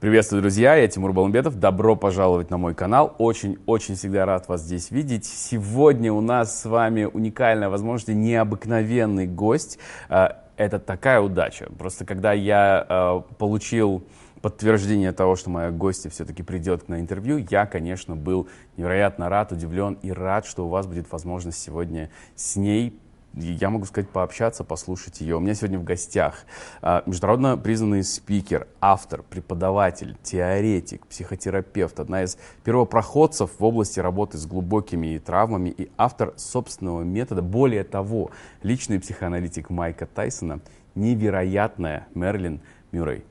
Приветствую, 0.00 0.40
друзья, 0.40 0.76
я 0.76 0.88
Тимур 0.88 1.12
Баламбетов. 1.12 1.60
Добро 1.60 1.94
пожаловать 1.94 2.48
на 2.48 2.56
мой 2.56 2.74
канал. 2.74 3.14
Очень-очень 3.18 3.96
всегда 3.96 4.24
рад 4.24 4.48
вас 4.48 4.62
здесь 4.62 4.90
видеть. 4.90 5.26
Сегодня 5.26 6.10
у 6.10 6.22
нас 6.22 6.62
с 6.62 6.64
вами 6.64 7.04
уникальная 7.04 7.68
возможность, 7.68 8.08
необыкновенный 8.08 9.26
гость. 9.26 9.78
А, 10.08 10.42
это 10.56 10.78
такая 10.78 11.20
удача. 11.20 11.68
Просто 11.78 12.06
когда 12.06 12.32
я 12.32 12.86
а, 12.88 13.20
получил 13.38 14.02
подтверждение 14.40 15.12
того, 15.12 15.36
что 15.36 15.50
моя 15.50 15.70
гостья 15.70 16.08
все-таки 16.08 16.42
придет 16.42 16.88
на 16.88 16.98
интервью, 16.98 17.46
я, 17.50 17.66
конечно, 17.66 18.16
был 18.16 18.48
невероятно 18.78 19.28
рад, 19.28 19.52
удивлен 19.52 19.98
и 20.00 20.10
рад, 20.12 20.46
что 20.46 20.64
у 20.64 20.70
вас 20.70 20.86
будет 20.86 21.12
возможность 21.12 21.60
сегодня 21.60 22.10
с 22.34 22.56
ней 22.56 22.98
я 23.34 23.70
могу 23.70 23.84
сказать, 23.84 24.08
пообщаться, 24.10 24.64
послушать 24.64 25.20
ее. 25.20 25.36
У 25.36 25.40
меня 25.40 25.54
сегодня 25.54 25.78
в 25.78 25.84
гостях 25.84 26.44
а, 26.82 27.02
международно 27.06 27.56
признанный 27.56 28.02
спикер, 28.02 28.66
автор, 28.80 29.22
преподаватель, 29.22 30.16
теоретик, 30.22 31.06
психотерапевт, 31.06 32.00
одна 32.00 32.24
из 32.24 32.38
первопроходцев 32.64 33.50
в 33.58 33.64
области 33.64 34.00
работы 34.00 34.38
с 34.38 34.46
глубокими 34.46 35.18
травмами 35.18 35.70
и 35.70 35.90
автор 35.96 36.34
собственного 36.36 37.02
метода. 37.02 37.42
Более 37.42 37.84
того, 37.84 38.30
личный 38.62 39.00
психоаналитик 39.00 39.70
Майка 39.70 40.06
Тайсона, 40.06 40.60
невероятная 40.94 42.08
Мерлин 42.14 42.60
Мюррей. 42.90 43.24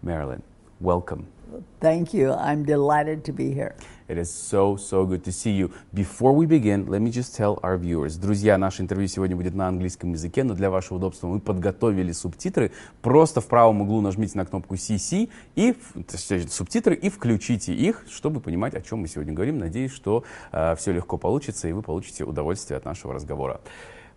Мерлин, 0.00 0.42
welcome. 0.80 1.26
Thank 1.80 2.14
you. 2.14 2.32
I'm 2.32 2.64
delighted 2.64 3.24
to 3.24 3.32
be 3.32 3.52
here. 3.52 3.74
It 4.08 4.18
is 4.18 4.30
so, 4.30 4.76
so 4.76 5.06
good 5.06 5.24
to 5.24 5.32
see 5.32 5.52
you. 5.52 5.72
Before 5.94 6.32
we 6.32 6.44
begin, 6.44 6.86
let 6.86 7.00
me 7.00 7.10
just 7.10 7.34
tell 7.34 7.58
our 7.62 7.78
viewers. 7.78 8.18
Друзья, 8.18 8.58
наше 8.58 8.82
интервью 8.82 9.08
сегодня 9.08 9.36
будет 9.36 9.54
на 9.54 9.68
английском 9.68 10.12
языке, 10.12 10.44
но 10.44 10.54
для 10.54 10.70
вашего 10.70 10.98
удобства 10.98 11.28
мы 11.28 11.40
подготовили 11.40 12.12
субтитры. 12.12 12.72
Просто 13.00 13.40
в 13.40 13.46
правом 13.46 13.80
углу 13.80 14.00
нажмите 14.00 14.36
на 14.36 14.44
кнопку 14.44 14.74
CC 14.74 15.30
и 15.54 15.74
субтитры 16.48 16.94
и 16.94 17.08
включите 17.08 17.72
их, 17.72 18.04
чтобы 18.10 18.40
понимать, 18.40 18.74
о 18.74 18.82
чем 18.82 19.00
мы 19.00 19.08
сегодня 19.08 19.32
говорим. 19.32 19.58
Надеюсь, 19.58 19.92
что 19.92 20.24
э, 20.52 20.74
все 20.76 20.92
легко 20.92 21.16
получится 21.16 21.68
и 21.68 21.72
вы 21.72 21.82
получите 21.82 22.24
удовольствие 22.24 22.76
от 22.76 22.84
нашего 22.84 23.14
разговора. 23.14 23.60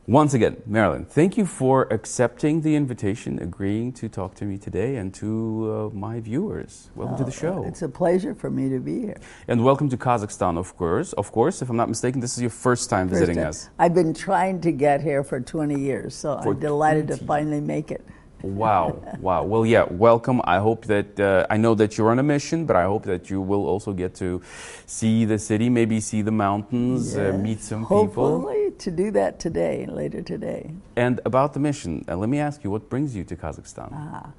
Once 0.07 0.35
again, 0.35 0.61
Marilyn, 0.67 1.03
thank 1.03 1.35
you 1.35 1.47
for 1.47 1.91
accepting 1.91 2.61
the 2.61 2.75
invitation, 2.75 3.39
agreeing 3.41 3.91
to 3.91 4.07
talk 4.07 4.35
to 4.35 4.45
me 4.45 4.55
today 4.55 4.97
and 4.97 5.11
to 5.15 5.91
uh, 5.91 5.97
my 5.97 6.19
viewers. 6.19 6.91
Welcome 6.93 7.17
to 7.17 7.23
the 7.23 7.31
show. 7.31 7.63
It's 7.65 7.81
a 7.81 7.89
pleasure 7.89 8.35
for 8.35 8.51
me 8.51 8.69
to 8.69 8.79
be 8.79 8.99
here. 8.99 9.17
And 9.47 9.65
welcome 9.65 9.89
to 9.89 9.97
Kazakhstan, 9.97 10.59
of 10.59 10.77
course. 10.77 11.13
Of 11.13 11.31
course, 11.31 11.63
if 11.63 11.71
I'm 11.71 11.75
not 11.75 11.89
mistaken, 11.89 12.21
this 12.21 12.35
is 12.37 12.41
your 12.41 12.51
first 12.51 12.87
time 12.87 13.09
first 13.09 13.21
visiting 13.21 13.37
time. 13.37 13.47
us. 13.47 13.71
I've 13.79 13.95
been 13.95 14.13
trying 14.13 14.61
to 14.61 14.71
get 14.71 15.01
here 15.01 15.23
for 15.23 15.39
20 15.39 15.73
years, 15.79 16.13
so 16.13 16.39
for 16.43 16.51
I'm 16.51 16.59
delighted 16.59 17.07
20. 17.07 17.19
to 17.19 17.25
finally 17.25 17.61
make 17.61 17.89
it. 17.89 18.05
Wow, 18.45 19.01
wow. 19.21 19.43
Well, 19.43 19.65
yeah, 19.65 19.85
welcome. 19.89 20.39
I 20.43 20.59
hope 20.59 20.85
that, 20.85 21.19
uh, 21.19 21.47
I 21.49 21.57
know 21.57 21.73
that 21.75 21.97
you're 21.97 22.11
on 22.11 22.19
a 22.19 22.23
mission, 22.23 22.67
but 22.67 22.75
I 22.75 22.83
hope 22.83 23.03
that 23.05 23.31
you 23.31 23.41
will 23.41 23.65
also 23.65 23.91
get 23.91 24.13
to 24.15 24.39
see 24.85 25.25
the 25.25 25.39
city, 25.39 25.67
maybe 25.67 25.99
see 25.99 26.21
the 26.21 26.31
mountains, 26.31 27.15
yes. 27.15 27.33
uh, 27.33 27.37
meet 27.39 27.61
some 27.61 27.81
Hopefully 27.81 28.07
people. 28.07 28.41
Hopefully 28.41 28.71
to 28.77 28.91
do 28.91 29.09
that 29.11 29.39
today, 29.39 29.87
later 29.87 30.21
today. 30.21 30.71
And 30.95 31.21
about 31.25 31.53
the 31.53 31.59
mission, 31.59 32.05
uh, 32.07 32.17
let 32.17 32.29
me 32.29 32.37
ask 32.37 32.63
you, 32.63 32.69
what 32.69 32.87
brings 32.87 33.15
you 33.15 33.23
to 33.23 33.35
Kazakhstan? 33.35 33.91
Uh, 33.91 34.29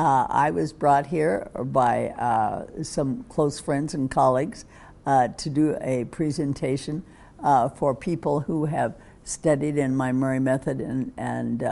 uh 0.00 0.26
I 0.30 0.52
was 0.52 0.72
brought 0.72 1.06
here 1.06 1.50
by 1.56 2.10
uh, 2.10 2.84
some 2.84 3.24
close 3.28 3.58
friends 3.58 3.94
and 3.94 4.08
colleagues 4.08 4.64
uh, 5.06 5.28
to 5.28 5.50
do 5.50 5.76
a 5.80 6.04
presentation 6.04 7.02
for 7.76 7.94
people 7.96 8.40
who 8.40 8.66
have 8.66 8.94
studied 9.24 9.76
in 9.76 9.96
my 9.96 10.12
Murray 10.12 10.38
method 10.38 10.80
and, 10.80 11.12
and 11.16 11.64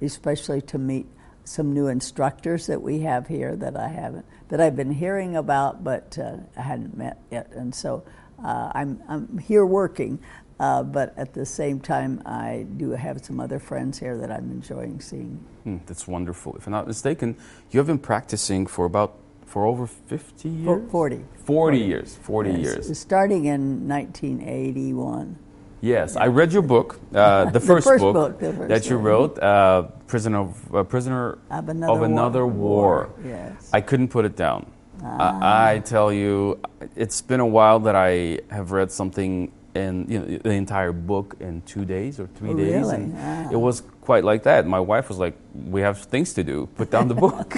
especially 0.00 0.60
to 0.60 0.78
meet 0.78 1.06
some 1.46 1.72
new 1.72 1.86
instructors 1.86 2.66
that 2.66 2.82
we 2.82 3.00
have 3.00 3.26
here 3.28 3.56
that 3.56 3.76
I 3.76 3.88
haven't 3.88 4.26
that 4.48 4.60
I've 4.60 4.76
been 4.76 4.92
hearing 4.92 5.36
about, 5.36 5.82
but 5.82 6.18
uh, 6.18 6.36
I 6.56 6.62
hadn't 6.62 6.96
met 6.96 7.18
yet. 7.30 7.50
And 7.52 7.74
so 7.74 8.04
uh, 8.44 8.70
I'm 8.74 9.02
I'm 9.08 9.38
here 9.38 9.64
working, 9.64 10.18
uh, 10.58 10.82
but 10.82 11.14
at 11.16 11.34
the 11.34 11.46
same 11.46 11.80
time, 11.80 12.22
I 12.26 12.66
do 12.76 12.90
have 12.90 13.24
some 13.24 13.40
other 13.40 13.58
friends 13.58 13.98
here 13.98 14.16
that 14.18 14.30
I'm 14.30 14.50
enjoying 14.50 15.00
seeing. 15.00 15.44
Hmm, 15.64 15.78
that's 15.86 16.06
wonderful. 16.06 16.56
If 16.56 16.66
I'm 16.66 16.72
not 16.72 16.86
mistaken, 16.86 17.36
you 17.70 17.78
have 17.78 17.86
been 17.86 17.98
practicing 17.98 18.66
for 18.66 18.84
about 18.84 19.18
for 19.46 19.64
over 19.64 19.86
50 19.86 20.48
years? 20.48 20.90
40. 20.90 21.16
40, 21.16 21.24
40 21.44 21.78
years. 21.78 22.16
40 22.16 22.50
yes. 22.50 22.58
years. 22.60 22.98
Starting 22.98 23.44
in 23.46 23.88
1981. 23.88 25.38
Yes. 25.80 26.16
I 26.16 26.26
read 26.26 26.52
your 26.52 26.62
book, 26.62 26.98
uh, 27.14 27.44
the, 27.50 27.60
first 27.60 27.84
the, 27.84 27.90
first 27.92 28.02
book, 28.02 28.14
book 28.14 28.40
first 28.40 28.68
that 28.68 28.88
you 28.88 28.96
wrote, 28.96 29.38
uh, 29.38 29.82
"Prisoner 30.06 30.40
of 30.40 30.74
uh, 30.74 30.82
Prisoner 30.84 31.38
of 31.50 31.68
Another, 31.68 31.92
of 31.92 32.02
another 32.02 32.46
war. 32.46 33.10
war. 33.10 33.10
Yes, 33.24 33.70
I 33.72 33.80
couldn't 33.80 34.08
put 34.08 34.24
it 34.24 34.36
down. 34.36 34.70
Ah. 35.02 35.68
I 35.72 35.80
tell 35.80 36.12
you, 36.12 36.58
it's 36.94 37.20
been 37.20 37.40
a 37.40 37.46
while 37.46 37.80
that 37.80 37.94
I 37.94 38.40
have 38.50 38.72
read 38.72 38.90
something 38.90 39.52
in 39.74 40.06
you 40.08 40.18
know, 40.18 40.38
the 40.38 40.50
entire 40.52 40.92
book 40.92 41.36
in 41.40 41.60
two 41.62 41.84
days 41.84 42.18
or 42.18 42.26
three 42.28 42.50
oh, 42.50 42.56
days, 42.56 42.86
really? 42.86 42.94
and 42.94 43.14
ah. 43.18 43.50
it 43.50 43.56
was 43.56 43.82
quite 44.00 44.24
like 44.24 44.44
that. 44.44 44.66
My 44.66 44.80
wife 44.80 45.10
was 45.10 45.18
like, 45.18 45.36
"We 45.54 45.82
have 45.82 45.98
things 45.98 46.32
to 46.34 46.42
do. 46.42 46.68
Put 46.76 46.90
down 46.90 47.08
the 47.08 47.14
book." 47.26 47.50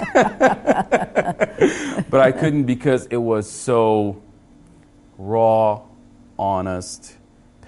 but 2.10 2.20
I 2.20 2.32
couldn't 2.32 2.64
because 2.64 3.06
it 3.06 3.16
was 3.16 3.48
so 3.48 4.20
raw, 5.16 5.82
honest 6.36 7.17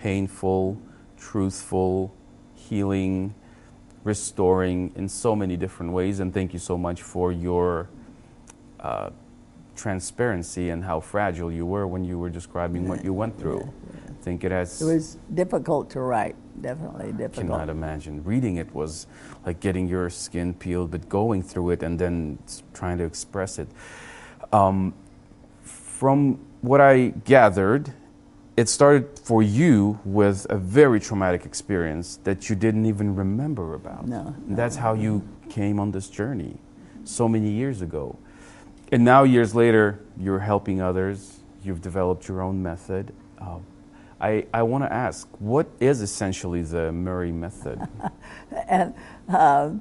painful, 0.01 0.81
truthful, 1.19 2.13
healing, 2.55 3.35
restoring 4.03 4.91
in 4.97 5.07
so 5.09 5.37
many 5.37 5.57
different 5.57 5.93
ways. 5.93 6.21
And 6.21 6.33
thank 6.33 6.55
you 6.55 6.59
so 6.59 6.79
much 6.79 7.03
for 7.03 7.33
your 7.33 7.91
uh, 8.81 9.11
transparency 9.77 10.71
and 10.71 10.83
how 10.85 11.01
fragile 11.01 11.53
you 11.53 11.67
were 11.67 11.87
when 11.87 12.03
you 12.03 12.19
were 12.19 12.31
describing 12.31 12.89
what 12.89 13.05
you 13.05 13.13
went 13.13 13.39
through. 13.39 13.71
I 14.09 14.23
think 14.23 14.43
it 14.43 14.53
has. 14.53 14.81
It 14.81 14.87
was 14.87 15.19
difficult 15.35 15.91
to 15.91 16.01
write, 16.01 16.37
definitely 16.63 17.13
difficult. 17.13 17.49
Cannot 17.49 17.69
imagine. 17.69 18.25
Reading 18.25 18.57
it 18.57 18.75
was 18.75 19.07
like 19.45 19.61
getting 19.61 19.87
your 19.87 20.09
skin 20.09 20.55
peeled, 20.55 20.91
but 20.91 21.09
going 21.11 21.43
through 21.43 21.71
it 21.71 21.83
and 21.83 21.99
then 21.99 22.39
trying 22.73 22.97
to 22.99 23.05
express 23.05 23.59
it. 23.59 23.69
Um, 24.51 24.95
from 25.63 26.41
what 26.63 26.81
I 26.81 27.09
gathered, 27.25 27.93
it 28.57 28.69
started 28.69 29.19
for 29.19 29.43
you 29.43 29.99
with 30.05 30.47
a 30.51 30.57
very 30.57 31.01
traumatic 31.01 31.47
experience 31.47 32.19
that 32.25 32.51
you 32.51 32.57
didn't 32.57 32.87
even 32.87 33.15
remember 33.15 33.75
about. 33.75 34.07
No. 34.07 34.35
no 34.47 34.57
that's 34.57 34.77
how 34.77 34.95
you 34.95 35.27
came 35.49 35.81
on 35.81 35.93
this 35.93 36.09
journey 36.09 36.59
so 37.05 37.29
many 37.29 37.51
years 37.51 37.81
ago. 37.83 38.19
And 38.93 39.05
now, 39.05 39.23
years 39.23 39.55
later, 39.55 40.01
you're 40.19 40.41
helping 40.41 40.81
others, 40.81 41.41
you've 41.63 41.81
developed 41.81 42.27
your 42.29 42.43
own 42.43 42.63
method. 42.63 43.15
Uh, 43.41 43.59
I, 44.21 44.47
I 44.53 44.63
want 44.65 44.85
to 44.85 44.93
ask, 44.93 45.29
what 45.39 45.69
is 45.79 46.03
essentially 46.03 46.63
the 46.63 46.93
Murray 46.93 47.33
method? 47.33 47.87
and 48.69 48.95
um, 49.29 49.81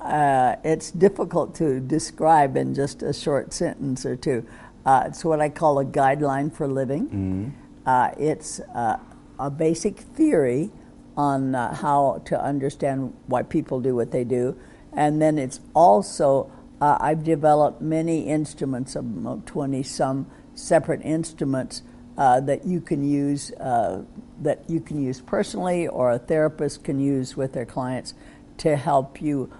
uh, 0.00 0.56
it's 0.64 0.90
difficult 0.90 1.54
to 1.56 1.80
describe 1.80 2.56
in 2.56 2.74
just 2.74 3.02
a 3.02 3.12
short 3.12 3.52
sentence 3.52 4.04
or 4.04 4.16
two. 4.16 4.46
Uh, 4.84 5.04
it's 5.06 5.24
what 5.24 5.40
I 5.40 5.48
call 5.48 5.78
a 5.78 5.84
guideline 5.84 6.52
for 6.52 6.66
living. 6.66 7.06
Mm-hmm. 7.06 7.48
Uh, 7.88 8.10
it's 8.18 8.60
uh, 8.74 8.98
a 9.38 9.48
basic 9.48 9.98
theory 9.98 10.70
on 11.16 11.54
uh, 11.54 11.74
how 11.74 12.20
to 12.26 12.38
understand 12.38 13.14
why 13.28 13.42
people 13.42 13.80
do 13.80 13.96
what 13.96 14.10
they 14.10 14.24
do. 14.24 14.54
And 14.92 15.22
then 15.22 15.38
it's 15.38 15.60
also, 15.72 16.52
uh, 16.82 16.98
I've 17.00 17.24
developed 17.24 17.80
many 17.80 18.26
instruments, 18.26 18.94
of 18.94 19.42
20 19.46 19.82
some 19.84 20.26
separate 20.54 21.00
instruments 21.02 21.80
uh, 22.18 22.40
that 22.40 22.66
you 22.66 22.82
can 22.82 23.08
use, 23.08 23.52
uh, 23.52 24.02
that 24.42 24.68
you 24.68 24.80
can 24.80 25.02
use 25.02 25.22
personally 25.22 25.88
or 25.88 26.12
a 26.12 26.18
therapist 26.18 26.84
can 26.84 27.00
use 27.00 27.38
with 27.38 27.54
their 27.54 27.64
clients 27.64 28.12
to 28.58 28.76
help 28.76 29.22
you 29.22 29.50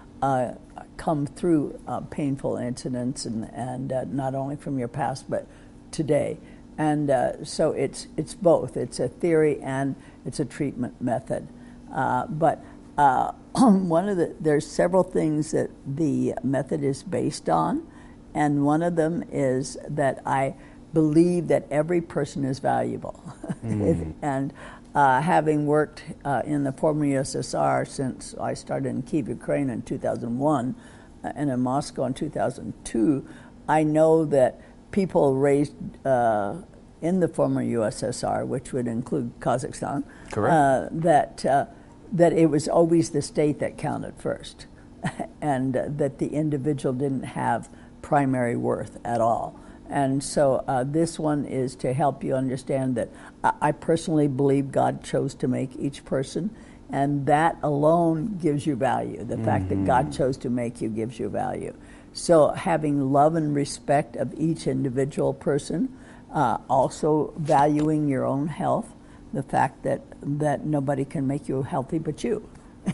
come 0.97 1.25
through 1.25 1.79
painful 2.11 2.57
incidents 2.57 3.25
and, 3.25 3.49
and 3.55 4.13
not 4.13 4.35
only 4.35 4.55
from 4.55 4.77
your 4.77 4.87
past 4.87 5.27
but 5.27 5.47
today. 5.89 6.37
And 6.79 7.09
uh, 7.09 7.43
so 7.43 7.73
it's, 7.73 8.07
it's 8.15 8.33
both. 8.33 8.77
It's 8.77 9.01
a 9.01 9.09
theory 9.09 9.59
and 9.61 9.95
it's 10.25 10.39
a 10.39 10.45
treatment 10.45 10.99
method. 11.01 11.45
Uh, 11.93 12.25
but 12.27 12.63
uh, 12.97 13.33
one 13.53 14.07
of 14.07 14.15
the, 14.15 14.33
there's 14.39 14.65
several 14.65 15.03
things 15.03 15.51
that 15.51 15.69
the 15.85 16.33
method 16.41 16.81
is 16.81 17.03
based 17.03 17.49
on. 17.49 17.85
And 18.33 18.63
one 18.65 18.81
of 18.81 18.95
them 18.95 19.25
is 19.29 19.77
that 19.89 20.21
I 20.25 20.55
believe 20.93 21.49
that 21.49 21.67
every 21.69 21.99
person 21.99 22.45
is 22.45 22.59
valuable. 22.59 23.21
Mm. 23.63 24.13
and 24.21 24.53
uh, 24.95 25.21
having 25.21 25.65
worked 25.65 26.03
uh, 26.23 26.43
in 26.45 26.63
the 26.63 26.71
former 26.71 27.05
USSR 27.05 27.85
since 27.85 28.35
I 28.35 28.53
started 28.53 28.87
in 28.87 29.01
Kiev, 29.01 29.27
Ukraine 29.27 29.69
in 29.69 29.81
2001 29.81 30.75
uh, 31.23 31.31
and 31.35 31.49
in 31.49 31.59
Moscow 31.59 32.05
in 32.05 32.13
2002, 32.13 33.27
I 33.67 33.83
know 33.83 34.23
that 34.25 34.61
people 34.91 35.35
raised 35.35 35.75
uh, 36.05 36.55
in 37.01 37.19
the 37.19 37.27
former 37.27 37.63
USSR, 37.63 38.45
which 38.45 38.73
would 38.73 38.87
include 38.87 39.39
Kazakhstan, 39.39 40.03
uh, 40.51 40.89
that, 40.91 41.45
uh, 41.45 41.65
that 42.11 42.33
it 42.33 42.47
was 42.47 42.67
always 42.67 43.11
the 43.11 43.21
state 43.21 43.59
that 43.59 43.77
counted 43.77 44.15
first. 44.17 44.65
and 45.41 45.75
uh, 45.75 45.85
that 45.87 46.17
the 46.17 46.27
individual 46.27 46.93
didn't 46.93 47.23
have 47.23 47.69
primary 48.01 48.55
worth 48.55 48.97
at 49.05 49.21
all. 49.21 49.59
And 49.89 50.23
so 50.23 50.63
uh, 50.67 50.83
this 50.83 51.17
one 51.17 51.45
is 51.45 51.75
to 51.77 51.93
help 51.93 52.23
you 52.23 52.35
understand 52.35 52.95
that 52.95 53.09
I, 53.43 53.53
I 53.61 53.71
personally 53.71 54.27
believe 54.27 54.71
God 54.71 55.03
chose 55.03 55.33
to 55.35 55.47
make 55.47 55.75
each 55.77 56.05
person, 56.05 56.55
and 56.91 57.25
that 57.25 57.57
alone 57.63 58.37
gives 58.41 58.65
you 58.67 58.75
value. 58.75 59.23
The 59.23 59.37
fact 59.37 59.69
that 59.69 59.85
God 59.85 60.11
chose 60.11 60.37
to 60.37 60.49
make 60.49 60.81
you 60.81 60.89
gives 60.89 61.19
you 61.19 61.29
value. 61.29 61.75
So 62.19 62.49
having 62.49 63.13
love 63.13 63.35
and 63.35 63.55
respect 63.55 64.17
of 64.17 64.33
each 64.37 64.67
individual 64.67 65.33
person, 65.33 65.97
uh, 66.33 66.57
also 66.69 67.33
valuing 67.37 68.09
your 68.09 68.25
own 68.25 68.49
health, 68.49 68.93
the 69.31 69.41
fact 69.41 69.83
that, 69.83 70.01
that 70.21 70.65
nobody 70.65 71.05
can 71.05 71.27
make 71.27 71.47
you 71.47 71.63
healthy 71.63 71.97
but 71.97 72.21
you. 72.21 72.47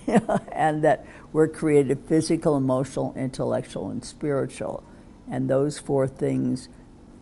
and 0.52 0.84
that 0.84 1.08
we're 1.34 1.48
created 1.48 2.02
physical, 2.08 2.56
emotional, 2.56 3.16
intellectual, 3.18 3.90
and 3.90 4.06
spiritual. 4.06 4.84
And 5.30 5.50
those 5.50 5.80
four 5.80 6.08
things 6.08 6.70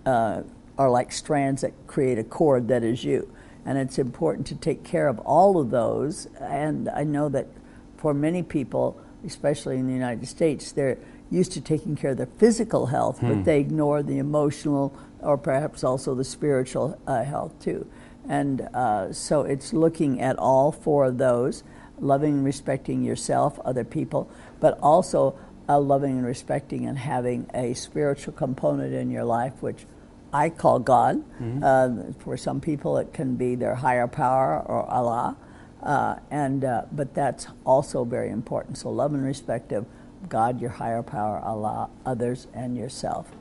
uh, 0.05 0.41
are 0.77 0.89
like 0.89 1.13
strands 1.13 1.61
that 1.61 1.71
create 1.87 2.19
a 2.19 2.23
cord 2.25 2.67
that 2.67 2.83
is 2.83 3.05
you. 3.05 3.33
And 3.65 3.77
it's 3.77 3.97
important 3.97 4.45
to 4.47 4.55
take 4.55 4.83
care 4.83 5.07
of 5.07 5.19
all 5.19 5.57
of 5.57 5.69
those. 5.69 6.25
And 6.41 6.89
I 6.89 7.05
know 7.05 7.29
that 7.29 7.47
for 7.95 8.13
many 8.13 8.43
people, 8.43 8.99
especially 9.25 9.77
in 9.77 9.87
the 9.87 9.93
United 9.93 10.27
States, 10.27 10.73
they're 10.73 10.97
used 11.33 11.51
to 11.53 11.61
taking 11.61 11.95
care 11.95 12.11
of 12.11 12.17
their 12.17 12.27
physical 12.37 12.87
health, 12.87 13.19
but 13.21 13.43
they 13.45 13.59
ignore 13.59 14.03
the 14.03 14.17
emotional 14.19 14.93
or 15.19 15.37
perhaps 15.37 15.83
also 15.83 16.13
the 16.15 16.23
spiritual 16.23 16.99
uh, 17.07 17.23
health 17.23 17.53
too. 17.59 17.87
And 18.27 18.61
uh, 18.73 19.11
so 19.11 19.41
it's 19.41 19.73
looking 19.73 20.21
at 20.21 20.37
all 20.37 20.71
four 20.71 21.05
of 21.05 21.17
those 21.17 21.63
loving 21.99 22.33
and 22.35 22.45
respecting 22.45 23.03
yourself, 23.03 23.59
other 23.65 23.83
people, 23.83 24.29
but 24.59 24.77
also 24.81 25.35
uh, 25.69 25.79
loving 25.79 26.17
and 26.17 26.25
respecting 26.25 26.85
and 26.85 26.97
having 26.97 27.49
a 27.53 27.73
spiritual 27.73 28.33
component 28.33 28.93
in 28.93 29.09
your 29.09 29.23
life, 29.23 29.53
which 29.61 29.85
I 30.33 30.49
call 30.49 30.79
God. 30.79 31.23
Uh, 31.63 32.13
for 32.19 32.37
some 32.37 32.59
people, 32.59 32.97
it 32.97 33.13
can 33.13 33.35
be 33.35 33.55
their 33.55 33.75
higher 33.75 34.07
power 34.07 34.61
or 34.65 34.85
Allah. 34.89 35.37
Uh, 35.81 36.15
and 36.31 36.63
uh, 36.63 36.83
but 36.91 37.13
that's 37.13 37.47
also 37.65 38.03
very 38.05 38.29
important. 38.29 38.77
So 38.77 38.89
love 38.89 39.13
and 39.13 39.23
respect 39.23 39.71
of 39.71 39.85
God, 40.29 40.61
your 40.61 40.71
higher 40.71 41.03
power, 41.03 41.39
Allah, 41.39 41.89
others, 42.05 42.47
and 42.53 42.77
yourself. 42.77 43.31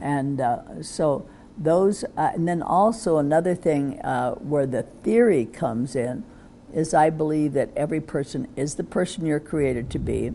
And 0.00 0.40
uh, 0.40 0.82
so 0.82 1.28
those, 1.56 2.04
uh, 2.16 2.30
and 2.34 2.46
then 2.46 2.62
also 2.62 3.18
another 3.18 3.54
thing 3.54 4.00
uh, 4.00 4.34
where 4.34 4.66
the 4.66 4.82
theory 5.02 5.44
comes 5.44 5.96
in 5.96 6.24
is 6.72 6.94
I 6.94 7.10
believe 7.10 7.54
that 7.54 7.70
every 7.76 8.00
person 8.00 8.46
is 8.56 8.74
the 8.76 8.84
person 8.84 9.26
you're 9.26 9.40
created 9.40 9.90
to 9.90 9.98
be, 9.98 10.32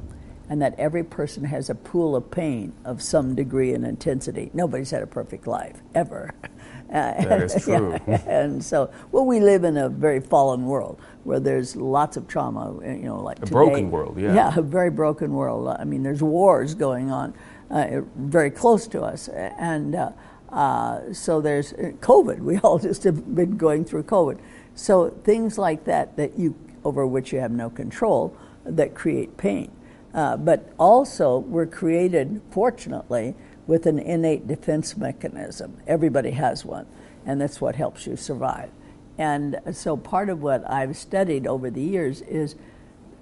and 0.49 0.61
that 0.61 0.77
every 0.77 1.03
person 1.03 1.45
has 1.45 1.69
a 1.69 1.75
pool 1.75 2.15
of 2.15 2.29
pain 2.29 2.73
of 2.83 3.01
some 3.01 3.35
degree 3.35 3.73
and 3.73 3.85
intensity. 3.85 4.51
Nobody's 4.53 4.91
had 4.91 5.01
a 5.01 5.07
perfect 5.07 5.47
life 5.47 5.81
ever. 5.95 6.33
Uh, 6.93 7.23
That 7.23 7.41
is 7.41 7.55
true. 7.63 7.93
and 8.27 8.63
so, 8.63 8.89
well, 9.11 9.25
we 9.25 9.39
live 9.39 9.63
in 9.63 9.77
a 9.77 9.89
very 9.89 10.19
fallen 10.19 10.65
world 10.65 10.99
where 11.23 11.39
there's 11.39 11.75
lots 11.75 12.17
of 12.17 12.27
trauma. 12.27 12.73
You 12.85 13.05
know, 13.05 13.19
like 13.21 13.37
A 13.37 13.41
today. 13.41 13.51
broken 13.51 13.91
world, 13.91 14.17
yeah. 14.19 14.33
Yeah, 14.35 14.53
a 14.55 14.61
very 14.61 14.91
broken 14.91 15.33
world. 15.33 15.75
I 15.79 15.83
mean, 15.85 16.03
there's 16.03 16.21
wars 16.21 16.75
going 16.75 17.09
on 17.11 17.33
uh, 17.71 18.01
very 18.15 18.51
close 18.51 18.87
to 18.87 19.01
us, 19.01 19.27
and 19.29 19.95
uh, 19.95 20.11
uh, 20.49 21.11
so 21.13 21.41
there's 21.41 21.73
uh, 21.73 21.91
COVID. 21.99 22.39
We 22.39 22.59
all 22.59 22.77
just 22.89 23.03
have 23.05 23.33
been 23.35 23.57
going 23.57 23.85
through 23.85 24.03
COVID. 24.03 24.37
So 24.75 25.09
things 25.23 25.57
like 25.57 25.85
that 25.85 26.15
that 26.17 26.37
you 26.37 26.53
over 26.83 27.07
which 27.07 27.31
you 27.33 27.39
have 27.39 27.51
no 27.51 27.69
control 27.69 28.35
that 28.65 28.93
create 28.93 29.35
pain. 29.37 29.71
Uh, 30.13 30.37
but 30.37 30.71
also, 30.77 31.39
we're 31.39 31.65
created, 31.65 32.41
fortunately, 32.51 33.35
with 33.65 33.85
an 33.85 33.97
innate 33.97 34.47
defense 34.47 34.95
mechanism. 34.95 35.77
Everybody 35.87 36.31
has 36.31 36.63
one, 36.63 36.85
and 37.25 37.41
that's 37.41 37.59
what 37.59 37.75
helps 37.75 38.05
you 38.05 38.15
survive. 38.15 38.69
And 39.17 39.59
so, 39.71 39.97
part 39.97 40.29
of 40.29 40.41
what 40.41 40.69
I've 40.69 40.95
studied 40.97 41.47
over 41.47 41.69
the 41.69 41.81
years 41.81 42.21
is 42.21 42.55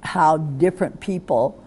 how 0.04 0.38
different 0.38 1.00
people 1.00 1.64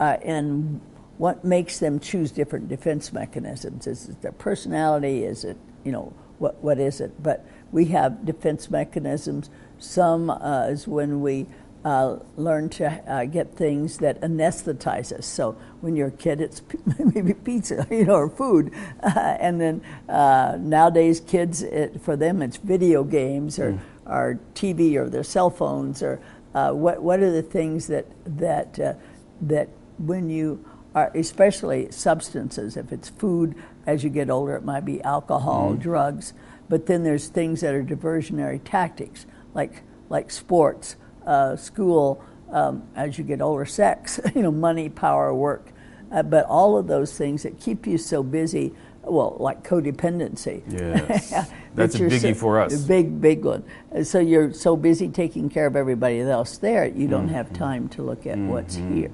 uh, 0.00 0.16
and 0.22 0.80
what 1.18 1.44
makes 1.44 1.78
them 1.78 1.98
choose 1.98 2.30
different 2.30 2.68
defense 2.68 3.12
mechanisms. 3.12 3.86
Is 3.86 4.08
it 4.08 4.20
their 4.22 4.32
personality? 4.32 5.24
Is 5.24 5.44
it, 5.44 5.56
you 5.84 5.92
know, 5.92 6.12
what, 6.38 6.62
what 6.62 6.78
is 6.78 7.00
it? 7.00 7.22
But 7.22 7.46
we 7.72 7.86
have 7.86 8.26
defense 8.26 8.70
mechanisms. 8.70 9.48
Some 9.78 10.30
uh, 10.30 10.66
is 10.68 10.86
when 10.86 11.20
we 11.20 11.46
uh, 11.86 12.18
learn 12.36 12.68
to 12.68 12.84
uh, 13.08 13.24
get 13.26 13.54
things 13.54 13.98
that 13.98 14.20
anesthetize 14.20 15.12
us. 15.12 15.24
So 15.24 15.52
when 15.80 15.94
you're 15.94 16.08
a 16.08 16.10
kid, 16.10 16.40
it's 16.40 16.60
maybe 16.98 17.32
pizza, 17.32 17.86
you 17.92 18.06
know, 18.06 18.16
or 18.16 18.28
food. 18.28 18.74
Uh, 19.00 19.10
and 19.40 19.60
then 19.60 19.82
uh, 20.08 20.56
nowadays, 20.58 21.20
kids, 21.20 21.62
it, 21.62 22.02
for 22.02 22.16
them, 22.16 22.42
it's 22.42 22.56
video 22.56 23.04
games 23.04 23.60
or, 23.60 23.80
or 24.04 24.40
TV 24.54 24.96
or 24.96 25.08
their 25.08 25.22
cell 25.22 25.48
phones 25.48 26.02
or 26.02 26.20
uh, 26.56 26.72
what, 26.72 27.04
what 27.04 27.20
are 27.20 27.30
the 27.30 27.42
things 27.42 27.86
that, 27.86 28.06
that, 28.24 28.80
uh, 28.80 28.94
that 29.40 29.68
when 29.98 30.28
you 30.28 30.64
are, 30.92 31.12
especially 31.14 31.88
substances, 31.92 32.76
if 32.76 32.90
it's 32.90 33.10
food, 33.10 33.54
as 33.86 34.02
you 34.02 34.10
get 34.10 34.28
older, 34.28 34.56
it 34.56 34.64
might 34.64 34.84
be 34.84 35.00
alcohol, 35.02 35.74
drugs, 35.74 36.32
but 36.68 36.86
then 36.86 37.04
there's 37.04 37.28
things 37.28 37.60
that 37.60 37.74
are 37.76 37.84
diversionary 37.84 38.60
tactics, 38.64 39.24
like, 39.54 39.82
like 40.08 40.32
sports, 40.32 40.96
uh, 41.26 41.56
school, 41.56 42.22
um, 42.50 42.82
as 42.94 43.18
you 43.18 43.24
get 43.24 43.40
older, 43.40 43.64
sex, 43.64 44.20
you 44.34 44.42
know, 44.42 44.52
money, 44.52 44.88
power, 44.88 45.34
work. 45.34 45.72
Uh, 46.12 46.22
but 46.22 46.46
all 46.46 46.76
of 46.76 46.86
those 46.86 47.16
things 47.16 47.42
that 47.42 47.58
keep 47.58 47.86
you 47.86 47.98
so 47.98 48.22
busy, 48.22 48.72
well, 49.02 49.36
like 49.40 49.62
codependency. 49.64 50.62
Yes. 50.68 51.30
that 51.30 51.50
That's 51.74 51.94
a 51.96 51.98
biggie 51.98 52.36
for 52.36 52.60
us. 52.60 52.84
A 52.84 52.88
big, 52.88 53.20
big 53.20 53.44
one. 53.44 53.64
Uh, 53.94 54.02
So 54.04 54.18
you're 54.20 54.52
so 54.52 54.76
busy 54.76 55.08
taking 55.08 55.48
care 55.50 55.66
of 55.66 55.76
everybody 55.76 56.20
else 56.20 56.58
there, 56.58 56.86
you 56.86 57.08
don't 57.08 57.28
have 57.28 57.52
time 57.52 57.88
to 57.90 58.02
look 58.02 58.26
at 58.26 58.38
what's 58.38 58.76
here. 58.76 59.10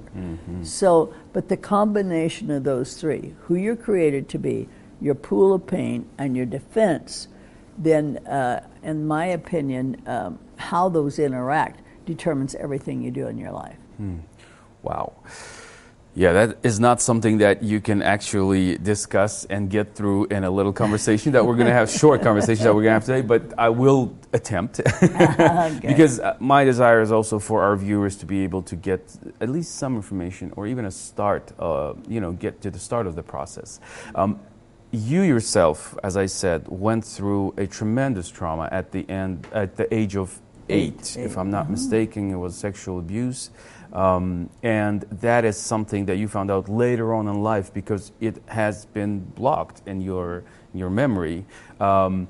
So, 0.62 1.14
but 1.32 1.48
the 1.48 1.56
combination 1.56 2.50
of 2.50 2.64
those 2.64 2.94
three, 2.94 3.34
who 3.42 3.54
you're 3.56 3.76
created 3.76 4.28
to 4.30 4.38
be, 4.38 4.68
your 5.00 5.14
pool 5.14 5.54
of 5.54 5.66
pain, 5.66 6.08
and 6.18 6.36
your 6.36 6.46
defense, 6.46 7.28
then, 7.78 8.18
uh, 8.26 8.64
in 8.82 9.06
my 9.06 9.26
opinion, 9.26 10.00
um, 10.06 10.38
how 10.56 10.88
those 10.88 11.18
interact 11.18 11.80
determines 12.06 12.54
everything 12.54 13.02
you 13.02 13.10
do 13.10 13.26
in 13.28 13.38
your 13.38 13.52
life. 13.52 13.76
Wow. 14.82 15.12
Yeah, 16.14 16.32
that 16.32 16.58
is 16.62 16.78
not 16.78 17.00
something 17.00 17.38
that 17.38 17.62
you 17.62 17.80
can 17.80 18.02
actually 18.02 18.76
discuss 18.76 19.46
and 19.46 19.70
get 19.70 19.94
through 19.94 20.26
in 20.26 20.44
a 20.44 20.50
little 20.50 20.72
conversation 20.72 21.32
that 21.32 21.46
we're 21.46 21.54
going 21.54 21.68
to 21.68 21.72
have, 21.72 21.90
short 22.04 22.20
conversation 22.20 22.64
that 22.64 22.74
we're 22.74 22.82
going 22.82 22.90
to 22.90 23.00
have 23.00 23.06
today, 23.06 23.22
but 23.22 23.58
I 23.58 23.70
will 23.70 24.14
attempt. 24.34 24.76
because 25.80 26.20
uh, 26.20 26.36
my 26.38 26.64
desire 26.64 27.00
is 27.00 27.12
also 27.12 27.38
for 27.38 27.62
our 27.62 27.76
viewers 27.76 28.16
to 28.16 28.26
be 28.26 28.44
able 28.44 28.62
to 28.64 28.76
get 28.76 29.16
at 29.40 29.48
least 29.48 29.76
some 29.76 29.96
information 29.96 30.52
or 30.54 30.66
even 30.66 30.84
a 30.84 30.90
start, 30.90 31.52
uh, 31.58 31.94
you 32.06 32.20
know, 32.20 32.32
get 32.32 32.60
to 32.60 32.70
the 32.70 32.78
start 32.78 33.06
of 33.06 33.16
the 33.16 33.22
process. 33.22 33.80
Um, 34.14 34.38
you 34.90 35.22
yourself, 35.22 35.96
as 36.04 36.18
I 36.18 36.26
said, 36.26 36.68
went 36.68 37.06
through 37.06 37.54
a 37.56 37.66
tremendous 37.66 38.28
trauma 38.28 38.68
at 38.70 38.92
the 38.92 39.08
end, 39.08 39.48
at 39.54 39.76
the 39.76 39.92
age 39.92 40.14
of 40.14 40.38
eight, 40.72 41.16
Eight, 41.16 41.24
if 41.24 41.38
I'm 41.38 41.50
not 41.50 41.70
mistaken. 41.70 42.30
It 42.30 42.36
was 42.36 42.56
sexual 42.56 42.98
abuse. 42.98 43.50
Um, 43.92 44.48
and 44.62 45.02
that 45.20 45.44
is 45.44 45.56
something 45.58 46.06
that 46.06 46.16
you 46.16 46.26
found 46.26 46.50
out 46.50 46.68
later 46.68 47.12
on 47.12 47.28
in 47.28 47.42
life 47.42 47.72
because 47.74 48.12
it 48.20 48.42
has 48.46 48.86
been 48.86 49.20
blocked 49.20 49.82
in 49.86 50.00
your, 50.00 50.44
in 50.72 50.80
your 50.80 50.88
memory. 50.90 51.44
Um, 51.78 52.28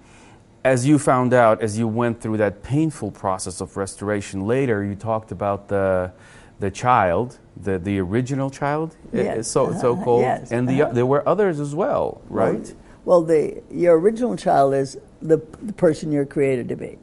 as 0.65 0.87
you 0.87 0.99
found 0.99 1.35
out, 1.35 1.63
as 1.63 1.79
you 1.79 1.89
went 1.89 2.21
through 2.21 2.37
that 2.39 2.63
painful 2.63 3.11
process 3.11 3.61
of 3.61 3.77
restoration 3.77 4.47
later, 4.47 4.85
you 4.85 4.95
talked 4.95 5.33
about 5.33 5.69
the, 5.69 6.13
the 6.61 6.71
child, 6.71 7.39
the, 7.57 7.79
the 7.79 7.99
original 7.99 8.51
child, 8.51 8.97
eh, 9.13 9.23
Yes, 9.23 9.49
so, 9.49 9.67
uh-huh, 9.67 9.81
so 9.81 9.97
called, 9.97 10.23
yes, 10.23 10.53
and 10.53 10.69
the, 10.69 10.83
uh-huh. 10.83 10.93
there 10.93 11.07
were 11.07 11.29
others 11.29 11.59
as 11.59 11.75
well, 11.75 12.21
right? 12.29 12.73
Well, 13.05 13.23
the 13.23 13.61
your 13.71 13.99
original 13.99 14.37
child 14.37 14.75
is 14.75 14.97
the, 15.21 15.39
the 15.61 15.73
person 15.73 16.13
you're 16.13 16.25
created 16.27 16.69
to 16.69 16.77
be, 16.77 16.99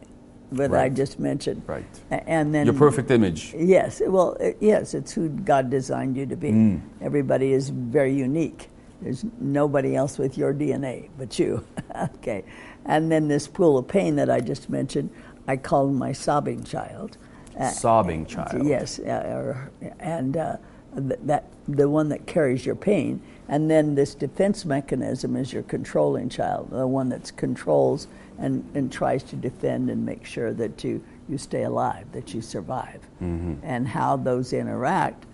that 0.51 0.73
I 0.73 0.89
just 0.89 1.19
mentioned. 1.19 1.61
Right. 1.67 1.85
And 2.09 2.53
then 2.53 2.65
Your 2.65 2.75
perfect 2.75 3.11
image. 3.11 3.53
Yes, 3.57 4.01
well, 4.05 4.37
uh, 4.41 4.51
yes, 4.59 4.93
it's 4.93 5.11
who 5.11 5.29
God 5.29 5.69
designed 5.69 6.17
you 6.17 6.25
to 6.25 6.35
be. 6.35 6.51
Mm. 6.51 6.81
Everybody 7.01 7.53
is 7.53 7.69
very 7.69 8.13
unique. 8.13 8.69
There's 9.01 9.25
nobody 9.39 9.95
else 9.95 10.17
with 10.17 10.37
your 10.37 10.53
DNA 10.53 11.09
but 11.17 11.39
you. 11.39 11.65
okay. 12.15 12.43
And 12.85 13.11
then 13.11 13.27
this 13.27 13.47
pool 13.47 13.77
of 13.77 13.87
pain 13.87 14.15
that 14.15 14.29
I 14.29 14.39
just 14.39 14.69
mentioned, 14.69 15.09
I 15.47 15.57
call 15.57 15.87
my 15.87 16.11
sobbing 16.11 16.63
child. 16.63 17.17
Uh, 17.57 17.69
Sobbing 17.69 18.25
child. 18.25 18.65
Yes, 18.65 18.99
uh, 18.99 19.67
and 19.99 20.37
uh, 20.37 20.57
that 20.93 21.45
the 21.67 21.89
one 21.89 22.09
that 22.09 22.25
carries 22.25 22.65
your 22.65 22.75
pain, 22.75 23.21
and 23.47 23.69
then 23.69 23.95
this 23.95 24.15
defense 24.15 24.63
mechanism 24.63 25.35
is 25.35 25.51
your 25.51 25.63
controlling 25.63 26.29
child, 26.29 26.69
the 26.71 26.87
one 26.87 27.09
that 27.09 27.35
controls 27.35 28.07
and, 28.39 28.69
and 28.73 28.91
tries 28.91 29.23
to 29.23 29.35
defend 29.35 29.89
and 29.89 30.05
make 30.05 30.25
sure 30.25 30.53
that 30.53 30.83
you 30.83 31.03
you 31.27 31.37
stay 31.37 31.63
alive, 31.63 32.11
that 32.11 32.33
you 32.33 32.41
survive, 32.41 33.01
Mm-hmm. 33.21 33.55
and 33.63 33.87
how 33.87 34.17
those 34.17 34.51
interact 34.53 35.25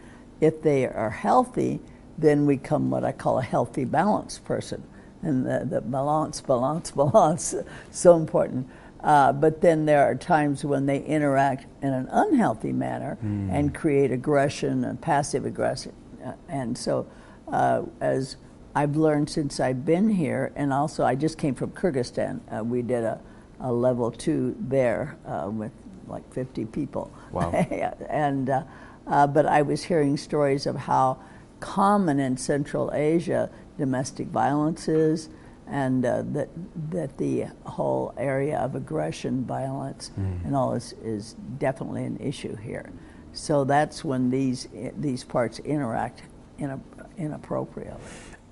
if 0.42 0.62
they 0.62 0.86
are 0.86 1.10
healthy, 1.10 1.80
then 2.18 2.46
we 2.46 2.58
become 2.58 2.90
what 2.90 3.04
I 3.04 3.12
call 3.12 3.40
a 3.40 3.44
healthy, 3.44 3.86
balanced 3.86 4.46
person. 4.46 4.84
And 5.22 5.46
the, 5.46 5.66
the 5.70 5.82
balance, 5.82 6.42
balance, 6.42 6.92
balance, 6.96 7.56
so 7.92 8.16
important. 8.16 8.68
Uh, 9.02 9.32
but 9.32 9.62
then 9.62 9.86
there 9.86 10.04
are 10.04 10.16
times 10.16 10.66
when 10.66 10.86
they 10.86 11.04
interact 11.04 11.68
in 11.82 11.94
an 11.94 12.08
unhealthy 12.12 12.74
manner 12.74 13.18
mm. 13.24 13.52
and 13.52 13.74
create 13.74 14.12
aggression 14.12 14.84
and 14.84 15.00
passive 15.00 15.46
aggression. 15.46 15.94
Uh, 16.24 16.34
and 16.50 16.78
so, 16.78 17.08
uh, 17.52 17.84
as 18.02 18.38
I've 18.76 18.98
learned 18.98 19.30
since 19.30 19.62
I've 19.62 19.86
been 19.86 20.10
here, 20.10 20.52
and 20.56 20.74
also 20.74 21.06
I 21.06 21.16
just 21.16 21.38
came 21.38 21.56
from 21.56 21.72
Kyrgyzstan. 21.72 22.42
Uh, 22.52 22.64
we 22.64 22.82
did 22.82 23.06
a, 23.06 23.22
a, 23.62 23.72
level 23.72 24.12
two 24.12 24.56
there 24.60 25.18
uh, 25.26 25.50
with 25.50 25.72
like 26.08 26.32
50 26.34 26.66
people. 26.66 27.12
Wow. 27.32 27.52
and 28.10 28.50
uh, 28.50 28.64
uh, 29.08 29.28
but 29.28 29.46
I 29.46 29.62
was 29.62 29.84
hearing 29.84 30.18
stories 30.18 30.66
of 30.66 30.76
how 30.76 31.20
common 31.62 32.20
in 32.20 32.36
Central 32.36 32.92
Asia 32.94 33.50
domestic 33.78 34.28
violence 34.28 34.90
is, 34.90 35.30
and 35.68 36.06
uh, 36.06 36.24
that 36.34 36.50
that 36.92 37.18
the 37.18 37.46
whole 37.64 38.14
area 38.18 38.58
of 38.60 38.76
aggression, 38.76 39.46
violence, 39.46 40.12
mm. 40.20 40.46
and 40.46 40.54
all 40.56 40.74
is 40.74 40.94
is 41.04 41.36
definitely 41.60 42.04
an 42.04 42.18
issue 42.18 42.56
here. 42.58 42.92
So 43.32 43.64
that's 43.64 44.04
when 44.04 44.30
these 44.30 44.68
these 44.98 45.24
parts 45.24 45.60
interact 45.60 46.24
in 46.58 46.72
a, 46.72 46.80
inappropriately. 47.18 48.02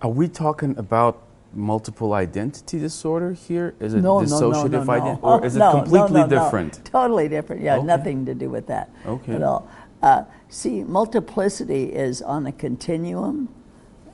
Are 0.03 0.09
we 0.09 0.27
talking 0.27 0.77
about 0.77 1.23
multiple 1.53 2.11
identity 2.13 2.77
disorder 2.77 3.31
here? 3.31 3.73
Is 3.79 3.93
it 3.93 4.01
no, 4.01 4.19
dissociative 4.19 4.71
no, 4.71 4.79
no, 4.79 4.83
no, 4.83 4.91
identity, 4.91 5.21
or 5.23 5.45
is 5.45 5.55
it 5.55 5.59
completely 5.59 6.27
different? 6.27 6.83
Totally 6.83 7.29
different. 7.29 7.61
Yeah, 7.61 7.77
okay. 7.77 7.85
nothing 7.85 8.25
to 8.25 8.35
do 8.35 8.49
with 8.49 8.67
that 8.67 8.89
okay. 9.05 9.35
at 9.35 9.43
all. 9.43 9.69
Uh, 10.01 10.25
see, 10.49 10.83
multiplicity 10.83 11.85
is 11.85 12.21
on 12.21 12.45
a 12.45 12.51
continuum, 12.51 13.47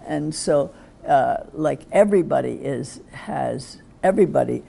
and 0.05 0.33
so 0.33 0.71
uh, 1.07 1.37
like 1.53 1.81
everybody 1.91 2.51
is 2.51 3.01
has 3.11 3.81
everybody 4.03 4.61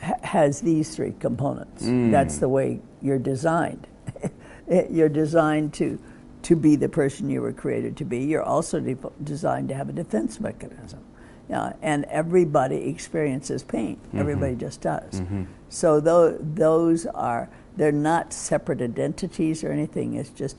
ha- 0.00 0.14
has 0.22 0.60
these 0.60 0.94
three 0.94 1.14
components. 1.18 1.82
Mm. 1.82 2.12
That's 2.12 2.38
the 2.38 2.48
way 2.48 2.80
you're 3.02 3.18
designed. 3.18 3.88
you're 4.90 5.08
designed 5.08 5.74
to 5.74 5.98
to 6.42 6.56
be 6.56 6.76
the 6.76 6.88
person 6.88 7.30
you 7.30 7.42
were 7.42 7.52
created 7.52 7.96
to 7.98 8.04
be. 8.04 8.18
You're 8.20 8.42
also 8.42 8.80
de- 8.80 8.96
designed 9.22 9.68
to 9.68 9.74
have 9.74 9.88
a 9.88 9.92
defense 9.92 10.40
mechanism. 10.40 11.04
Yeah, 11.48 11.72
and 11.80 12.04
everybody 12.04 12.88
experiences 12.88 13.62
pain. 13.62 13.96
Mm-hmm. 13.96 14.18
Everybody 14.18 14.54
just 14.54 14.82
does. 14.82 15.20
Mm-hmm. 15.20 15.44
So 15.70 16.00
th- 16.00 16.40
those 16.42 17.06
are 17.06 17.48
they're 17.76 17.92
not 17.92 18.32
separate 18.32 18.82
identities 18.82 19.64
or 19.64 19.72
anything. 19.72 20.14
It's 20.14 20.30
just 20.30 20.58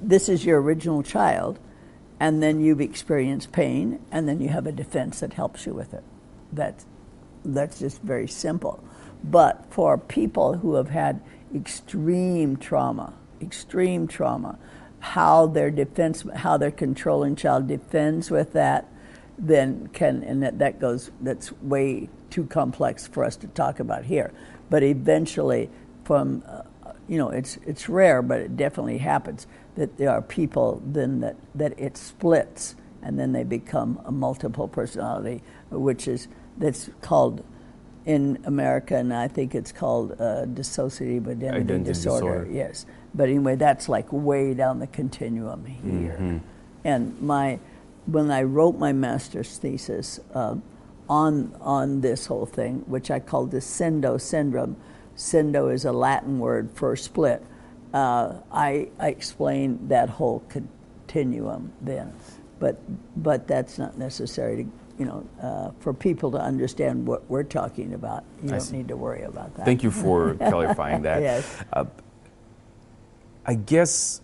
this 0.00 0.28
is 0.28 0.44
your 0.44 0.60
original 0.60 1.02
child, 1.02 1.58
and 2.20 2.42
then 2.42 2.60
you've 2.60 2.80
experienced 2.80 3.52
pain, 3.52 4.00
and 4.12 4.28
then 4.28 4.40
you 4.40 4.48
have 4.48 4.66
a 4.66 4.72
defense 4.72 5.20
that 5.20 5.32
helps 5.32 5.66
you 5.66 5.74
with 5.74 5.92
it. 5.92 6.04
That's 6.52 6.86
that's 7.44 7.80
just 7.80 8.00
very 8.02 8.28
simple. 8.28 8.82
But 9.24 9.66
for 9.70 9.98
people 9.98 10.54
who 10.58 10.74
have 10.74 10.90
had 10.90 11.20
extreme 11.54 12.56
trauma, 12.56 13.14
extreme 13.40 14.06
trauma, 14.06 14.58
how 15.02 15.46
their 15.48 15.68
defense, 15.68 16.24
how 16.36 16.56
their 16.56 16.70
controlling 16.70 17.34
child 17.34 17.66
defends 17.66 18.30
with 18.30 18.52
that, 18.52 18.88
then 19.36 19.88
can, 19.92 20.22
and 20.22 20.40
that, 20.44 20.60
that 20.60 20.78
goes, 20.78 21.10
that's 21.20 21.50
way 21.60 22.08
too 22.30 22.44
complex 22.44 23.08
for 23.08 23.24
us 23.24 23.34
to 23.34 23.48
talk 23.48 23.80
about 23.80 24.04
here. 24.04 24.32
But 24.70 24.84
eventually, 24.84 25.68
from, 26.04 26.44
uh, 26.46 26.62
you 27.08 27.18
know, 27.18 27.30
it's, 27.30 27.58
it's 27.66 27.88
rare, 27.88 28.22
but 28.22 28.40
it 28.40 28.56
definitely 28.56 28.98
happens 28.98 29.48
that 29.74 29.98
there 29.98 30.10
are 30.10 30.22
people 30.22 30.80
then 30.86 31.18
that, 31.18 31.34
that 31.56 31.76
it 31.80 31.96
splits 31.96 32.76
and 33.02 33.18
then 33.18 33.32
they 33.32 33.42
become 33.42 34.00
a 34.04 34.12
multiple 34.12 34.68
personality, 34.68 35.42
which 35.70 36.06
is, 36.06 36.28
that's 36.58 36.90
called 37.00 37.42
in 38.06 38.38
America, 38.44 38.96
and 38.96 39.12
I 39.12 39.26
think 39.26 39.54
it's 39.54 39.72
called 39.72 40.12
uh, 40.12 40.46
dissociative 40.46 41.28
identity, 41.28 41.46
identity 41.46 41.84
disorder. 41.84 42.44
disorder. 42.44 42.52
Yes, 42.52 42.86
but 43.14 43.28
anyway, 43.28 43.56
that's 43.56 43.88
like 43.88 44.12
way 44.12 44.54
down 44.54 44.78
the 44.78 44.86
continuum 44.86 45.66
here. 45.66 46.16
Mm-hmm. 46.20 46.38
And 46.84 47.20
my, 47.20 47.58
when 48.06 48.30
I 48.30 48.42
wrote 48.42 48.78
my 48.78 48.92
master's 48.92 49.58
thesis 49.58 50.18
uh, 50.34 50.56
on 51.08 51.54
on 51.60 52.00
this 52.00 52.26
whole 52.26 52.46
thing, 52.46 52.84
which 52.86 53.10
I 53.10 53.20
called 53.20 53.50
the 53.50 53.58
Scindo 53.58 54.20
syndrome. 54.20 54.76
Scindo 55.16 55.72
is 55.72 55.84
a 55.84 55.92
Latin 55.92 56.38
word 56.38 56.70
for 56.72 56.96
split. 56.96 57.44
Uh, 57.92 58.38
I, 58.50 58.88
I 58.98 59.08
explained 59.08 59.90
that 59.90 60.08
whole 60.08 60.42
continuum 60.48 61.72
then, 61.82 62.14
but 62.58 62.80
but 63.22 63.46
that's 63.46 63.78
not 63.78 63.98
necessary 63.98 64.64
to 64.64 64.70
you 64.98 65.06
know, 65.06 65.26
uh, 65.42 65.70
for 65.80 65.92
people 65.92 66.30
to 66.30 66.38
understand 66.38 67.06
what 67.06 67.28
we're 67.28 67.42
talking 67.42 67.94
about. 67.94 68.24
You 68.42 68.48
I 68.48 68.52
don't 68.52 68.60
see. 68.60 68.76
need 68.76 68.88
to 68.88 68.96
worry 68.96 69.22
about 69.22 69.54
that. 69.56 69.64
Thank 69.64 69.82
you 69.82 69.90
for 69.90 70.34
clarifying 70.38 71.02
that. 71.02 71.22
Yes. 71.22 71.64
Uh, 71.72 71.86
I 73.44 73.54
guess 73.54 74.20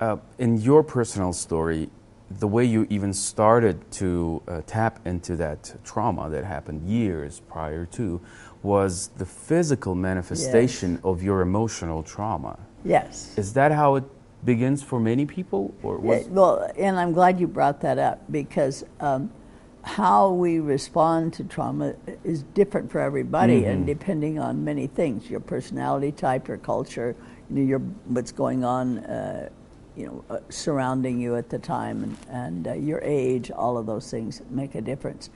uh, 0.00 0.16
in 0.38 0.56
your 0.58 0.82
personal 0.82 1.32
story, 1.32 1.90
the 2.30 2.48
way 2.48 2.64
you 2.64 2.86
even 2.90 3.12
started 3.12 3.90
to 3.92 4.42
uh, 4.48 4.62
tap 4.66 5.06
into 5.06 5.36
that 5.36 5.74
trauma 5.84 6.30
that 6.30 6.44
happened 6.44 6.88
years 6.88 7.40
prior 7.48 7.84
to 7.86 8.20
was 8.62 9.08
the 9.18 9.26
physical 9.26 9.94
manifestation 9.94 10.92
yes. 10.92 11.00
of 11.04 11.22
your 11.22 11.42
emotional 11.42 12.02
trauma. 12.02 12.58
Yes. 12.84 13.36
Is 13.36 13.52
that 13.52 13.72
how 13.72 13.96
it 13.96 14.04
begins 14.44 14.82
for 14.82 14.98
many 14.98 15.26
people? 15.26 15.74
Or 15.82 15.98
was... 15.98 16.26
well, 16.28 16.70
and 16.78 16.98
I'm 16.98 17.12
glad 17.12 17.38
you 17.38 17.46
brought 17.46 17.82
that 17.82 17.98
up 17.98 18.20
because 18.32 18.84
um, 19.00 19.30
how 19.82 20.30
we 20.30 20.60
respond 20.60 21.34
to 21.34 21.44
trauma 21.44 21.94
is 22.24 22.42
different 22.54 22.90
for 22.90 23.00
everybody 23.00 23.60
mm-hmm. 23.60 23.70
and 23.70 23.86
depending 23.86 24.38
on 24.38 24.64
many 24.64 24.86
things 24.86 25.28
your 25.28 25.40
personality 25.40 26.10
type, 26.10 26.48
your 26.48 26.56
culture, 26.56 27.14
your, 27.52 27.78
what's 27.78 28.32
going 28.32 28.64
on. 28.64 28.98
Uh, 28.98 29.48
you 29.96 30.06
know, 30.06 30.24
uh, 30.28 30.40
surrounding 30.48 31.20
you 31.20 31.36
at 31.36 31.48
the 31.48 31.58
time 31.58 32.02
and, 32.02 32.16
and 32.28 32.66
uh, 32.66 32.72
your 32.72 33.00
age, 33.04 33.52
all 33.52 33.78
of 33.78 33.86
those 33.86 34.10
things 34.10 34.42
make 34.50 34.74
a 34.74 34.80
difference. 34.80 35.30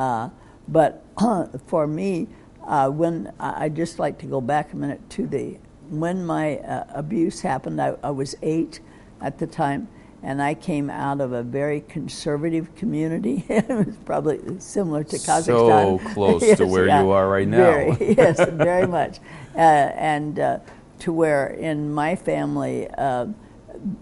Uh, 0.00 0.28
but 0.66 1.04
for 1.66 1.86
me, 1.86 2.26
uh, 2.66 2.88
when 2.90 3.32
I 3.38 3.68
just 3.68 3.98
like 3.98 4.18
to 4.18 4.26
go 4.26 4.40
back 4.40 4.72
a 4.72 4.76
minute 4.76 5.08
to 5.10 5.26
the 5.26 5.58
when 5.90 6.24
my 6.24 6.58
uh, 6.58 6.84
abuse 6.94 7.40
happened, 7.40 7.82
I, 7.82 7.96
I 8.02 8.10
was 8.10 8.36
eight 8.42 8.80
at 9.20 9.38
the 9.38 9.46
time, 9.46 9.88
and 10.22 10.40
I 10.40 10.54
came 10.54 10.88
out 10.88 11.20
of 11.20 11.32
a 11.32 11.42
very 11.42 11.80
conservative 11.80 12.74
community. 12.76 13.44
it 13.48 13.68
was 13.68 13.96
probably 14.04 14.38
similar 14.60 15.02
to 15.04 15.16
Kazakhstan. 15.16 15.46
So 15.46 16.00
close 16.14 16.42
yes, 16.46 16.58
to 16.58 16.66
where 16.66 16.86
yeah, 16.86 17.02
you 17.02 17.10
are 17.10 17.28
right 17.28 17.48
now. 17.48 17.58
Very, 17.58 18.14
yes, 18.16 18.48
very 18.50 18.86
much. 18.86 19.18
Uh, 19.54 19.58
and 19.58 20.38
uh, 20.38 20.58
to 21.00 21.12
where 21.12 21.46
in 21.46 21.92
my 21.92 22.16
family, 22.16 22.88
uh, 22.96 23.26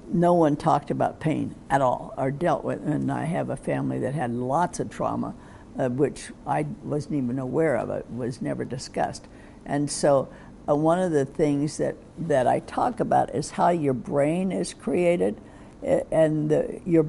no 0.08 0.34
one 0.34 0.56
talked 0.56 0.90
about 0.90 1.20
pain 1.20 1.54
at 1.70 1.80
all 1.80 2.14
or 2.16 2.30
dealt 2.30 2.64
with. 2.64 2.84
And 2.86 3.10
I 3.10 3.24
have 3.24 3.50
a 3.50 3.56
family 3.56 3.98
that 4.00 4.14
had 4.14 4.32
lots 4.32 4.80
of 4.80 4.90
trauma, 4.90 5.34
uh, 5.78 5.88
which 5.88 6.30
I 6.46 6.66
wasn't 6.82 7.14
even 7.16 7.38
aware 7.38 7.76
of. 7.76 7.90
It 7.90 8.06
was 8.10 8.42
never 8.42 8.64
discussed. 8.64 9.26
And 9.64 9.90
so, 9.90 10.28
uh, 10.68 10.74
one 10.74 10.98
of 10.98 11.12
the 11.12 11.24
things 11.24 11.78
that, 11.78 11.96
that 12.18 12.46
I 12.46 12.60
talk 12.60 13.00
about 13.00 13.34
is 13.34 13.50
how 13.52 13.70
your 13.70 13.94
brain 13.94 14.52
is 14.52 14.74
created 14.74 15.40
and 15.82 16.50
the, 16.50 16.80
your 16.84 17.06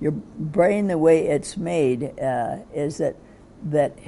your 0.00 0.12
brain, 0.12 0.86
the 0.86 0.98
way 0.98 1.26
it's 1.26 1.56
made, 1.56 2.18
uh, 2.18 2.58
is 2.74 2.98
that 2.98 3.16
that 3.64 3.98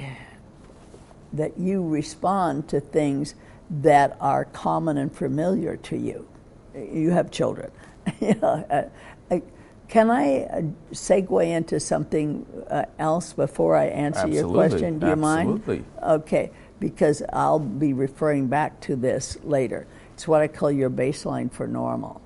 that 1.31 1.57
you 1.57 1.87
respond 1.87 2.67
to 2.69 2.79
things 2.79 3.35
that 3.81 4.17
are 4.19 4.45
common 4.45 4.97
and 4.97 5.13
familiar 5.13 5.77
to 5.77 5.97
you. 5.97 6.27
You 6.75 7.11
have 7.11 7.31
children. 7.31 7.71
you 8.19 8.35
know, 8.35 8.65
uh, 8.69 9.39
can 9.87 10.09
I 10.09 10.41
uh, 10.41 10.61
segue 10.91 11.45
into 11.45 11.79
something 11.79 12.45
uh, 12.69 12.85
else 12.97 13.33
before 13.33 13.75
I 13.75 13.85
answer 13.85 14.21
Absolutely. 14.21 14.39
your 14.39 14.53
question? 14.53 14.99
Do 14.99 15.07
you 15.07 15.11
Absolutely. 15.13 15.75
mind? 15.77 15.85
Okay, 16.03 16.51
because 16.79 17.21
I'll 17.31 17.59
be 17.59 17.93
referring 17.93 18.47
back 18.47 18.79
to 18.81 18.95
this 18.95 19.37
later. 19.43 19.85
It's 20.13 20.27
what 20.27 20.41
I 20.41 20.47
call 20.47 20.71
your 20.71 20.89
baseline 20.89 21.51
for 21.51 21.67
normal 21.67 22.23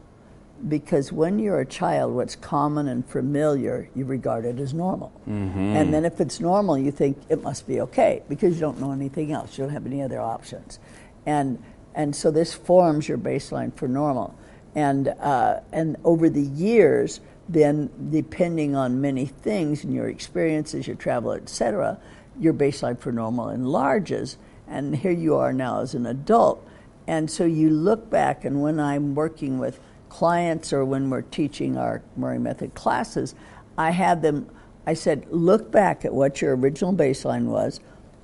because 0.67 1.11
when 1.11 1.39
you're 1.39 1.59
a 1.59 1.65
child, 1.65 2.13
what's 2.13 2.35
common 2.35 2.87
and 2.87 3.05
familiar, 3.05 3.89
you 3.95 4.05
regard 4.05 4.45
it 4.45 4.59
as 4.59 4.73
normal. 4.73 5.11
Mm-hmm. 5.27 5.59
And 5.59 5.93
then 5.93 6.05
if 6.05 6.19
it's 6.19 6.39
normal, 6.39 6.77
you 6.77 6.91
think 6.91 7.17
it 7.29 7.43
must 7.43 7.67
be 7.67 7.81
okay 7.81 8.23
because 8.27 8.55
you 8.55 8.61
don't 8.61 8.79
know 8.79 8.91
anything 8.91 9.31
else. 9.31 9.57
You 9.57 9.65
don't 9.65 9.73
have 9.73 9.85
any 9.85 10.01
other 10.01 10.19
options. 10.19 10.79
And, 11.27 11.61
and 11.93 12.15
so 12.15 12.31
this 12.31 12.53
forms 12.53 13.07
your 13.07 13.17
baseline 13.17 13.75
for 13.75 13.87
normal. 13.87 14.33
And, 14.73 15.09
uh, 15.09 15.59
and 15.71 15.97
over 16.03 16.29
the 16.29 16.41
years, 16.41 17.19
then 17.49 17.89
depending 18.09 18.75
on 18.75 19.01
many 19.01 19.25
things 19.25 19.83
and 19.83 19.93
your 19.93 20.07
experiences, 20.07 20.87
your 20.87 20.95
travel, 20.95 21.33
etc., 21.33 21.99
your 22.39 22.53
baseline 22.53 22.97
for 22.97 23.11
normal 23.11 23.49
enlarges. 23.49 24.37
And 24.67 24.95
here 24.95 25.11
you 25.11 25.35
are 25.35 25.51
now 25.51 25.81
as 25.81 25.93
an 25.93 26.05
adult. 26.05 26.65
And 27.07 27.29
so 27.29 27.45
you 27.45 27.69
look 27.69 28.09
back, 28.09 28.45
and 28.45 28.61
when 28.61 28.79
I'm 28.79 29.13
working 29.15 29.59
with 29.59 29.79
clients 30.09 30.71
or 30.71 30.85
when 30.85 31.09
we're 31.09 31.21
teaching 31.21 31.77
our 31.77 32.01
Murray 32.15 32.39
Method 32.39 32.73
classes, 32.73 33.35
I 33.77 33.91
had 33.91 34.21
them, 34.21 34.49
I 34.85 34.93
said, 34.93 35.25
look 35.29 35.71
back 35.71 36.05
at 36.05 36.13
what 36.13 36.41
your 36.41 36.55
original 36.55 36.93
baseline 36.93 37.45
was 37.45 37.79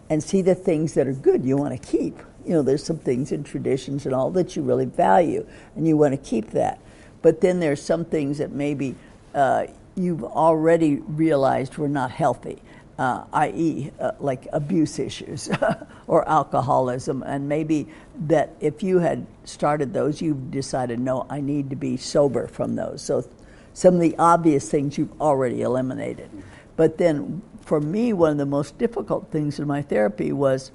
and 0.09 0.23
see 0.23 0.41
the 0.41 0.55
things 0.55 0.93
that 0.93 1.07
are 1.07 1.13
good 1.13 1.45
you 1.45 1.57
want 1.57 1.81
to 1.81 1.97
keep. 1.97 2.17
You 2.45 2.53
know, 2.53 2.61
there's 2.61 2.83
some 2.83 2.97
things 2.97 3.31
in 3.31 3.43
traditions 3.43 4.05
and 4.05 4.13
all 4.13 4.31
that 4.31 4.55
you 4.55 4.61
really 4.61 4.85
value, 4.85 5.45
and 5.75 5.87
you 5.87 5.97
want 5.97 6.13
to 6.13 6.29
keep 6.29 6.51
that. 6.51 6.79
But 7.21 7.41
then 7.41 7.59
there's 7.59 7.81
some 7.81 8.05
things 8.05 8.37
that 8.39 8.51
maybe 8.51 8.95
uh, 9.33 9.67
you've 9.95 10.23
already 10.23 10.95
realized 10.95 11.77
were 11.77 11.87
not 11.87 12.11
healthy, 12.11 12.61
uh, 12.97 13.23
i.e., 13.33 13.91
uh, 13.99 14.11
like 14.19 14.47
abuse 14.53 14.99
issues 14.99 15.49
or 16.07 16.27
alcoholism, 16.27 17.23
and 17.23 17.47
maybe 17.47 17.87
that 18.27 18.55
if 18.59 18.83
you 18.83 18.99
had 18.99 19.25
started 19.45 19.93
those, 19.93 20.21
you've 20.21 20.51
decided, 20.51 20.99
no, 20.99 21.25
I 21.29 21.41
need 21.41 21.69
to 21.69 21.75
be 21.75 21.97
sober 21.97 22.47
from 22.47 22.75
those. 22.75 23.01
So 23.01 23.25
some 23.73 23.95
of 23.95 24.01
the 24.01 24.15
obvious 24.17 24.69
things 24.69 24.97
you've 24.97 25.19
already 25.21 25.61
eliminated. 25.61 26.29
But 26.75 26.97
then 26.97 27.41
for 27.61 27.79
me, 27.79 28.13
one 28.13 28.31
of 28.31 28.37
the 28.37 28.45
most 28.45 28.77
difficult 28.77 29.31
things 29.31 29.59
in 29.59 29.67
my 29.67 29.81
therapy 29.81 30.31
was 30.31 30.71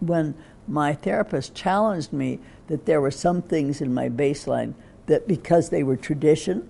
when 0.00 0.34
my 0.68 0.94
therapist 0.94 1.54
challenged 1.54 2.12
me 2.12 2.38
that 2.68 2.86
there 2.86 3.00
were 3.00 3.10
some 3.10 3.42
things 3.42 3.80
in 3.80 3.92
my 3.92 4.08
baseline 4.08 4.74
that 5.06 5.26
because 5.26 5.70
they 5.70 5.82
were 5.82 5.96
tradition, 5.96 6.68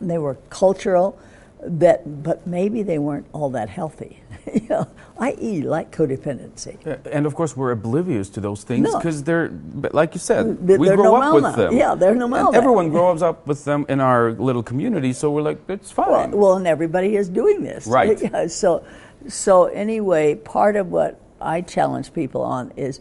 they 0.00 0.18
were 0.18 0.34
cultural, 0.50 1.18
that 1.60 2.22
but 2.22 2.46
maybe 2.46 2.82
they 2.82 2.98
weren't 2.98 3.26
all 3.32 3.48
that 3.50 3.70
healthy. 3.70 4.20
you 4.54 4.68
know, 4.68 4.86
i.e., 5.18 5.62
like 5.62 5.90
codependency. 5.90 6.76
Uh, 6.86 6.96
and 7.10 7.24
of 7.24 7.34
course, 7.34 7.56
we're 7.56 7.70
oblivious 7.70 8.28
to 8.28 8.40
those 8.40 8.62
things 8.64 8.92
No. 8.92 8.98
because 8.98 9.22
they're, 9.22 9.50
like 9.92 10.12
you 10.14 10.20
said, 10.20 10.66
They're- 10.66 10.78
we 10.78 10.88
grow 10.88 11.14
up 11.16 11.22
normal 11.22 11.34
with 11.34 11.42
now. 11.44 11.56
them. 11.56 11.76
Yeah, 11.76 11.94
they're 11.94 12.14
normal 12.14 12.48
And 12.48 12.56
everyone 12.56 12.90
grows 12.90 13.22
up 13.22 13.46
with 13.46 13.64
them 13.64 13.86
in 13.88 14.00
our 14.00 14.32
little 14.32 14.62
community, 14.62 15.14
so 15.14 15.30
we're 15.30 15.40
like, 15.40 15.58
it's 15.68 15.90
fine. 15.90 16.10
Well, 16.10 16.28
well, 16.38 16.56
and 16.58 16.66
everybody 16.66 17.16
is 17.16 17.30
doing 17.30 17.62
this. 17.62 17.86
Right. 17.86 18.20
Yeah, 18.22 18.46
so, 18.48 18.84
so 19.26 19.64
anyway, 19.66 20.34
part 20.34 20.76
of 20.76 20.90
what 20.92 21.18
I 21.40 21.62
challenge 21.62 22.12
people 22.12 22.42
on 22.42 22.72
is 22.76 23.00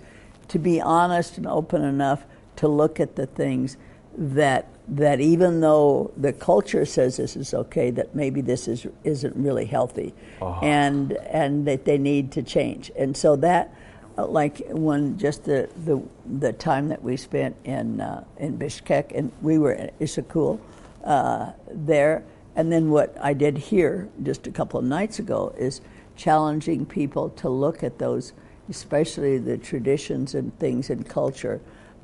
to 0.54 0.60
be 0.60 0.80
honest 0.80 1.38
and 1.38 1.48
open 1.48 1.84
enough 1.84 2.26
to 2.56 2.68
look 2.68 3.00
at 3.00 3.16
the 3.16 3.26
things 3.26 3.76
that 4.16 4.68
that 4.88 5.20
even 5.20 5.62
though 5.62 6.12
the 6.16 6.32
culture 6.32 6.86
says 6.86 7.18
this 7.18 7.36
is 7.36 7.56
okay, 7.56 7.90
that 7.90 8.14
maybe 8.14 8.40
this 8.40 8.68
is 8.68 8.86
isn't 9.04 9.36
really 9.36 9.66
healthy, 9.66 10.14
and 10.62 11.14
and 11.14 11.66
that 11.66 11.86
they 11.86 11.98
need 11.98 12.32
to 12.34 12.44
change. 12.44 12.92
And 12.96 13.18
so 13.18 13.36
that, 13.38 13.74
uh, 14.16 14.28
like 14.28 14.62
when 14.70 15.18
just 15.18 15.46
the 15.46 15.70
the, 15.86 16.00
the 16.40 16.54
time 16.54 16.90
that 16.90 17.02
we 17.02 17.18
spent 17.18 17.56
in 17.64 18.00
uh, 18.00 18.24
in 18.38 18.60
Bishkek, 18.60 19.18
and 19.18 19.32
we 19.42 19.58
were 19.58 19.74
in 19.74 19.90
Issyk 20.00 20.60
uh, 21.04 21.52
there. 21.72 22.24
And 22.56 22.72
then 22.72 22.92
what 22.92 23.18
I 23.20 23.34
did 23.34 23.58
here 23.58 24.08
just 24.22 24.46
a 24.46 24.52
couple 24.52 24.80
of 24.80 24.86
nights 24.86 25.18
ago 25.18 25.56
is 25.58 25.82
challenging 26.16 26.86
people 26.86 27.30
to 27.30 27.50
look 27.50 27.84
at 27.84 27.98
those, 27.98 28.34
especially 28.70 29.38
the 29.38 29.58
traditions 29.58 30.36
and 30.36 30.58
things 30.60 30.90
in 30.90 31.04
culture, 31.04 31.62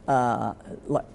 uh, 0.07 0.53
like, 0.87 1.05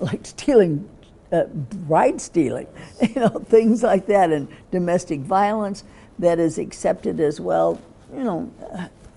like, 0.00 0.24
stealing, 0.26 0.88
uh, 1.32 1.44
bride 1.44 2.20
stealing, 2.20 2.66
you 3.02 3.20
know, 3.20 3.28
things 3.28 3.82
like 3.82 4.06
that, 4.06 4.32
and 4.32 4.48
domestic 4.70 5.20
violence 5.20 5.84
that 6.18 6.38
is 6.38 6.58
accepted 6.58 7.20
as 7.20 7.40
well, 7.40 7.80
you 8.14 8.22
know, 8.22 8.52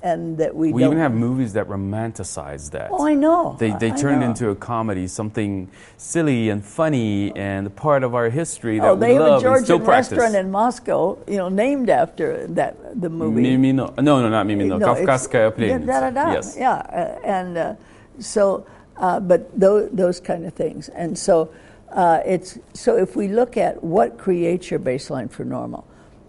and 0.07 0.37
that 0.37 0.55
we, 0.55 0.71
we 0.71 0.85
even 0.85 0.97
have 0.97 1.13
movies 1.13 1.53
that 1.53 1.67
romanticize 1.67 2.71
that. 2.71 2.89
Oh, 2.91 3.05
I 3.05 3.13
know. 3.13 3.57
They, 3.59 3.71
they 3.71 3.91
I 3.91 3.95
turn 3.95 4.21
it 4.21 4.25
into 4.25 4.49
a 4.49 4.55
comedy, 4.55 5.07
something 5.07 5.69
silly 5.97 6.49
and 6.49 6.63
funny 6.63 7.35
and 7.35 7.75
part 7.75 8.03
of 8.03 8.15
our 8.15 8.29
history 8.29 8.79
that 8.79 8.87
Oh, 8.87 8.95
they 8.95 9.09
we 9.09 9.13
have 9.15 9.21
a 9.21 9.25
love 9.25 9.43
and 9.43 9.65
Georgian 9.67 9.85
restaurant 9.85 10.35
in 10.35 10.49
Moscow, 10.49 11.17
you 11.27 11.37
know, 11.37 11.49
named 11.49 11.89
after 11.89 12.47
that 12.47 13.01
the 13.01 13.09
movie. 13.09 13.41
Mimino. 13.41 13.95
No, 13.97 14.01
no, 14.01 14.21
no, 14.21 14.29
not 14.29 14.45
Mimino. 14.45 14.79
No, 14.79 14.95
Kavkazskaya 14.95 15.51
yeah, 15.51 15.57
plennitsa. 15.57 15.85
da, 15.85 15.99
da, 15.99 16.09
da. 16.09 16.31
Yes. 16.31 16.55
Yeah, 16.57 16.73
uh, 16.73 17.19
and 17.37 17.57
uh, 17.57 17.75
so, 18.19 18.65
uh, 18.97 19.19
but 19.19 19.41
those, 19.59 19.89
those 19.91 20.19
kind 20.21 20.45
of 20.45 20.53
things. 20.53 20.89
And 20.89 21.17
so, 21.17 21.51
uh, 21.91 22.21
it's 22.25 22.59
so 22.73 22.97
if 22.97 23.15
we 23.15 23.27
look 23.27 23.57
at 23.57 23.83
what 23.83 24.17
creates 24.17 24.71
your 24.71 24.79
baseline 24.79 25.29
for 25.29 25.43
normal, 25.43 25.85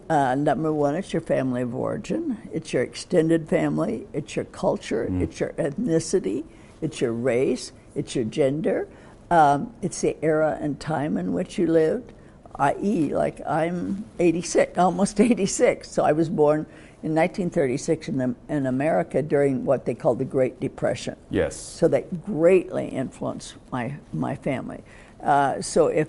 uh, 0.08 0.34
number 0.34 0.72
one, 0.72 0.94
it's 0.94 1.12
your 1.12 1.22
family 1.22 1.62
of 1.62 1.74
origin, 1.74 2.38
it's 2.52 2.72
your 2.72 2.82
extended 2.82 3.48
family, 3.48 4.06
it's 4.12 4.36
your 4.36 4.46
culture, 4.46 5.08
it's 5.20 5.40
your 5.40 5.50
ethnicity, 5.50 6.44
it's 6.80 7.00
your 7.00 7.12
race, 7.12 7.72
it's 7.94 8.14
your 8.14 8.24
gender, 8.24 8.88
um, 9.30 9.72
it's 9.82 10.00
the 10.00 10.16
era 10.22 10.58
and 10.60 10.80
time 10.80 11.16
in 11.18 11.32
which 11.32 11.58
you 11.58 11.66
lived 11.66 12.12
i.e., 12.58 13.14
like 13.14 13.40
I'm 13.46 14.04
86, 14.18 14.78
almost 14.78 15.20
86. 15.20 15.90
So 15.90 16.04
I 16.04 16.12
was 16.12 16.28
born 16.28 16.66
in 17.02 17.14
1936 17.14 18.08
in, 18.08 18.18
the, 18.18 18.34
in 18.48 18.66
America 18.66 19.22
during 19.22 19.64
what 19.64 19.84
they 19.84 19.94
called 19.94 20.18
the 20.18 20.24
Great 20.24 20.58
Depression. 20.60 21.16
Yes. 21.30 21.56
So 21.56 21.88
that 21.88 22.24
greatly 22.24 22.88
influenced 22.88 23.54
my, 23.70 23.96
my 24.12 24.34
family. 24.34 24.82
Uh, 25.22 25.60
so 25.62 25.86
if, 25.86 26.08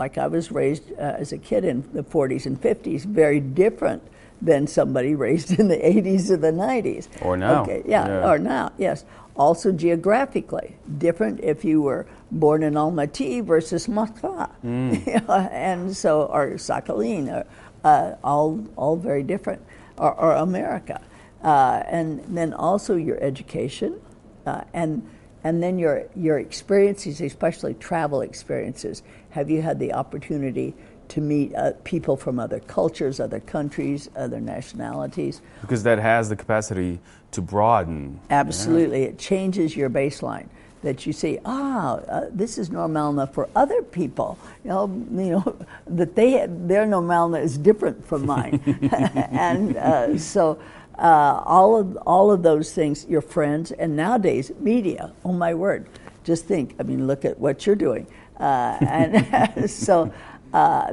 like 0.00 0.16
I 0.18 0.26
was 0.26 0.50
raised 0.50 0.90
uh, 0.98 1.02
as 1.22 1.30
a 1.32 1.38
kid 1.38 1.64
in 1.64 1.84
the 1.92 2.02
40s 2.02 2.46
and 2.46 2.60
50s, 2.60 3.04
very 3.04 3.38
different 3.38 4.02
than 4.42 4.66
somebody 4.66 5.14
raised 5.26 5.52
in 5.60 5.68
the 5.68 5.76
80s 5.76 6.30
or 6.30 6.38
the 6.38 6.50
90s. 6.50 7.06
Or 7.22 7.36
now. 7.36 7.62
Okay, 7.62 7.82
yeah, 7.86 8.08
Yeah. 8.08 8.30
or 8.30 8.38
now, 8.38 8.72
yes. 8.78 9.04
Also 9.36 9.70
geographically, 9.72 10.74
different 10.98 11.40
if 11.40 11.64
you 11.64 11.82
were 11.82 12.06
born 12.30 12.62
in 12.62 12.74
Almaty 12.74 13.44
versus 13.44 13.86
Moskva. 13.86 14.50
Mm. 14.64 15.28
And 15.52 15.94
so, 15.94 16.22
or 16.24 16.52
Sakhalin, 16.56 17.28
or, 17.30 17.44
uh, 17.84 18.14
all, 18.24 18.58
all 18.76 18.96
very 18.96 19.22
different, 19.22 19.62
or, 19.98 20.12
or 20.14 20.32
America. 20.32 21.00
Uh, 21.44 21.82
and 21.86 22.20
then 22.36 22.52
also 22.54 22.96
your 22.96 23.18
education, 23.22 24.00
uh, 24.46 24.62
and, 24.74 25.06
and 25.44 25.62
then 25.62 25.78
your, 25.78 26.06
your 26.16 26.38
experiences, 26.38 27.20
especially 27.20 27.74
travel 27.74 28.20
experiences. 28.20 29.02
Have 29.30 29.48
you 29.50 29.62
had 29.62 29.78
the 29.78 29.92
opportunity 29.92 30.74
to 31.08 31.20
meet 31.20 31.54
uh, 31.54 31.72
people 31.84 32.16
from 32.16 32.38
other 32.38 32.60
cultures, 32.60 33.20
other 33.20 33.40
countries, 33.40 34.08
other 34.16 34.40
nationalities? 34.40 35.40
Because 35.60 35.82
that 35.82 35.98
has 35.98 36.28
the 36.28 36.36
capacity 36.36 37.00
to 37.32 37.40
broaden. 37.40 38.20
Absolutely, 38.30 39.02
it 39.04 39.18
changes 39.18 39.76
your 39.76 39.90
baseline. 39.90 40.48
That 40.82 41.04
you 41.04 41.12
see, 41.12 41.38
ah, 41.44 41.96
uh, 41.96 42.26
this 42.30 42.56
is 42.56 42.70
normal 42.70 43.10
enough 43.10 43.34
for 43.34 43.50
other 43.54 43.82
people. 43.82 44.38
You 44.64 44.70
know, 44.70 45.04
you 45.12 45.30
know 45.30 45.56
that 45.86 46.16
they 46.16 46.46
their 46.48 46.86
normal 46.86 47.34
is 47.34 47.58
different 47.58 48.06
from 48.06 48.24
mine, 48.24 48.60
and 49.30 49.76
uh, 49.76 50.16
so 50.16 50.58
uh, 50.98 51.42
all 51.44 51.78
of 51.78 51.98
all 52.06 52.30
of 52.30 52.42
those 52.42 52.72
things, 52.72 53.04
your 53.08 53.20
friends, 53.20 53.72
and 53.72 53.94
nowadays 53.94 54.52
media. 54.58 55.12
Oh 55.22 55.32
my 55.32 55.52
word! 55.52 55.86
Just 56.24 56.46
think. 56.46 56.76
I 56.80 56.82
mean, 56.82 57.06
look 57.06 57.26
at 57.26 57.38
what 57.38 57.66
you're 57.66 57.76
doing, 57.76 58.06
uh, 58.40 58.78
and 58.80 59.70
so. 59.70 60.12
Uh, 60.52 60.92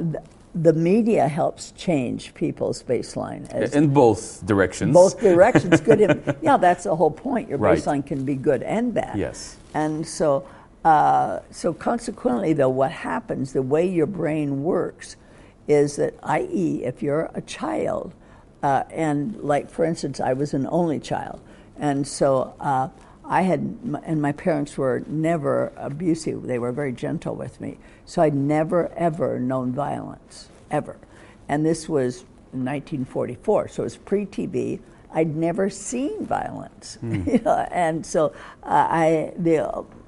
the 0.54 0.72
media 0.72 1.28
helps 1.28 1.72
change 1.72 2.32
people's 2.34 2.82
baseline 2.82 3.48
as 3.52 3.74
In 3.76 3.92
both 3.92 4.44
directions. 4.46 4.92
both 4.94 5.20
directions 5.20 5.80
good 5.80 6.00
and 6.00 6.36
yeah 6.42 6.56
that's 6.56 6.84
the 6.84 6.96
whole 6.96 7.10
point 7.10 7.48
your 7.48 7.58
Right. 7.58 7.78
baseline 7.78 8.04
can 8.04 8.24
be 8.24 8.34
good 8.34 8.62
and 8.62 8.92
bad 8.94 9.16
Yes. 9.18 9.56
and 9.74 10.06
so 10.06 10.48
uh, 10.84 11.40
so 11.50 11.72
consequently 11.74 12.54
though 12.54 12.70
what 12.70 12.90
happens 12.90 13.52
the 13.52 13.62
way 13.62 13.86
your 13.86 14.06
brain 14.06 14.64
works 14.64 15.16
is 15.68 15.96
that 15.96 16.14
i.e 16.22 16.82
if 16.82 17.02
you're 17.02 17.30
a 17.34 17.42
child 17.42 18.14
uh, 18.62 18.84
and 18.90 19.36
like 19.42 19.70
for 19.70 19.84
instance 19.84 20.18
i 20.18 20.32
was 20.32 20.54
an 20.54 20.66
only 20.70 20.98
child 20.98 21.40
and 21.78 22.06
so 22.08 22.54
uh, 22.58 22.88
I 23.30 23.42
had, 23.42 23.60
and 24.04 24.22
my 24.22 24.32
parents 24.32 24.78
were 24.78 25.02
never 25.06 25.70
abusive. 25.76 26.44
They 26.44 26.58
were 26.58 26.72
very 26.72 26.92
gentle 26.92 27.34
with 27.36 27.60
me. 27.60 27.78
So 28.06 28.22
I'd 28.22 28.34
never, 28.34 28.90
ever 28.96 29.38
known 29.38 29.72
violence, 29.72 30.48
ever. 30.70 30.96
And 31.48 31.64
this 31.64 31.88
was 31.88 32.24
1944, 32.52 33.68
so 33.68 33.82
it 33.82 33.84
was 33.84 33.96
pre 33.96 34.24
TV. 34.26 34.80
I'd 35.12 35.34
never 35.36 35.70
seen 35.70 36.24
violence. 36.26 36.98
You 37.02 37.40
know, 37.44 37.66
and 37.70 38.04
so 38.04 38.32
uh, 38.62 38.86
I, 38.90 39.32
the, 39.38 39.58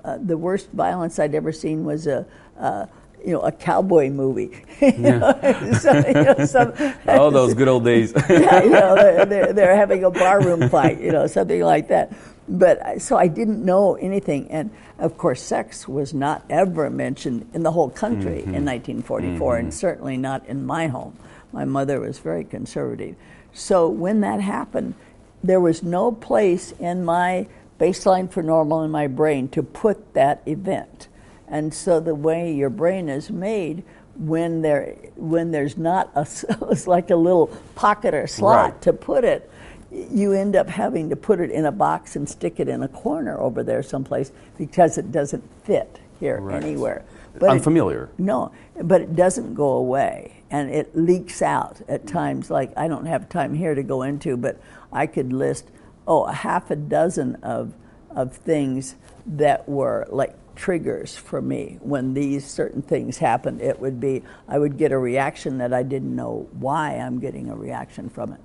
uh, 0.04 0.18
the 0.22 0.36
worst 0.38 0.70
violence 0.72 1.18
I'd 1.18 1.34
ever 1.34 1.52
seen 1.52 1.84
was 1.84 2.06
a, 2.06 2.26
uh, 2.58 2.86
you 3.24 3.32
know, 3.32 3.40
a 3.40 3.52
cowboy 3.52 4.08
movie. 4.10 4.50
So, 4.80 5.92
you 6.06 6.12
know, 6.24 6.44
some- 6.46 6.72
Oh, 7.06 7.30
those 7.30 7.52
good 7.54 7.68
old 7.68 7.84
days. 7.84 8.12
yeah, 8.28 8.62
you 8.62 8.70
know, 8.70 9.24
they're, 9.26 9.52
they're 9.52 9.76
having 9.76 10.04
a 10.04 10.10
barroom 10.10 10.68
fight, 10.70 11.00
you 11.00 11.12
know, 11.12 11.26
something 11.26 11.60
like 11.62 11.88
that. 11.88 12.12
But 12.50 12.78
uh, 12.80 12.98
so 12.98 13.16
I 13.16 13.28
didn't 13.28 13.64
know 13.64 13.94
anything. 13.94 14.50
And 14.50 14.70
of 14.98 15.16
course, 15.16 15.40
sex 15.40 15.86
was 15.86 16.12
not 16.12 16.44
ever 16.50 16.90
mentioned 16.90 17.48
in 17.54 17.62
the 17.62 17.70
whole 17.70 17.90
country 17.90 18.40
mm-hmm. 18.40 18.54
in 18.54 18.64
1944, 18.64 19.56
and 19.56 19.68
mm-hmm. 19.68 19.76
certainly 19.76 20.16
not 20.16 20.44
in 20.46 20.66
my 20.66 20.88
home. 20.88 21.16
My 21.52 21.64
mother 21.64 22.00
was 22.00 22.18
very 22.18 22.44
conservative. 22.44 23.14
So 23.52 23.88
when 23.88 24.20
that 24.20 24.40
happened, 24.40 24.94
there 25.42 25.60
was 25.60 25.82
no 25.82 26.12
place 26.12 26.72
in 26.72 27.04
my 27.04 27.46
baseline 27.78 28.30
for 28.30 28.42
normal 28.42 28.82
in 28.82 28.90
my 28.90 29.06
brain 29.06 29.48
to 29.48 29.62
put 29.62 30.12
that 30.14 30.42
event. 30.46 31.08
And 31.48 31.72
so 31.72 31.98
the 31.98 32.14
way 32.14 32.52
your 32.52 32.70
brain 32.70 33.08
is 33.08 33.30
made, 33.30 33.82
when 34.16 34.60
there 34.60 34.96
when 35.16 35.50
there's 35.50 35.78
not 35.78 36.10
a 36.14 36.20
it's 36.70 36.86
like 36.86 37.10
a 37.10 37.16
little 37.16 37.46
pocket 37.74 38.12
or 38.12 38.26
slot 38.26 38.72
Right. 38.72 38.82
to 38.82 38.92
put 38.92 39.24
it, 39.24 39.50
you 39.90 40.32
end 40.32 40.54
up 40.56 40.68
having 40.68 41.10
to 41.10 41.16
put 41.16 41.40
it 41.40 41.50
in 41.50 41.64
a 41.64 41.72
box 41.72 42.14
and 42.16 42.28
stick 42.28 42.60
it 42.60 42.68
in 42.68 42.82
a 42.82 42.88
corner 42.88 43.38
over 43.40 43.62
there 43.62 43.82
someplace 43.82 44.30
because 44.56 44.96
it 44.98 45.10
doesn't 45.10 45.42
fit 45.64 45.98
here 46.20 46.40
Right. 46.40 46.62
anywhere. 46.62 47.02
But 47.38 47.46
it- 47.46 47.50
Unfamiliar. 47.52 48.08
no, 48.18 48.50
but 48.82 49.00
it 49.00 49.16
doesn't 49.16 49.54
go 49.54 49.70
away 49.70 50.32
and 50.50 50.70
it 50.70 50.96
leaks 50.96 51.42
out 51.42 51.80
at 51.88 52.06
times. 52.06 52.50
Like, 52.50 52.72
I 52.76 52.88
don't 52.88 53.06
have 53.06 53.28
time 53.28 53.54
here 53.54 53.74
to 53.74 53.82
go 53.82 54.02
into, 54.02 54.36
but 54.36 54.58
I 54.92 55.06
could 55.06 55.32
list, 55.32 55.70
oh, 56.06 56.24
a 56.24 56.32
half 56.32 56.70
a 56.70 56.76
dozen 56.76 57.36
of, 57.36 57.72
of 58.14 58.34
things 58.36 58.96
that 59.26 59.68
were 59.68 60.06
like 60.10 60.34
triggers 60.56 61.16
for 61.16 61.40
me. 61.40 61.78
When 61.82 62.14
these 62.14 62.44
certain 62.44 62.82
things 62.82 63.18
happened, 63.18 63.60
it 63.62 63.80
would 63.80 64.00
be, 64.00 64.22
I 64.48 64.58
would 64.58 64.76
get 64.76 64.92
a 64.92 64.98
reaction 64.98 65.58
that 65.58 65.72
I 65.72 65.82
didn't 65.84 66.14
know 66.14 66.48
why 66.58 66.94
I'm 66.96 67.18
getting 67.20 67.48
a 67.48 67.54
reaction 67.56 68.08
from 68.08 68.32
it. 68.32 68.40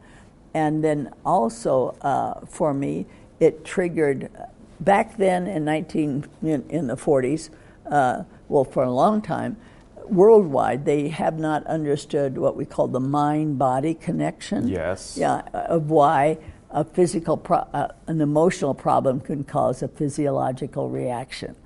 And 0.56 0.82
then 0.82 1.12
also 1.26 1.98
uh, 2.02 2.46
for 2.46 2.74
me, 2.74 3.06
it 3.42 3.66
triggered 3.66 4.32
back 4.80 5.18
then 5.18 5.48
in 5.48 5.66
19 5.66 6.26
in, 6.42 6.66
in 6.70 6.88
the 6.88 6.96
40s. 6.96 7.50
Uh, 7.86 8.24
well, 8.48 8.64
for 8.64 8.84
a 8.84 8.92
long 8.92 9.22
time, 9.22 9.58
worldwide, 10.06 10.86
they 10.86 11.10
have 11.10 11.38
not 11.38 11.68
understood 11.68 12.38
what 12.38 12.56
we 12.56 12.64
call 12.64 12.88
the 12.88 13.02
mind-body 13.02 13.96
connection. 13.96 14.70
Yes. 14.70 15.18
Yeah, 15.18 15.42
of 15.52 15.90
why 15.90 16.38
a 16.72 16.86
physical, 16.86 17.36
pro- 17.36 17.68
uh, 17.74 17.90
an 18.08 18.22
emotional 18.22 18.74
problem 18.74 19.20
can 19.20 19.44
cause 19.44 19.84
a 19.84 19.90
physiological 19.90 20.90
reaction, 20.90 21.58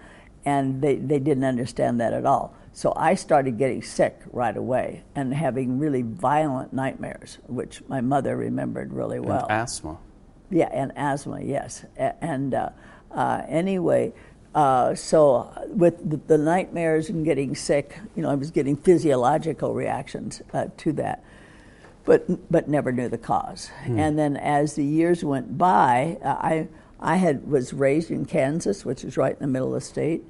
and 0.46 0.82
they, 0.82 0.96
they 0.96 1.20
didn't 1.20 1.44
understand 1.44 2.02
that 2.02 2.12
at 2.14 2.26
all. 2.26 2.56
So 2.74 2.94
I 2.96 3.16
started 3.16 3.58
getting 3.58 3.82
sick 3.82 4.22
right 4.32 4.56
away 4.56 5.04
and 5.16 5.34
having 5.34 5.80
really 5.80 6.02
violent 6.02 6.72
nightmares, 6.72 7.40
which 7.48 7.82
my 7.88 8.02
mother 8.02 8.38
remembered 8.38 8.94
really 8.94 9.20
well. 9.20 9.48
And 9.50 9.52
asthma. 9.52 9.98
Yeah, 10.50 10.70
and 10.72 10.92
asthma, 10.96 11.42
yes. 11.42 11.86
And 11.98 12.54
uh, 12.54 12.70
uh, 13.12 13.44
anyway, 13.48 14.14
uh, 14.56 14.96
so 14.96 15.52
with 15.68 16.10
the, 16.10 16.18
the 16.18 16.38
nightmares 16.38 17.10
and 17.10 17.24
getting 17.24 17.56
sick, 17.56 17.98
you 18.16 18.24
know, 18.24 18.30
I 18.30 18.36
was 18.36 18.52
getting 18.52 18.76
physiological 18.76 19.74
reactions 19.74 20.42
uh, 20.54 20.68
to 20.78 20.94
that, 20.94 21.24
but 22.06 22.52
but 22.52 22.68
never 22.68 22.92
knew 22.92 23.10
the 23.10 23.18
cause. 23.18 23.70
And 23.86 24.18
then 24.18 24.38
as 24.38 24.76
the 24.76 24.86
years 24.86 25.24
went 25.24 25.58
by, 25.58 26.18
uh, 26.24 26.30
I 26.30 26.68
I 27.00 27.18
had 27.18 27.48
was 27.48 27.74
raised 27.74 28.10
in 28.10 28.26
Kansas, 28.26 28.84
which 28.84 29.04
is 29.04 29.18
right 29.18 29.34
in 29.34 29.40
the 29.40 29.48
middle 29.48 29.76
of 29.76 29.82
the 29.82 29.86
state. 29.86 30.24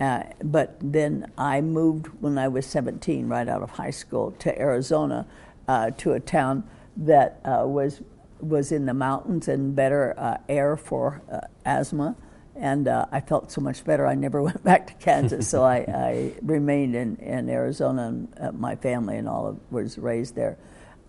Uh, 0.00 0.24
but 0.42 0.76
then 0.80 1.30
I 1.38 1.60
moved 1.60 2.08
when 2.20 2.38
I 2.38 2.48
was 2.48 2.66
17, 2.66 3.28
right 3.28 3.48
out 3.48 3.62
of 3.62 3.70
high 3.70 3.90
school, 3.90 4.32
to 4.40 4.58
Arizona, 4.58 5.26
uh, 5.68 5.90
to 5.92 6.12
a 6.12 6.20
town 6.20 6.64
that 6.96 7.40
uh, 7.44 7.64
was 7.66 8.02
was 8.40 8.70
in 8.70 8.84
the 8.84 8.94
mountains 8.94 9.48
and 9.48 9.74
better 9.74 10.14
uh, 10.18 10.36
air 10.48 10.76
for 10.76 11.22
uh, 11.32 11.40
asthma. 11.64 12.14
And 12.54 12.88
uh, 12.88 13.06
I 13.12 13.20
felt 13.20 13.50
so 13.50 13.60
much 13.60 13.84
better. 13.84 14.06
I 14.06 14.14
never 14.14 14.42
went 14.50 14.62
back 14.62 14.86
to 14.88 14.94
Kansas, 14.94 15.48
so 15.48 15.62
I, 15.62 15.76
I 15.88 16.32
remained 16.42 16.94
in, 16.94 17.16
in 17.16 17.48
Arizona. 17.48 18.08
And 18.08 18.34
uh, 18.40 18.52
my 18.52 18.76
family 18.76 19.16
and 19.16 19.28
all 19.28 19.46
of, 19.46 19.58
was 19.70 19.98
raised 19.98 20.34
there. 20.34 20.58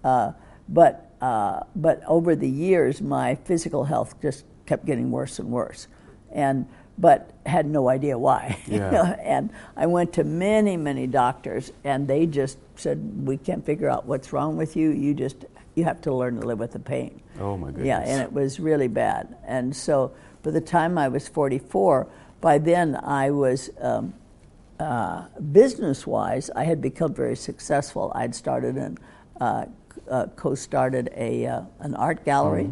Uh, 0.04 0.32
but 0.70 1.12
uh, 1.22 1.62
but 1.76 2.02
over 2.06 2.36
the 2.36 2.50
years, 2.50 3.02
my 3.02 3.36
physical 3.36 3.84
health 3.86 4.22
just 4.22 4.46
kept 4.66 4.86
getting 4.86 5.10
worse 5.10 5.40
and 5.40 5.50
worse, 5.50 5.88
and 6.32 6.68
but 6.98 7.32
had 7.46 7.66
no 7.66 7.90
idea 7.90 8.18
why. 8.18 8.58
you 8.68 8.78
Yeah. 8.80 8.92
know, 8.92 9.04
and 9.22 9.50
I 9.76 9.86
went 9.86 10.14
to 10.14 10.24
many, 10.24 10.78
many 10.78 11.08
doctors, 11.08 11.72
and 11.84 12.08
they 12.08 12.26
just 12.26 12.58
said, 12.76 13.28
"We 13.28 13.38
can't 13.38 13.66
figure 13.66 13.90
out 13.90 14.06
what's 14.06 14.34
wrong 14.34 14.58
with 14.58 14.76
you. 14.76 14.90
You 14.90 15.14
just 15.14 15.46
you 15.76 15.84
have 15.84 16.02
to 16.02 16.14
learn 16.14 16.40
to 16.40 16.48
live 16.48 16.60
with 16.60 16.72
the 16.74 16.80
pain." 16.80 17.22
Oh, 17.40 17.56
my 17.58 17.68
goodness! 17.68 17.86
Yeah, 17.88 18.00
and 18.00 18.22
it 18.22 18.34
was 18.34 18.60
really 18.60 18.88
bad. 18.88 19.36
And 19.46 19.76
so, 19.76 20.12
by 20.44 20.52
the 20.52 20.62
time 20.62 20.98
I 20.98 21.08
was 21.08 21.28
44, 21.28 22.08
by 22.42 22.58
then 22.58 22.96
I 23.04 23.32
was. 23.32 23.70
Um, 23.82 24.14
uh, 24.80 25.26
business-wise, 25.52 26.52
I 26.56 26.64
had 26.64 26.82
become 26.84 27.12
very 27.12 27.36
successful. 27.36 28.12
I'd 28.14 28.36
started 28.36 28.76
and 28.78 29.00
uh, 29.42 29.66
uh, 30.08 30.28
co-started 30.36 31.10
a 31.16 31.48
uh, 31.48 31.62
an 31.80 31.96
art 31.96 32.24
gallery, 32.26 32.70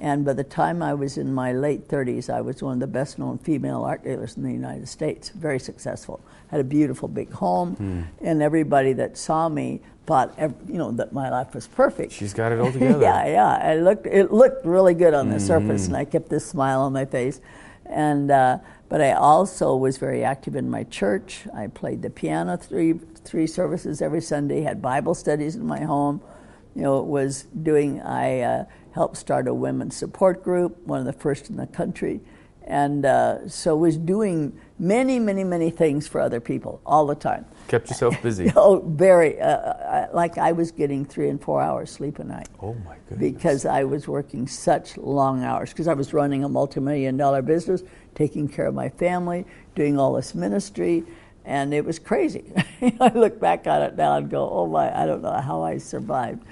and 0.00 0.24
by 0.24 0.32
the 0.32 0.44
time 0.44 0.82
I 0.82 0.94
was 0.94 1.16
in 1.16 1.32
my 1.32 1.52
late 1.52 1.88
30s, 1.88 2.28
I 2.28 2.40
was 2.40 2.62
one 2.62 2.74
of 2.74 2.80
the 2.80 2.86
best-known 2.86 3.38
female 3.38 3.82
art 3.82 4.04
dealers 4.04 4.36
in 4.36 4.42
the 4.42 4.52
United 4.52 4.88
States. 4.88 5.30
Very 5.30 5.58
successful. 5.58 6.20
Had 6.48 6.60
a 6.60 6.64
beautiful 6.64 7.08
big 7.08 7.30
home, 7.32 8.08
and 8.20 8.42
everybody 8.42 8.92
that 8.94 9.16
saw 9.16 9.48
me 9.48 9.80
thought, 10.06 10.32
you 10.38 10.78
know, 10.78 10.92
that 10.92 11.12
my 11.12 11.28
life 11.30 11.54
was 11.54 11.66
perfect. 11.66 12.12
She's 12.12 12.32
got 12.32 12.52
it 12.52 12.60
all 12.60 12.72
together. 12.72 13.00
yeah, 13.02 13.26
yeah. 13.26 13.72
It 13.72 13.82
looked 13.82 14.06
it 14.06 14.32
looked 14.32 14.64
really 14.64 14.94
good 14.94 15.14
on 15.14 15.28
the 15.30 15.40
surface, 15.40 15.86
and 15.88 15.96
I 15.96 16.04
kept 16.04 16.28
this 16.28 16.46
smile 16.46 16.82
on 16.82 16.92
my 16.92 17.04
face. 17.04 17.40
And 17.84 18.30
uh, 18.30 18.58
but 18.88 19.00
I 19.00 19.12
also 19.12 19.74
was 19.76 19.98
very 19.98 20.22
active 20.24 20.54
in 20.56 20.70
my 20.70 20.84
church. 20.84 21.46
I 21.54 21.66
played 21.66 22.02
the 22.02 22.10
piano 22.10 22.56
three 22.56 22.94
three 23.24 23.46
services 23.46 24.00
every 24.00 24.20
Sunday. 24.22 24.62
Had 24.62 24.80
Bible 24.80 25.14
studies 25.14 25.56
in 25.56 25.66
my 25.66 25.80
home. 25.80 26.20
You 26.74 26.82
know, 26.82 27.02
was 27.02 27.44
doing. 27.62 28.00
I 28.02 28.40
uh, 28.40 28.64
helped 28.96 29.18
start 29.18 29.46
a 29.46 29.52
women's 29.52 29.94
support 29.94 30.42
group, 30.42 30.74
one 30.86 30.98
of 30.98 31.04
the 31.04 31.12
first 31.12 31.50
in 31.50 31.56
the 31.56 31.66
country, 31.66 32.18
and 32.64 33.04
uh, 33.04 33.46
so 33.46 33.76
was 33.76 33.98
doing 33.98 34.58
many, 34.78 35.18
many, 35.18 35.44
many 35.44 35.68
things 35.70 36.08
for 36.08 36.18
other 36.18 36.40
people 36.40 36.80
all 36.86 37.04
the 37.06 37.14
time. 37.14 37.44
Kept 37.68 37.90
yourself 37.90 38.20
busy. 38.22 38.50
Oh, 38.56 38.82
very. 38.86 39.38
Uh, 39.38 39.48
uh, 39.48 40.08
like 40.14 40.38
I 40.38 40.52
was 40.52 40.70
getting 40.72 41.04
three 41.04 41.28
and 41.28 41.38
four 41.40 41.60
hours 41.60 41.90
sleep 41.90 42.18
a 42.20 42.24
night 42.24 42.48
Oh, 42.62 42.72
my 42.86 42.96
goodness. 43.08 43.32
because 43.32 43.66
I 43.66 43.84
was 43.84 44.08
working 44.08 44.48
such 44.48 44.96
long 44.96 45.44
hours 45.44 45.68
because 45.70 45.88
I 45.88 45.92
was 45.94 46.14
running 46.14 46.42
a 46.42 46.48
multi-million 46.48 47.18
dollar 47.18 47.42
business, 47.42 47.82
taking 48.14 48.48
care 48.48 48.66
of 48.66 48.74
my 48.74 48.88
family, 48.88 49.44
doing 49.74 49.98
all 49.98 50.14
this 50.14 50.34
ministry, 50.34 51.04
and 51.44 51.74
it 51.74 51.84
was 51.84 51.98
crazy. 51.98 52.44
I 53.00 53.12
look 53.14 53.38
back 53.38 53.66
on 53.66 53.82
it 53.82 53.94
now 53.94 54.16
and 54.16 54.30
go, 54.30 54.48
"Oh 54.50 54.66
my, 54.66 54.86
I 55.02 55.04
don't 55.04 55.20
know 55.22 55.38
how 55.50 55.62
I 55.62 55.76
survived." 55.78 56.42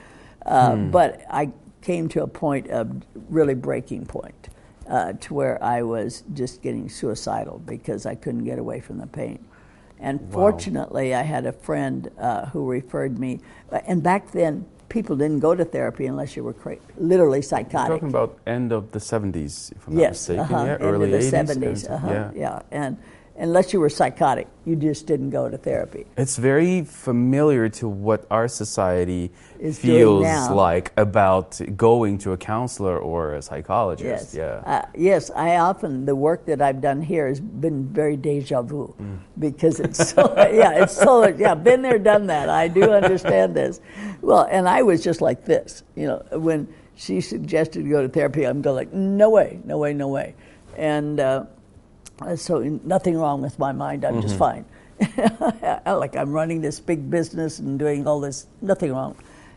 Uh, 0.44 0.76
But 0.76 1.22
I 1.30 1.50
came 1.84 2.08
to 2.08 2.22
a 2.22 2.26
point 2.26 2.68
of 2.70 2.90
really 3.28 3.54
breaking 3.54 4.06
point, 4.06 4.48
uh, 4.88 5.12
to 5.20 5.34
where 5.34 5.62
I 5.62 5.82
was 5.82 6.24
just 6.32 6.62
getting 6.62 6.88
suicidal 6.88 7.60
because 7.66 8.06
I 8.06 8.14
couldn't 8.14 8.44
get 8.44 8.58
away 8.58 8.80
from 8.80 8.98
the 8.98 9.06
pain. 9.06 9.38
And 10.00 10.20
fortunately, 10.32 11.14
I 11.14 11.22
had 11.22 11.46
a 11.46 11.52
friend 11.52 12.10
uh, 12.18 12.46
who 12.46 12.68
referred 12.68 13.18
me. 13.18 13.40
And 13.86 14.02
back 14.02 14.32
then, 14.32 14.66
people 14.88 15.14
didn't 15.16 15.40
go 15.40 15.54
to 15.54 15.64
therapy 15.64 16.06
unless 16.06 16.36
you 16.36 16.42
were 16.44 16.52
cra- 16.52 16.76
literally 16.98 17.38
You're 17.38 17.42
psychotic. 17.42 17.92
talking 17.94 18.08
about 18.08 18.38
end 18.46 18.72
of 18.72 18.90
the 18.90 18.98
70s, 18.98 19.72
if 19.72 19.86
I'm 19.86 19.96
not 19.96 20.10
mistaken. 20.10 20.40
uh-huh, 20.44 20.64
yeah, 20.66 20.76
early 20.80 21.10
the 21.10 21.18
80s. 21.18 21.56
70s. 21.56 21.90
Uh-huh, 21.90 22.08
yeah. 22.10 22.30
yeah, 22.34 22.62
and 22.70 22.98
unless 23.36 23.72
you 23.72 23.80
were 23.80 23.88
psychotic, 23.88 24.46
you 24.64 24.76
just 24.76 25.06
didn't 25.06 25.30
go 25.30 25.48
to 25.50 25.58
therapy. 25.58 26.06
It's 26.16 26.36
very 26.36 26.84
familiar 26.84 27.68
to 27.70 27.88
what 27.88 28.26
our 28.30 28.48
society 28.48 29.30
Is 29.58 29.78
feels 29.78 30.48
like 30.50 30.92
about 30.96 31.60
going 31.76 32.18
to 32.18 32.32
a 32.32 32.36
counselor 32.36 32.96
or 32.98 33.34
a 33.34 33.42
psychologist. 33.42 34.34
Yes. 34.34 34.34
Yeah. 34.34 34.62
Uh, 34.72 34.86
yes, 34.96 35.30
I 35.34 35.56
often 35.56 36.04
the 36.06 36.14
work 36.14 36.46
that 36.46 36.62
I've 36.62 36.80
done 36.80 37.02
here 37.02 37.26
has 37.28 37.40
been 37.40 37.88
very 37.88 38.16
deja 38.16 38.62
vu 38.62 38.94
Mm. 39.00 39.18
because 39.38 39.80
it's 39.80 40.10
so 40.14 40.34
yeah, 40.52 40.82
it's 40.82 40.96
so 40.96 41.26
yeah, 41.28 41.54
been 41.54 41.82
there, 41.82 41.98
done 41.98 42.26
that. 42.28 42.48
I 42.48 42.68
do 42.68 42.92
understand 42.92 43.54
this. 43.54 43.80
Well, 44.20 44.46
and 44.50 44.68
I 44.68 44.82
was 44.82 45.02
just 45.02 45.20
like 45.20 45.44
this, 45.44 45.82
you 45.96 46.06
know, 46.06 46.22
when 46.32 46.68
she 46.96 47.20
suggested 47.20 47.82
to 47.84 47.90
go 47.90 48.02
to 48.02 48.08
therapy, 48.08 48.44
I'm 48.44 48.62
going 48.62 48.76
like, 48.76 48.92
no 48.92 49.30
way, 49.30 49.58
no 49.64 49.78
way, 49.78 49.92
no 49.94 50.08
way, 50.08 50.34
and 50.76 51.18
uh, 51.18 51.44
so 52.36 52.60
nothing 52.84 53.16
wrong 53.16 53.42
with 53.42 53.58
my 53.58 53.72
mind. 53.72 54.04
I'm 54.04 54.22
just 54.22 54.36
fine. 54.36 54.64
like 55.86 56.16
I'm 56.16 56.32
running 56.32 56.60
this 56.60 56.80
big 56.80 57.10
business 57.10 57.58
and 57.58 57.78
doing 57.78 58.06
all 58.06 58.20
this, 58.20 58.46
nothing 58.62 58.92
wrong. 58.92 59.16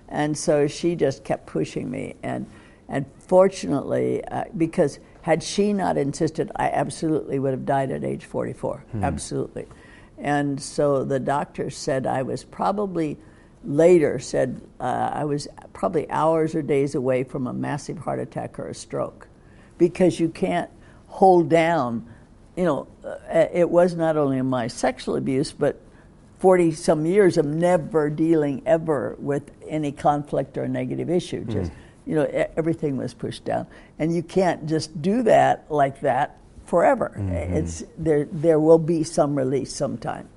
And 0.09 0.37
so 0.37 0.67
she 0.67 0.95
just 0.95 1.23
kept 1.23 1.45
pushing 1.45 1.91
me, 1.91 2.15
and 2.23 2.45
and 2.87 3.05
fortunately, 3.19 4.23
uh, 4.25 4.45
because 4.55 4.99
had 5.21 5.43
she 5.43 5.73
not 5.73 5.97
insisted, 5.97 6.51
I 6.55 6.69
absolutely 6.69 7.37
would 7.39 7.51
have 7.51 7.65
died 7.65 7.91
at 7.91 8.05
age 8.05 8.23
44. 8.23 8.85
Absolutely. 9.03 9.65
And 10.17 10.61
so 10.61 11.03
the 11.03 11.19
doctor 11.19 11.69
said 11.69 12.07
I 12.07 12.23
was 12.23 12.45
probably 12.45 13.17
later 13.63 14.17
said 14.19 14.61
uh, 14.79 15.11
I 15.13 15.25
was 15.25 15.47
probably 15.73 16.09
hours 16.09 16.55
or 16.55 16.61
days 16.61 16.95
away 16.95 17.23
from 17.23 17.47
a 17.47 17.53
massive 17.53 17.97
heart 17.97 18.19
attack 18.19 18.57
or 18.57 18.69
a 18.69 18.73
stroke, 18.73 19.27
because 19.77 20.19
you 20.19 20.29
can't 20.29 20.69
hold 21.07 21.49
down. 21.49 22.07
You 22.57 22.65
know, 22.65 22.87
uh, 23.05 23.45
it 23.53 23.69
was 23.69 23.95
not 23.95 24.17
only 24.17 24.41
my 24.41 24.67
sexual 24.67 25.15
abuse, 25.15 25.53
but 25.53 25.79
40 26.39 26.71
some 26.73 27.05
years 27.05 27.37
of 27.37 27.45
never 27.45 28.09
dealing 28.09 28.61
ever 28.65 29.15
with 29.19 29.51
any 29.67 29.91
conflict 29.93 30.57
or 30.57 30.67
negative 30.67 31.09
issue. 31.09 31.45
Just, 31.45 31.71
you 32.05 32.15
know, 32.15 32.49
everything 32.57 32.97
was 32.97 33.13
pushed 33.13 33.45
down. 33.45 33.67
And 33.99 34.13
you 34.13 34.23
can't 34.23 34.67
just 34.67 35.01
do 35.01 35.23
that 35.23 35.65
like 35.69 36.01
that 36.01 36.37
forever. 36.67 37.13
It's 37.57 37.83
there. 37.97 38.25
There 38.31 38.59
will 38.59 38.77
be 38.77 39.03
some 39.03 39.35
release 39.35 39.73
sometime, 39.73 40.29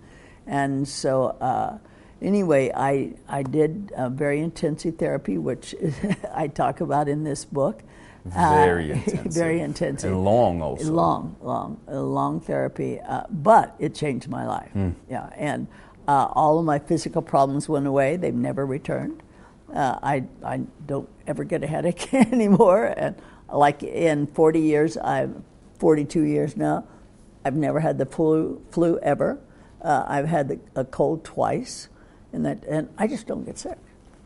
and 0.47 0.87
so 0.89 1.37
uh, 1.41 1.79
anyway, 2.23 2.73
I 2.75 3.13
I 3.29 3.43
did 3.43 3.93
uh, 3.97 4.09
very 4.09 4.41
intensive 4.41 4.97
therapy, 4.97 5.37
which 5.39 5.75
I 6.35 6.47
talk 6.49 6.81
about 6.81 7.09
in 7.09 7.25
this 7.25 7.45
book. 7.45 7.83
Very 8.25 8.93
Uh, 8.93 8.95
intensive. 8.97 9.33
very 9.33 9.61
intensive. 9.61 10.13
And 10.13 10.25
long 10.25 10.61
also. 10.63 10.93
Long, 10.93 11.37
long, 11.43 11.81
long 11.89 12.41
therapy, 12.41 13.01
uh, 13.01 13.23
but 13.31 13.75
it 13.79 13.95
changed 13.95 14.29
my 14.29 14.47
life. 14.47 14.71
Hmm. 14.73 14.91
Yeah, 15.09 15.31
and 15.37 15.67
uh, 16.07 16.29
all 16.33 16.59
of 16.59 16.65
my 16.65 16.79
physical 16.79 17.23
problems 17.23 17.69
went 17.69 17.87
away. 17.87 18.17
They've 18.17 18.35
never 18.35 18.67
returned. 18.67 19.23
Uh, 19.75 19.99
I 20.03 20.25
I 20.45 20.63
don't 20.87 21.09
ever 21.27 21.45
get 21.45 21.63
a 21.63 21.67
headache 21.67 22.13
anymore. 22.33 22.93
And 22.97 23.15
like 23.53 23.83
in 23.83 24.27
40 24.27 24.61
years, 24.61 24.97
I'm 24.99 25.45
42 25.79 26.23
years 26.23 26.57
now. 26.57 26.85
I've 27.45 27.57
never 27.57 27.81
had 27.81 27.97
the 27.99 28.07
flu 28.07 28.61
flu 28.71 28.99
ever. 28.99 29.39
Uh, 29.81 30.05
I've 30.07 30.27
had 30.27 30.49
the, 30.49 30.59
a 30.77 30.85
cold 30.85 31.25
twice, 31.25 31.89
and 32.35 32.45
that 32.45 32.65
and 32.69 32.89
I 32.99 33.07
just 33.07 33.27
don't 33.27 33.45
get 33.47 33.59
sick. 33.59 33.79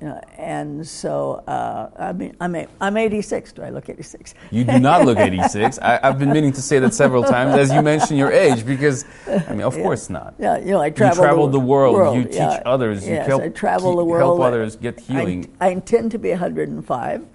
You 0.04 0.10
know, 0.10 0.20
and 0.36 0.86
so 0.86 1.42
uh, 1.46 1.88
I 1.98 2.12
mean, 2.12 2.36
I'm 2.38 2.54
a, 2.54 2.66
I'm 2.78 2.98
86. 2.98 3.54
Do 3.54 3.62
I 3.62 3.70
look 3.70 3.88
86? 3.88 4.34
You 4.50 4.62
do 4.62 4.78
not 4.78 5.06
look 5.06 5.16
86. 5.16 5.78
I, 5.82 5.98
I've 6.02 6.18
been 6.18 6.30
meaning 6.30 6.52
to 6.52 6.60
say 6.60 6.78
that 6.80 6.92
several 6.92 7.22
times 7.22 7.54
as 7.54 7.72
you 7.72 7.80
mention 7.80 8.18
your 8.18 8.30
age 8.30 8.66
because, 8.66 9.06
I 9.26 9.52
mean, 9.52 9.62
of 9.62 9.72
course 9.72 10.10
not. 10.10 10.34
Yeah, 10.38 10.58
you 10.58 10.72
know, 10.72 10.82
I 10.82 10.88
You 10.88 10.92
travel. 10.92 11.24
travel 11.24 11.48
the 11.48 11.58
world, 11.58 12.18
you 12.18 12.24
teach 12.24 12.34
yeah. 12.34 12.60
others, 12.66 13.06
you 13.06 13.14
yes, 13.14 13.26
help 13.26 13.44
I 13.44 13.48
travel 13.48 13.96
the 13.96 14.04
world. 14.04 14.38
help 14.38 14.46
others 14.46 14.76
get 14.76 14.98
I- 14.98 15.02
healing. 15.04 15.56
I, 15.58 15.68
intend 15.70 16.10
to 16.10 16.18
be 16.18 16.28
105. 16.28 17.26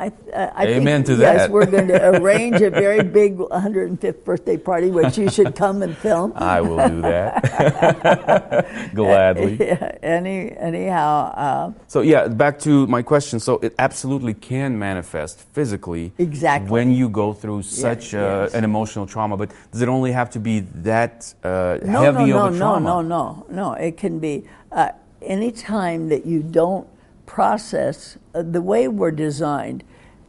I, 0.00 0.12
I, 0.32 0.42
I 0.54 0.66
Amen 0.66 1.02
think, 1.02 1.18
to 1.18 1.22
Yes, 1.22 1.50
we're 1.50 1.66
going 1.66 1.88
to 1.94 2.10
arrange 2.10 2.60
a 2.62 2.70
very 2.70 3.02
big 3.02 3.36
105th 3.38 4.24
birthday 4.24 4.56
party, 4.56 4.90
which 4.90 5.18
you 5.18 5.28
should 5.28 5.56
come 5.56 5.82
and 5.82 5.96
film. 5.96 6.32
I 6.36 6.60
will 6.60 6.88
do 6.88 7.00
that 7.02 8.90
gladly. 8.94 9.58
Yeah, 9.68 9.98
any, 10.02 10.56
anyhow, 10.56 11.32
uh, 11.34 11.72
So 11.88 12.00
yeah, 12.02 12.28
back 12.28 12.58
to 12.60 12.86
my 12.86 13.02
question. 13.02 13.40
So 13.40 13.58
it 13.58 13.74
absolutely 13.78 14.34
can 14.34 14.78
manifest 14.78 15.40
physically 15.52 16.12
Exactly. 16.18 16.70
when 16.70 16.92
you 16.92 17.08
go 17.08 17.32
through 17.32 17.62
such 17.62 18.14
uh, 18.14 18.18
yes. 18.44 18.54
an 18.54 18.64
emotional 18.64 19.06
trauma. 19.06 19.36
But 19.36 19.50
does 19.72 19.82
it 19.82 19.88
only 19.88 20.12
have 20.12 20.30
to 20.30 20.38
be 20.38 20.60
that 20.60 21.34
uh, 21.42 21.78
no, 21.82 22.02
heavy 22.02 22.26
no, 22.30 22.46
of 22.46 22.54
a 22.54 22.56
no, 22.56 22.58
trauma? 22.58 22.80
no, 22.80 23.02
no, 23.02 23.46
no, 23.50 23.72
no. 23.72 23.72
It 23.72 23.96
can 23.96 24.20
be 24.20 24.44
uh, 24.70 24.90
any 25.20 25.50
time 25.50 26.08
that 26.08 26.24
you 26.24 26.42
don't 26.42 26.86
process. 27.28 28.18
Uh, 28.34 28.42
the 28.42 28.62
way 28.62 28.88
we're 28.88 29.12
designed 29.12 29.84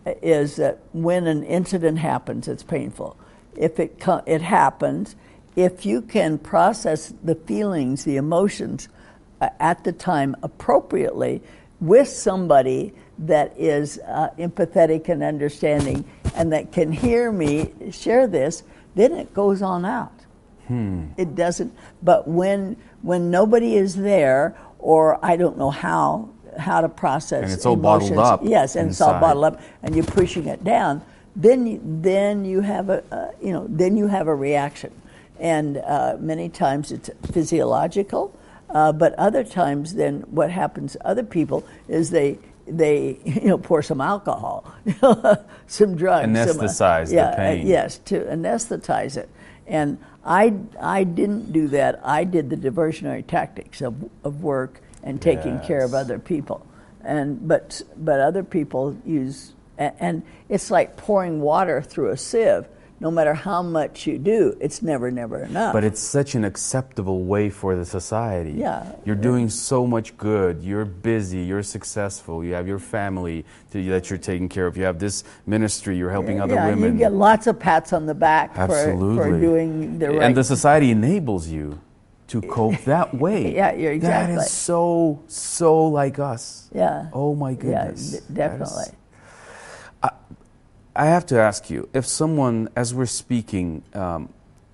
uh, 0.05 0.13
is 0.21 0.57
that 0.57 0.79
when 0.91 1.25
an 1.25 1.43
incident 1.43 1.97
happens, 1.97 2.47
it's 2.47 2.61
painful. 2.61 3.17
If 3.55 3.79
it 3.79 3.99
co- 3.99 4.21
it 4.27 4.41
happens, 4.41 5.15
if 5.55 5.85
you 5.85 6.01
can 6.01 6.37
process 6.37 7.13
the 7.23 7.35
feelings, 7.35 8.03
the 8.03 8.17
emotions 8.17 8.89
uh, 9.41 9.49
at 9.59 9.83
the 9.83 9.91
time 9.93 10.35
appropriately 10.43 11.41
with 11.79 12.07
somebody 12.07 12.93
that 13.17 13.53
is 13.57 13.99
uh, 14.05 14.29
empathetic 14.37 15.09
and 15.09 15.23
understanding 15.23 16.05
and 16.35 16.51
that 16.51 16.71
can 16.71 16.91
hear 16.91 17.31
me 17.31 17.73
share 17.91 18.27
this, 18.27 18.63
then 18.95 19.13
it 19.13 19.33
goes 19.33 19.61
on 19.61 19.85
out. 19.85 20.13
It 21.17 21.33
doesn't. 21.35 21.73
But 22.03 22.27
when 22.27 22.75
when 23.01 23.31
nobody 23.31 23.75
is 23.77 23.95
there, 23.95 24.55
or 24.77 25.17
I 25.25 25.37
don't 25.37 25.57
know 25.57 25.71
how 25.71 26.29
how 26.59 26.81
to 26.81 26.89
process, 26.89 27.43
And 27.43 27.51
it's 27.51 27.65
all 27.65 27.75
bottled 27.75 28.11
emotions, 28.11 28.29
up 28.29 28.41
Yes, 28.43 28.75
and 28.75 28.89
it's 28.89 29.01
all 29.01 29.19
bottled 29.19 29.45
up, 29.45 29.61
and 29.83 29.95
you're 29.95 30.05
pushing 30.05 30.47
it 30.47 30.63
down. 30.63 31.01
Then 31.35 31.67
you, 31.67 31.81
then 31.83 32.45
you 32.45 32.61
have 32.61 32.89
a 32.89 33.03
uh, 33.11 33.31
you 33.41 33.53
know 33.53 33.65
then 33.69 33.95
you 33.95 34.07
have 34.07 34.27
a 34.27 34.35
reaction, 34.35 34.91
and 35.39 35.77
uh, 35.77 36.17
many 36.19 36.49
times 36.49 36.91
it's 36.91 37.09
physiological, 37.31 38.35
uh, 38.69 38.91
but 38.91 39.13
other 39.13 39.43
times 39.43 39.93
then 39.93 40.21
what 40.29 40.51
happens 40.51 40.93
to 40.93 41.07
other 41.07 41.23
people 41.23 41.65
is 41.87 42.09
they. 42.09 42.37
They, 42.71 43.17
you 43.25 43.47
know, 43.47 43.57
pour 43.57 43.81
some 43.81 43.99
alcohol, 43.99 44.63
some 45.65 45.95
drugs, 45.95 46.25
some, 46.25 46.35
uh, 46.35 46.63
Anesthetize 46.69 47.09
the 47.09 47.15
yeah, 47.15 47.29
uh, 47.29 47.35
pain. 47.35 47.65
yes, 47.65 47.97
to 48.05 48.25
anesthetize 48.25 49.17
it. 49.17 49.27
And 49.65 49.97
I, 50.23 50.53
I 50.79 51.03
didn't 51.03 51.51
do 51.51 51.67
that. 51.69 51.99
I 52.03 52.23
did 52.23 52.51
the 52.51 52.57
diversionary 52.57 53.25
tactics 53.25 53.81
of, 53.81 53.95
of 54.23 54.43
work 54.43 54.81
and 55.09 55.19
taking 55.19 55.59
care 55.61 55.83
of 55.83 55.93
other 55.93 56.19
people. 56.19 56.65
And 57.03 57.47
but 57.47 57.81
but 57.97 58.19
other 58.19 58.43
people 58.43 58.95
use 59.05 59.53
and 59.77 60.23
it's 60.49 60.69
like 60.69 60.97
pouring 60.97 61.41
water 61.41 61.81
through 61.81 62.11
a 62.11 62.17
sieve. 62.17 62.67
No 63.01 63.09
matter 63.09 63.33
how 63.33 63.61
much 63.63 64.05
you 64.05 64.17
do, 64.17 64.57
it's 64.59 64.81
never 64.81 65.09
never 65.09 65.45
enough. 65.45 65.71
But 65.71 65.85
it's 65.85 66.01
such 66.01 66.35
an 66.35 66.43
acceptable 66.43 67.23
way 67.23 67.49
for 67.49 67.77
the 67.77 67.85
society. 67.85 68.51
Yeah. 68.51 68.93
You're 69.05 69.15
doing 69.15 69.49
so 69.49 69.87
much 69.87 70.17
good. 70.17 70.61
You're 70.61 70.83
busy. 70.83 71.39
You're 71.39 71.63
successful. 71.63 72.43
You 72.43 72.53
have 72.55 72.67
your 72.67 72.77
family 72.77 73.45
to, 73.71 73.81
that 73.91 74.09
you're 74.09 74.19
taking 74.19 74.49
care 74.49 74.67
of. 74.67 74.75
You 74.75 74.83
have 74.83 74.99
this 74.99 75.23
ministry. 75.47 75.97
You're 75.97 76.11
helping 76.11 76.41
other 76.41 76.55
yeah, 76.55 76.67
women. 76.67 76.93
you 76.93 76.99
get 76.99 77.13
lots 77.13 77.47
of 77.47 77.57
pats 77.57 77.93
on 77.93 78.05
the 78.05 78.13
back 78.13 78.53
for, 78.53 78.63
Absolutely. 78.63 79.23
for 79.23 79.39
doing 79.39 79.97
the 79.97 80.09
right 80.09 80.21
And 80.23 80.35
the 80.35 80.43
society 80.43 80.91
enables 80.91 81.47
you 81.47 81.79
to 82.29 82.41
cope 82.41 82.81
that 82.85 83.13
way. 83.23 83.53
Yeah, 83.53 83.73
you're 83.73 83.91
exactly. 83.91 84.37
is 84.37 84.49
so, 84.51 85.21
so 85.27 85.85
like 85.87 86.17
us. 86.19 86.69
Yeah. 86.73 87.09
Oh 87.13 87.35
my 87.35 87.51
Yeah, 87.51 87.55
goodness. 87.57 88.11
d- 88.11 88.17
That 88.17 88.21
is- 88.21 88.59
definitely. 88.59 88.95
I 90.95 91.05
have 91.05 91.25
to 91.27 91.39
ask 91.39 91.69
you 91.69 91.87
if 91.93 92.05
someone, 92.05 92.67
as 92.75 92.93
we're 92.93 93.05
speaking, 93.05 93.83
um, 93.93 94.29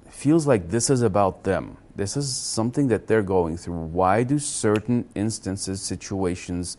feels 0.09 0.47
like 0.47 0.69
this 0.69 0.89
is 0.89 1.01
about 1.03 1.43
them, 1.43 1.77
this 1.95 2.17
is 2.17 2.35
something 2.35 2.87
that 2.87 3.05
they're 3.07 3.21
going 3.21 3.57
through, 3.57 3.85
why 3.93 4.23
do 4.23 4.39
certain 4.39 5.05
instances, 5.13 5.81
situations 5.81 6.77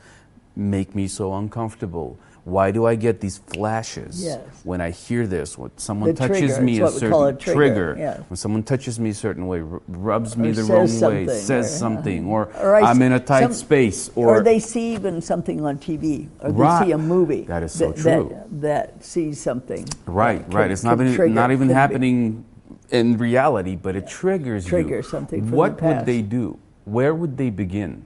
make 0.57 0.95
me 0.97 1.07
so 1.07 1.35
uncomfortable? 1.35 2.19
Why 2.47 2.71
do 2.71 2.87
I 2.87 2.95
get 2.95 3.21
these 3.21 3.39
flashes 3.39 4.23
Yes. 4.23 4.39
when 4.63 4.81
I 4.81 4.91
hear 4.91 5.27
this? 5.27 5.59
When 5.59 5.73
someone 5.77 6.11
The 6.11 6.29
touches 6.29 6.39
trigger, 6.53 6.63
me 6.63 6.73
it's 6.75 6.79
a 6.81 6.85
what 6.85 6.93
we 6.95 6.99
certain 7.01 7.11
call 7.13 7.27
a 7.27 7.33
trigger, 7.33 7.97
yeah. 7.99 8.19
when 8.29 8.37
someone 8.37 8.63
touches 8.63 9.01
me 9.01 9.11
a 9.11 9.15
certain 9.15 9.49
way, 9.49 9.63
rubs 9.89 10.37
me 10.37 10.51
Or 10.51 10.53
the 10.53 10.63
wrong 10.63 11.01
way, 11.01 11.27
says 11.27 11.51
or, 11.51 11.75
uh, 11.75 11.79
something, 11.81 12.27
or, 12.29 12.49
or 12.63 12.77
I'm 12.77 13.03
in 13.03 13.11
a 13.15 13.19
tight 13.19 13.43
some- 13.43 13.53
space, 13.53 14.13
or, 14.15 14.29
or, 14.37 14.43
they 14.45 14.61
see 14.61 14.95
even 14.95 15.21
something 15.21 15.65
on 15.67 15.77
TV, 15.79 16.29
or 16.41 16.53
they 16.53 16.85
see 16.87 16.93
a 16.93 16.99
movie 16.99 17.43
That 17.43 17.65
is 17.65 17.73
so 17.73 17.91
that, 17.91 18.01
true. 18.01 18.29
That, 18.31 18.61
that 18.61 19.05
sees 19.05 19.41
something. 19.41 19.85
Right, 20.07 20.49
that 20.49 20.57
right. 20.57 20.71
It's 20.71 20.85
not 20.85 21.01
even, 21.01 21.15
trigger- 21.17 21.35
not 21.35 21.51
even 21.51 21.67
could 21.67 21.73
be- 21.73 21.75
happening 21.75 22.45
in 22.93 23.19
reality, 23.19 23.75
but 23.75 23.97
it 23.97 24.07
triggers 24.07 24.67
you. 24.67 24.71
Triggers 24.71 25.11
something 25.11 25.51
What 25.51 25.83
would 25.83 26.07
they 26.07 26.23
do? 26.23 26.59
Where 26.85 27.13
would 27.13 27.37
they 27.37 27.51
begin? 27.51 28.05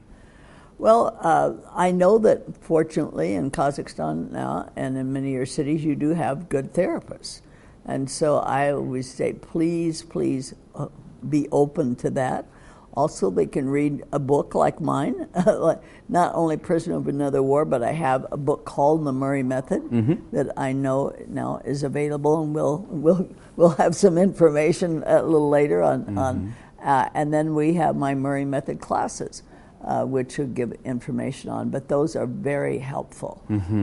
Well, 0.80 1.14
uh, 1.20 1.52
I 1.74 1.90
know 1.90 2.16
that 2.20 2.56
fortunately 2.64 3.34
in 3.34 3.50
Kazakhstan 3.50 4.30
now 4.30 4.72
and 4.76 4.96
in 4.96 5.12
many 5.12 5.28
of 5.28 5.34
your 5.34 5.44
cities, 5.44 5.84
you 5.84 5.94
do 5.94 6.14
have 6.14 6.48
good 6.48 6.72
therapists. 6.72 7.42
And 7.84 8.10
so 8.10 8.38
I 8.38 8.72
always 8.72 9.12
say, 9.12 9.34
please, 9.34 10.02
please 10.02 10.54
uh, 10.74 10.86
be 11.28 11.48
open 11.52 11.96
to 11.96 12.08
that. 12.12 12.46
Also, 12.94 13.30
they 13.30 13.44
can 13.44 13.68
read 13.68 14.04
a 14.10 14.18
book 14.18 14.54
like 14.54 14.80
mine, 14.80 15.28
not 16.08 16.34
only 16.34 16.56
Prisoner 16.56 16.96
of 16.96 17.08
Another 17.08 17.42
War, 17.42 17.66
but 17.66 17.82
I 17.82 17.92
have 17.92 18.26
a 18.32 18.38
book 18.38 18.64
called 18.64 19.04
The 19.04 19.12
Murray 19.12 19.42
Method 19.42 19.82
that 20.32 20.50
I 20.56 20.72
know 20.72 21.14
now 21.28 21.60
is 21.62 21.82
available, 21.82 22.42
and 22.42 22.54
we'll 22.54 22.78
we'll 22.88 23.28
we'll 23.56 23.76
have 23.76 23.94
some 23.94 24.16
information 24.18 25.04
a 25.06 25.22
little 25.22 25.50
later 25.50 25.82
on 25.82 26.18
on. 26.18 26.54
Uh, 26.82 27.10
and 27.14 27.32
then 27.32 27.54
we 27.54 27.74
have 27.74 27.94
my 27.94 28.14
Murray 28.14 28.44
Method 28.46 28.80
classes 28.80 29.42
uh, 29.84 30.04
which 30.04 30.38
will 30.38 30.46
give 30.46 30.72
information 30.84 31.50
on. 31.50 31.70
But 31.70 31.88
those 31.88 32.16
are 32.16 32.26
very 32.26 32.78
helpful. 32.78 33.42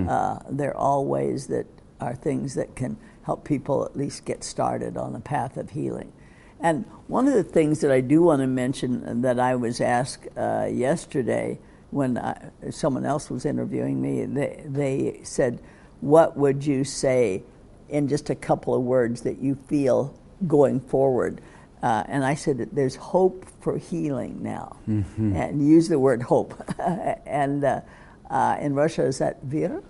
Uh, 0.10 0.40
they're 0.50 0.78
all 0.78 1.06
ways 1.06 1.48
that 1.48 1.66
are 2.00 2.16
things 2.16 2.54
that 2.56 2.76
can 2.76 2.98
help 3.24 3.44
people 3.44 3.84
at 3.84 3.96
least 3.98 4.24
get 4.26 4.44
started 4.44 4.96
on 4.98 5.14
the 5.14 5.20
path 5.20 5.58
of 5.58 5.72
healing. 5.72 6.12
And 6.60 6.86
one 7.08 7.28
of 7.28 7.34
the 7.34 7.44
things 7.44 7.82
that 7.82 7.92
I 7.92 8.02
do 8.02 8.22
want 8.24 8.42
to 8.42 8.48
mention 8.48 9.22
that 9.22 9.40
I 9.40 9.56
was 9.56 9.80
asked 9.82 10.28
uh, 10.38 10.68
yesterday 10.72 11.60
when 11.92 12.18
I, 12.18 12.52
someone 12.70 13.06
else 13.06 13.30
was 13.30 13.46
interviewing 13.46 14.02
me, 14.02 14.26
they, 14.26 14.64
they 14.66 15.20
said, 15.24 15.62
What 16.02 16.36
would 16.38 16.66
you 16.66 16.84
say 16.84 17.44
in 17.90 18.08
just 18.08 18.30
a 18.30 18.36
couple 18.36 18.74
of 18.76 18.82
words 18.82 19.22
that 19.22 19.40
you 19.40 19.56
feel 19.56 20.14
going 20.48 20.80
forward? 20.80 21.42
Uh, 21.84 22.04
and 22.08 22.26
I 22.26 22.34
said 22.34 22.70
there's 22.72 22.96
hope 22.96 23.46
for 23.62 23.78
healing 23.78 24.42
now, 24.42 24.78
and 24.88 25.68
use 25.68 25.90
the 25.90 26.00
word 26.00 26.24
hope. 26.24 26.56
and 27.26 27.64
uh, 27.64 27.82
uh, 28.30 28.58
in 28.60 28.74
Russia, 28.74 29.04
is 29.04 29.20
that 29.20 29.42
vera? 29.44 29.82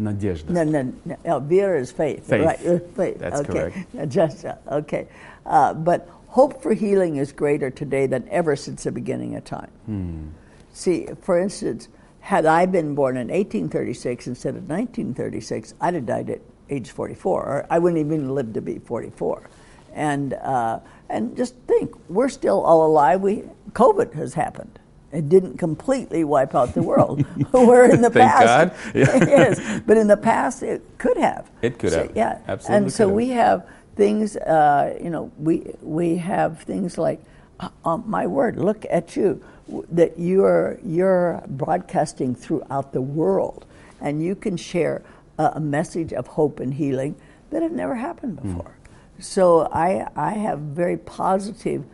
Nadezhda. 0.00 0.50
No, 0.50 0.64
no, 0.64 0.92
no. 1.04 1.16
no 1.24 1.40
vera 1.40 1.80
is 1.80 1.90
faith. 1.90 2.26
Faith. 2.26 2.44
Right, 2.44 2.66
uh, 2.66 2.78
faith. 2.94 3.18
That's 3.18 3.40
okay. 3.40 3.72
correct. 3.94 4.16
Uh, 4.44 4.76
okay. 4.76 5.08
Uh, 5.44 5.72
but 5.72 6.08
hope 6.28 6.62
for 6.62 6.74
healing 6.74 7.16
is 7.16 7.32
greater 7.32 7.70
today 7.70 8.06
than 8.06 8.28
ever 8.28 8.56
since 8.56 8.84
the 8.84 8.92
beginning 8.92 9.36
of 9.36 9.44
time. 9.44 9.70
Hmm. 9.86 10.28
See, 10.72 11.06
for 11.22 11.38
instance, 11.38 11.88
had 12.20 12.44
I 12.44 12.66
been 12.66 12.94
born 12.94 13.16
in 13.16 13.28
1836 13.28 14.26
instead 14.26 14.56
of 14.56 14.68
1936, 14.68 15.74
I'd 15.80 15.94
have 15.94 16.06
died 16.06 16.28
at 16.28 16.40
age 16.68 16.90
44, 16.90 17.42
or 17.42 17.66
I 17.70 17.78
wouldn't 17.78 18.04
even 18.04 18.34
live 18.34 18.52
to 18.54 18.60
be 18.60 18.78
44. 18.80 19.48
And, 19.94 20.34
uh, 20.34 20.80
and 21.08 21.36
just 21.36 21.54
think, 21.66 21.92
we're 22.08 22.28
still 22.28 22.60
all 22.62 22.86
alive. 22.86 23.20
We, 23.20 23.44
COVID 23.72 24.12
has 24.14 24.34
happened. 24.34 24.78
It 25.12 25.28
didn't 25.28 25.56
completely 25.58 26.24
wipe 26.24 26.54
out 26.54 26.74
the 26.74 26.82
world. 26.82 27.22
Where 27.52 27.84
in 27.90 28.02
the 28.02 28.10
Thank 28.10 28.30
past, 28.32 28.46
God. 28.46 28.72
Yeah. 28.94 29.16
yes, 29.24 29.80
but 29.86 29.96
in 29.96 30.08
the 30.08 30.16
past 30.16 30.62
it 30.62 30.82
could 30.98 31.16
have. 31.16 31.48
It 31.62 31.78
could 31.78 31.92
So, 31.92 32.02
have. 32.02 32.16
yeah, 32.16 32.38
Absolutely 32.48 32.76
And 32.84 32.92
so 32.92 33.06
have. 33.06 33.16
we 33.16 33.28
have 33.30 33.68
things. 33.94 34.36
Uh, 34.36 34.98
you 35.02 35.08
know, 35.10 35.30
we 35.38 35.72
we 35.80 36.16
have 36.16 36.60
things 36.62 36.98
like, 36.98 37.20
uh, 37.60 37.68
uh, 37.84 37.96
my 37.98 38.26
word, 38.26 38.56
look 38.58 38.84
at 38.90 39.16
you, 39.16 39.42
that 39.90 40.18
you're 40.18 40.78
you're 40.84 41.42
broadcasting 41.48 42.34
throughout 42.34 42.92
the 42.92 43.00
world, 43.00 43.64
and 44.00 44.22
you 44.22 44.34
can 44.34 44.56
share 44.56 45.02
a, 45.38 45.52
a 45.54 45.60
message 45.60 46.12
of 46.12 46.26
hope 46.26 46.60
and 46.60 46.74
healing 46.74 47.14
that 47.50 47.62
had 47.62 47.72
never 47.72 47.94
happened 47.94 48.38
Hmm. 48.40 48.48
before. 48.54 48.75
So 49.18 49.68
I 49.72 50.06
I 50.16 50.30
have 50.30 50.58
very 50.60 50.96
positive 50.96 51.84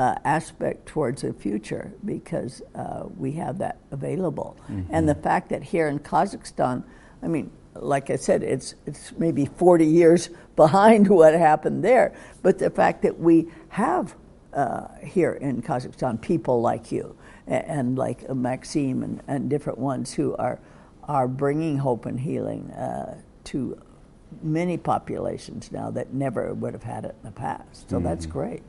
uh, 0.00 0.14
aspect 0.24 0.86
towards 0.86 1.20
the 1.20 1.32
future 1.34 1.92
because 2.06 2.62
uh, 2.74 3.04
we 3.18 3.32
have 3.32 3.58
that 3.58 3.78
available. 3.90 4.56
And 4.88 5.06
the 5.06 5.14
fact 5.14 5.50
that 5.50 5.62
here 5.62 5.88
in 5.88 5.98
Kazakhstan, 5.98 6.82
I 7.22 7.26
mean, 7.26 7.50
like 7.74 8.08
I 8.08 8.16
said, 8.16 8.42
it's, 8.42 8.76
it's 8.86 9.12
maybe 9.18 9.44
40 9.44 9.84
years 9.84 10.30
behind 10.56 11.06
what 11.06 11.34
happened 11.34 11.84
there, 11.84 12.14
but 12.42 12.58
the 12.58 12.70
fact 12.70 13.02
that 13.02 13.18
we 13.18 13.48
have 13.68 14.14
uh, 14.54 14.88
here 15.02 15.34
in 15.34 15.60
Kazakhstan 15.60 16.18
people 16.18 16.62
like 16.62 16.90
you 16.90 17.14
and, 17.46 17.64
and 17.66 17.98
like 17.98 18.24
uh, 18.26 18.34
Maxime 18.34 19.02
and, 19.02 19.22
and 19.28 19.50
different 19.50 19.78
ones 19.78 20.14
who 20.14 20.34
are, 20.36 20.58
are 21.04 21.28
bringing 21.28 21.76
hope 21.76 22.06
and 22.06 22.18
healing 22.18 22.70
uh, 22.70 23.20
to 23.44 23.78
many 24.42 24.76
populations 24.76 25.72
now 25.72 25.90
that 25.90 26.12
never 26.12 26.54
would 26.54 26.72
have 26.72 26.82
had 26.82 27.04
it 27.04 27.14
in 27.22 27.28
the 27.28 27.32
past. 27.32 27.90
So 27.90 28.00
that's 28.00 28.26
great. 28.26 28.62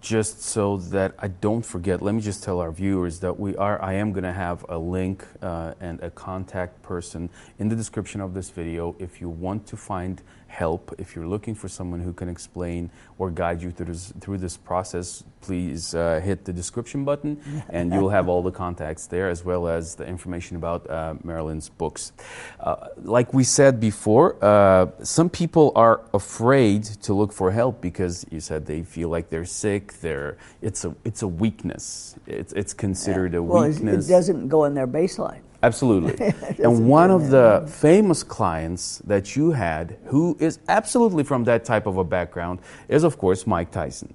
just 0.00 0.42
so 0.42 0.78
that 0.78 1.14
I 1.18 1.28
don't 1.28 1.64
forget, 1.64 2.02
let 2.02 2.14
me 2.14 2.20
just 2.20 2.42
tell 2.42 2.60
our 2.60 2.72
viewers 2.72 3.20
that 3.20 3.38
we 3.38 3.56
are. 3.56 3.80
I 3.82 3.94
am 3.94 4.12
going 4.12 4.24
to 4.24 4.32
have 4.32 4.64
a 4.68 4.78
link 4.78 5.26
uh, 5.42 5.74
and 5.80 6.02
a 6.02 6.10
contact 6.10 6.82
person 6.82 7.30
in 7.58 7.68
the 7.68 7.76
description 7.76 8.20
of 8.20 8.34
this 8.34 8.50
video. 8.50 8.96
If 8.98 9.20
you 9.20 9.28
want 9.28 9.66
to 9.66 9.76
find 9.76 10.22
help, 10.54 10.94
if 10.98 11.14
you're 11.14 11.26
looking 11.26 11.54
for 11.54 11.68
someone 11.68 12.00
who 12.00 12.12
can 12.12 12.28
explain 12.28 12.90
or 13.18 13.30
guide 13.30 13.60
you 13.60 13.70
through 13.70 13.86
this 13.86 14.12
through 14.20 14.38
this 14.38 14.56
process, 14.56 15.24
please 15.40 15.94
uh, 15.94 16.20
hit 16.24 16.44
the 16.44 16.52
description 16.52 17.04
button, 17.04 17.32
and 17.68 17.92
you'll 17.92 18.14
have 18.18 18.28
all 18.28 18.42
the 18.42 18.52
contacts 18.52 19.06
there 19.06 19.28
as 19.28 19.44
well 19.44 19.66
as 19.66 19.96
the 19.96 20.06
information 20.06 20.56
about 20.56 20.88
uh, 20.88 21.14
Marilyn's 21.24 21.68
books. 21.68 22.12
Uh, 22.60 22.88
like 23.02 23.34
we 23.34 23.44
said 23.44 23.80
before, 23.80 24.36
uh, 24.42 24.86
some 25.02 25.28
people 25.28 25.72
are 25.74 26.00
afraid 26.14 26.84
to 26.84 27.12
look 27.12 27.32
for 27.32 27.50
help 27.50 27.80
because 27.80 28.24
you 28.30 28.40
said 28.40 28.66
they 28.66 28.82
feel 28.82 29.08
like 29.08 29.28
they're 29.30 29.44
sick. 29.64 29.92
They're 30.00 30.36
it's 30.62 30.84
a 30.84 30.94
it's 31.04 31.22
a 31.22 31.28
weakness. 31.28 32.14
It's 32.26 32.52
it's 32.52 32.74
considered 32.74 33.34
a 33.34 33.42
well, 33.42 33.68
weakness. 33.68 34.06
it 34.06 34.10
doesn't 34.10 34.48
go 34.48 34.64
in 34.64 34.74
their 34.74 34.86
baseline. 34.86 35.42
Absolutely. 35.64 36.34
and 36.62 36.86
one 36.86 37.10
of 37.10 37.30
the 37.30 37.64
famous 37.66 38.22
clients 38.22 38.98
that 39.06 39.34
you 39.34 39.52
had, 39.52 39.96
who 40.06 40.36
is 40.38 40.58
absolutely 40.68 41.24
from 41.24 41.44
that 41.44 41.64
type 41.64 41.86
of 41.86 41.96
a 41.96 42.04
background, 42.04 42.60
is 42.88 43.02
of 43.02 43.16
course 43.16 43.46
Mike 43.46 43.70
Tyson. 43.70 44.14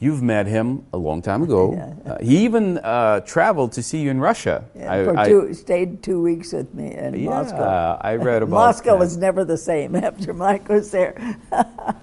You've 0.00 0.22
met 0.22 0.46
him 0.46 0.84
a 0.92 0.98
long 0.98 1.22
time 1.22 1.42
ago. 1.42 1.64
Yeah. 1.74 2.12
Uh, 2.12 2.18
he 2.18 2.44
even 2.44 2.78
uh, 2.78 3.20
traveled 3.20 3.72
to 3.72 3.82
see 3.82 3.98
you 3.98 4.10
in 4.10 4.20
Russia. 4.20 4.64
Yeah, 4.74 5.04
for 5.04 5.24
two, 5.24 5.54
stayed 5.54 6.02
two 6.02 6.20
weeks 6.20 6.52
with 6.52 6.72
me 6.74 6.92
in 6.92 7.14
yeah, 7.14 7.30
Moscow. 7.30 7.98
I 8.00 8.16
read 8.16 8.42
about 8.46 8.66
Moscow 8.66 8.92
that. 8.92 8.98
was 8.98 9.16
never 9.16 9.44
the 9.44 9.56
same 9.56 9.96
after 9.96 10.34
Mike 10.34 10.68
was 10.68 10.90
there. 10.90 11.14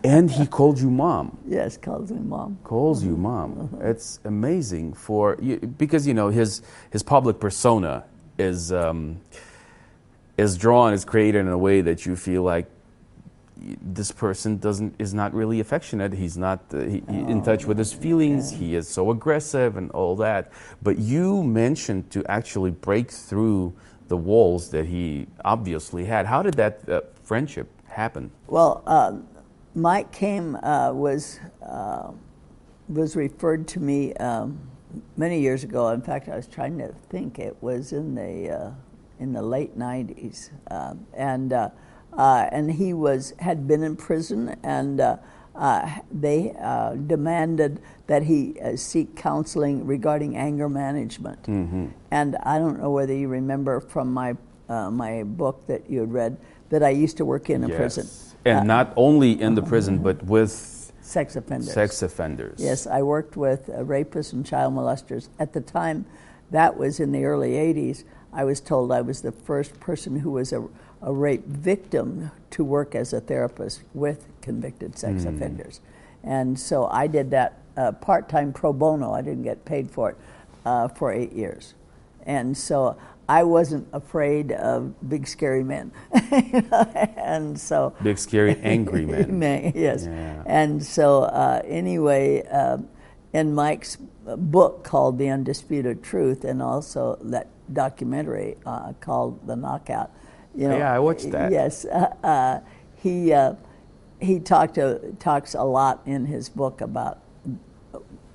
and 0.04 0.32
he 0.32 0.46
called 0.48 0.80
you 0.80 0.90
mom. 0.90 1.38
yes, 1.48 1.78
calls 1.78 2.12
me 2.12 2.20
mom. 2.20 2.58
calls 2.64 3.04
you 3.04 3.16
mom. 3.16 3.70
It's 3.82 4.20
amazing 4.26 4.94
for 4.94 5.38
you 5.40 5.58
because 5.58 6.08
you 6.08 6.14
know 6.14 6.30
his 6.30 6.62
his 6.90 7.04
public 7.04 7.40
persona 7.40 8.04
is 8.42 8.72
um, 8.72 9.22
is 10.38 10.58
drawn, 10.58 10.94
is 10.94 11.06
created 11.06 11.40
in 11.40 11.48
a 11.48 11.58
way 11.58 11.82
that 11.82 12.06
you 12.06 12.16
feel 12.16 12.44
like 12.44 12.66
this 13.82 14.12
person 14.12 14.58
doesn't 14.58 14.96
is 15.00 15.14
not 15.14 15.34
really 15.34 15.60
affectionate. 15.60 16.14
He's 16.14 16.38
not 16.38 16.60
uh, 16.74 16.80
he, 16.80 17.04
in 17.08 17.44
touch 17.44 17.66
with 17.66 17.78
his 17.78 17.94
feelings. 17.94 18.52
He 18.52 18.76
is 18.76 18.88
so 18.88 19.12
aggressive 19.12 19.78
and 19.78 19.92
all 19.92 20.16
that. 20.18 20.52
But 20.82 20.98
you 20.98 21.44
mentioned 21.44 22.10
to 22.12 22.26
actually 22.26 22.72
break 22.72 23.12
through 23.12 23.74
the 24.08 24.18
walls 24.18 24.70
that 24.72 24.86
he 24.86 25.28
obviously 25.46 26.06
had. 26.06 26.26
How 26.26 26.42
did 26.42 26.56
that 26.56 26.90
uh, 26.90 27.02
friendship 27.24 27.70
happen? 27.88 28.32
Well, 28.48 28.84
uh, 28.88 29.18
Mike 29.76 30.12
came 30.12 30.56
uh, 30.56 30.92
was 30.92 31.40
uh, 31.62 32.12
was 32.90 33.16
referred 33.16 33.68
to 33.70 33.80
me 33.80 34.14
um, 34.16 34.71
many 35.18 35.40
years 35.40 35.64
ago. 35.64 35.90
In 35.90 36.02
fact, 36.02 36.30
I 36.30 36.36
was 36.36 36.48
trying 36.48 36.78
to 36.80 36.94
think. 37.10 37.40
It 37.40 37.56
was 37.62 37.94
in 37.94 38.16
the 38.16 38.50
uh, 38.50 38.72
in 39.20 39.34
the 39.34 39.42
late 39.42 39.78
'90s, 39.78 40.50
um, 40.70 41.06
and 41.14 41.54
uh, 41.54 41.70
uh, 42.18 42.50
and 42.52 42.72
he 42.72 42.94
was 42.94 43.34
had 43.40 43.68
been 43.68 43.84
in 43.84 43.96
prison, 43.96 44.56
and 44.64 45.00
uh, 45.00 45.18
uh, 45.56 46.00
they 46.12 46.54
uh, 46.62 46.96
demanded 46.96 47.82
that 48.08 48.24
he 48.24 48.60
uh, 48.62 48.76
seek 48.76 49.16
counseling 49.16 49.86
regarding 49.86 50.36
anger 50.38 50.70
management. 50.70 51.48
And 52.12 52.36
I 52.44 52.58
don't 52.58 52.80
know 52.80 52.92
whether 52.92 53.14
you 53.14 53.28
remember 53.28 53.80
from 53.80 54.14
my 54.14 54.36
uh, 54.70 54.90
my 54.90 55.24
book 55.24 55.68
that 55.68 55.90
you 55.90 56.00
had 56.02 56.14
read 56.14 56.38
that 56.70 56.84
I 56.84 56.90
used 56.90 57.18
to 57.18 57.26
work 57.26 57.50
in 57.50 57.64
a 57.66 57.68
prison, 57.70 58.08
and 58.46 58.68
not 58.68 58.94
only 58.96 59.40
in 59.42 59.56
the 59.56 59.62
prison, 59.62 60.00
but 60.00 60.24
with 60.24 60.81
sex 61.02 61.36
offenders. 61.36 61.74
sex 61.74 62.02
offenders. 62.02 62.60
Yes, 62.60 62.88
I 62.88 63.02
worked 63.02 63.36
with 63.36 63.70
uh, 63.70 63.80
rapists 63.84 64.34
and 64.34 64.46
child 64.46 64.74
molesters. 64.74 65.30
At 65.40 65.54
the 65.54 65.62
time, 65.62 66.06
that 66.52 66.78
was 66.78 67.00
in 67.00 67.12
the 67.12 67.26
early 67.26 67.52
80s, 67.52 68.04
I 68.34 68.44
was 68.44 68.62
told 68.62 68.92
I 68.92 69.02
was 69.02 69.22
the 69.22 69.32
first 69.32 69.80
person 69.80 70.20
who 70.20 70.32
was 70.32 70.54
a, 70.54 70.68
a 71.02 71.12
rape 71.12 71.46
victim 71.46 72.32
to 72.52 72.64
work 72.64 72.96
as 72.96 73.14
a 73.14 73.20
therapist 73.20 73.82
with 73.94 74.28
convicted 74.42 74.98
sex 74.98 75.26
offenders. 75.26 75.82
And 76.24 76.60
so 76.60 76.88
I 76.88 77.08
did 77.08 77.32
that 77.32 77.60
uh, 77.76 77.92
part 77.94 78.30
time 78.30 78.54
pro 78.54 78.74
bono. 78.74 79.14
I 79.14 79.22
didn't 79.22 79.44
get 79.44 79.66
paid 79.66 79.90
for 79.90 80.12
it 80.12 80.18
uh, 80.66 80.88
for 80.88 81.12
eight 81.12 81.34
years. 81.34 81.74
And 82.26 82.58
so 82.58 82.98
I 83.32 83.44
wasn't 83.44 83.88
afraid 83.94 84.52
of 84.52 84.94
big, 85.08 85.26
scary 85.26 85.64
men. 85.64 85.94
and 86.12 87.58
so 87.58 87.96
Big, 88.04 88.18
scary, 88.18 88.58
angry 88.62 89.06
men. 89.06 89.40
Man, 89.46 89.72
yes. 89.74 90.04
Yeah. 90.04 90.44
And 90.46 90.84
so, 90.84 91.24
uh, 91.24 91.62
anyway, 91.64 92.46
um, 92.48 92.90
in 93.32 93.56
Mike's 93.56 93.96
book 93.96 94.84
called 94.84 95.18
The 95.18 95.30
Undisputed 95.30 96.04
Truth, 96.04 96.44
and 96.44 96.62
also 96.62 97.18
that 97.22 97.48
documentary 97.72 98.58
uh, 98.66 98.92
called 99.00 99.48
The 99.48 99.56
Knockout, 99.56 100.12
you 100.54 100.68
know, 100.68 100.78
Yeah, 100.78 100.94
I 100.94 101.00
watched 101.00 101.32
that. 101.32 101.54
Yes, 101.54 101.86
uh, 101.86 102.14
uh, 102.22 102.60
he 102.96 103.32
uh, 103.32 103.54
he 104.20 104.42
talked 104.42 104.78
uh, 104.78 104.98
talks 105.20 105.54
a 105.54 105.64
lot 105.64 106.02
in 106.06 106.26
his 106.26 106.50
book 106.50 106.82
about 106.82 107.20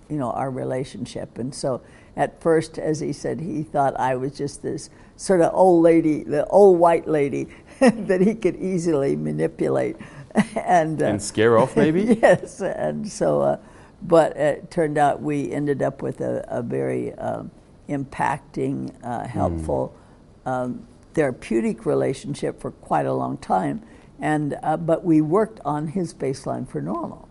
you 0.08 0.16
know 0.16 0.30
our 0.30 0.50
relationship, 0.50 1.36
and 1.36 1.54
so 1.54 1.82
at 2.16 2.40
first, 2.40 2.78
as 2.78 3.00
he 3.00 3.12
said, 3.12 3.40
he 3.40 3.62
thought 3.62 3.98
I 4.00 4.16
was 4.16 4.32
just 4.36 4.62
this 4.62 4.88
sort 5.16 5.40
of 5.42 5.52
old 5.54 5.82
lady, 5.82 6.22
the 6.24 6.46
old 6.46 6.78
white 6.78 7.06
lady 7.06 7.48
that 7.80 8.20
he 8.20 8.34
could 8.34 8.56
easily 8.56 9.16
manipulate, 9.16 9.96
and 10.56 11.02
uh, 11.02 11.06
And 11.06 11.22
scare 11.22 11.58
off, 11.58 11.76
maybe? 11.76 12.18
yes, 12.22 12.60
and 12.60 13.06
so, 13.06 13.42
uh, 13.42 13.58
but 14.02 14.36
it 14.36 14.70
turned 14.70 14.98
out 14.98 15.20
we 15.20 15.52
ended 15.52 15.82
up 15.82 16.02
with 16.02 16.20
a, 16.20 16.44
a 16.48 16.62
very 16.62 17.12
um, 17.14 17.50
impacting, 17.88 18.94
uh, 19.04 19.26
helpful, 19.26 19.94
um, 20.46 20.86
therapeutic 21.14 21.86
relationship 21.86 22.60
for 22.60 22.70
quite 22.70 23.06
a 23.06 23.12
long 23.12 23.36
time, 23.38 23.82
and 24.20 24.58
uh, 24.62 24.76
but 24.76 25.04
we 25.04 25.20
worked 25.20 25.60
on 25.64 25.88
his 25.88 26.14
baseline 26.14 26.66
for 26.68 26.80
normal, 26.80 27.28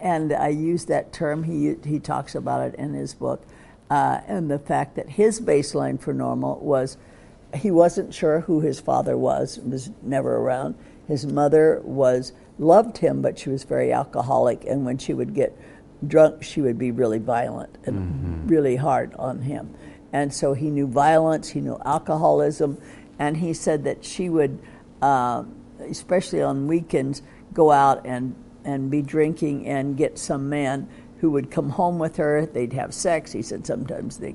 and 0.00 0.32
I 0.32 0.48
use 0.48 0.86
that 0.86 1.12
term. 1.12 1.44
He 1.44 1.74
he 1.84 1.98
talks 1.98 2.34
about 2.34 2.62
it 2.66 2.74
in 2.76 2.92
his 2.94 3.14
book, 3.14 3.42
uh, 3.94 4.20
and 4.26 4.50
the 4.50 4.58
fact 4.58 4.96
that 4.96 5.08
his 5.08 5.40
baseline 5.40 6.00
for 6.00 6.12
normal 6.12 6.58
was 6.58 6.96
he 7.54 7.70
wasn't 7.70 8.12
sure 8.12 8.40
who 8.40 8.58
his 8.58 8.80
father 8.80 9.16
was, 9.16 9.60
was 9.60 9.88
never 10.02 10.38
around. 10.38 10.74
His 11.06 11.24
mother 11.24 11.80
was 11.84 12.32
loved 12.58 12.98
him, 12.98 13.22
but 13.22 13.38
she 13.38 13.50
was 13.50 13.62
very 13.62 13.92
alcoholic, 13.92 14.64
and 14.64 14.84
when 14.84 14.98
she 14.98 15.14
would 15.14 15.32
get 15.32 15.56
drunk, 16.04 16.42
she 16.42 16.60
would 16.60 16.76
be 16.76 16.90
really 16.90 17.20
violent 17.20 17.78
and 17.84 18.50
really 18.50 18.74
hard 18.74 19.14
on 19.14 19.42
him. 19.42 19.72
And 20.12 20.34
so 20.34 20.54
he 20.54 20.70
knew 20.70 20.88
violence, 20.88 21.50
he 21.50 21.60
knew 21.60 21.78
alcoholism, 21.84 22.78
and 23.20 23.36
he 23.36 23.54
said 23.54 23.84
that 23.84 24.04
she 24.04 24.28
would, 24.28 24.58
uh, 25.02 25.44
especially 25.88 26.42
on 26.42 26.66
weekends, 26.66 27.22
go 27.52 27.70
out 27.70 28.04
and, 28.04 28.34
and 28.64 28.90
be 28.90 29.02
drinking 29.02 29.68
and 29.68 29.96
get 29.96 30.18
some 30.18 30.48
man 30.48 30.88
who 31.20 31.30
would 31.30 31.50
come 31.50 31.70
home 31.70 31.98
with 31.98 32.16
her. 32.16 32.46
They'd 32.46 32.72
have 32.72 32.92
sex. 32.92 33.32
He 33.32 33.42
said 33.42 33.66
sometimes 33.66 34.18
they, 34.18 34.34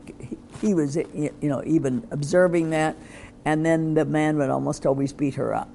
he 0.61 0.73
was, 0.73 0.95
you 0.95 1.31
know, 1.41 1.63
even 1.65 2.07
observing 2.11 2.71
that, 2.71 2.95
and 3.45 3.65
then 3.65 3.93
the 3.93 4.05
man 4.05 4.37
would 4.37 4.49
almost 4.49 4.85
always 4.85 5.13
beat 5.13 5.35
her 5.35 5.53
up. 5.53 5.69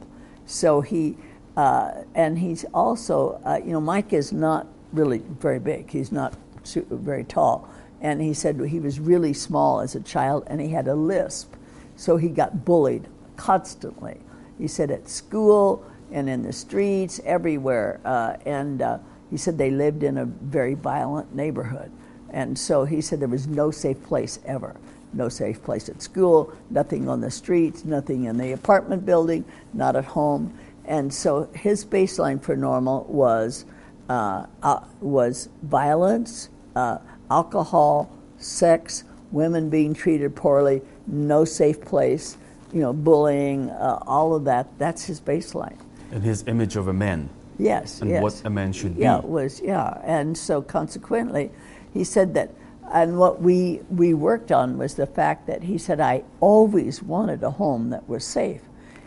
So 0.47 0.81
he, 0.81 1.17
uh, 1.57 2.03
and 2.15 2.39
he's 2.39 2.65
also, 2.75 3.41
uh, 3.45 3.61
you 3.65 3.73
know, 3.73 3.81
Mike 3.81 4.13
is 4.13 4.33
not 4.33 4.67
really 4.93 5.23
very 5.41 5.59
big. 5.59 5.91
He's 5.91 6.13
not 6.13 6.35
very 6.65 7.25
tall. 7.25 7.69
And 8.01 8.21
he 8.21 8.35
said 8.35 8.61
he 8.61 8.81
was 8.81 9.01
really 9.01 9.33
small 9.33 9.81
as 9.81 9.95
a 9.95 10.01
child 10.01 10.45
and 10.47 10.61
he 10.61 10.69
had 10.69 10.89
a 10.89 10.95
lisp. 10.95 11.55
So 11.97 12.17
he 12.17 12.29
got 12.29 12.65
bullied 12.65 13.09
constantly. 13.37 14.21
He 14.59 14.69
said 14.69 14.91
at 14.91 15.09
school 15.09 15.85
and 16.13 16.29
in 16.29 16.43
the 16.43 16.53
streets, 16.53 17.21
everywhere. 17.25 18.01
Uh, 18.05 18.37
and 18.45 18.83
uh, 18.83 18.99
he 19.31 19.37
said 19.37 19.59
they 19.59 19.71
lived 19.71 20.03
in 20.03 20.19
a 20.19 20.25
very 20.25 20.75
violent 20.75 21.35
neighborhood. 21.35 21.91
And 22.31 22.59
so 22.59 22.85
he 22.85 23.01
said 23.01 23.21
there 23.21 23.29
was 23.29 23.47
no 23.47 23.71
safe 23.71 24.03
place 24.03 24.41
ever. 24.45 24.77
No 25.13 25.29
safe 25.29 25.63
place 25.63 25.89
at 25.89 26.03
school, 26.03 26.53
nothing 26.71 27.09
on 27.09 27.21
the 27.21 27.31
streets, 27.31 27.85
nothing 27.85 28.25
in 28.25 28.37
the 28.37 28.53
apartment 28.53 29.07
building, 29.07 29.45
not 29.73 29.95
at 29.95 30.05
home. 30.05 30.59
And 30.85 31.15
so 31.15 31.49
his 31.55 31.85
baseline 31.85 32.43
for 32.43 32.57
normal 32.57 33.05
was, 33.05 33.65
uh, 34.09 34.47
uh, 34.63 34.81
was 35.01 35.49
violence, 35.63 36.49
uh, 36.75 36.99
alcohol, 37.31 38.11
sex, 38.39 39.05
women 39.31 39.71
being 39.71 39.95
treated 39.95 40.35
poorly, 40.35 40.83
no 41.07 41.45
safe 41.45 41.81
place, 41.81 42.37
you 42.73 42.81
know, 42.81 42.93
bullying, 42.93 43.71
uh, 43.71 43.99
all 44.07 44.35
of 44.35 44.45
that. 44.45 44.67
That's 44.79 45.05
his 45.05 45.21
baseline. 45.21 45.79
And 46.11 46.23
his 46.23 46.45
image 46.47 46.77
of 46.77 46.89
a 46.89 46.93
man. 46.93 47.31
Yes, 47.59 48.01
and 48.01 48.11
yes. 48.11 48.23
what 48.23 48.43
a 48.45 48.51
man 48.51 48.73
should 48.73 48.97
yeah, 48.97 49.19
be. 49.19 49.27
Yeah, 49.27 49.31
was 49.33 49.61
yeah, 49.61 50.01
and 50.05 50.37
so 50.37 50.61
consequently, 50.61 51.51
he 51.93 52.05
said 52.05 52.35
that, 52.35 52.51
and 52.93 53.19
what 53.19 53.41
we 53.41 53.81
we 53.91 54.15
worked 54.15 54.51
on 54.51 54.77
was 54.77 54.95
the 54.95 55.07
fact 55.07 55.47
that 55.47 55.63
he 55.63 55.79
said 55.79 56.01
I 56.01 56.25
always 56.41 57.03
wanted 57.03 57.43
a 57.43 57.51
home 57.51 57.91
that 57.91 58.09
was 58.09 58.25
safe, 58.25 58.63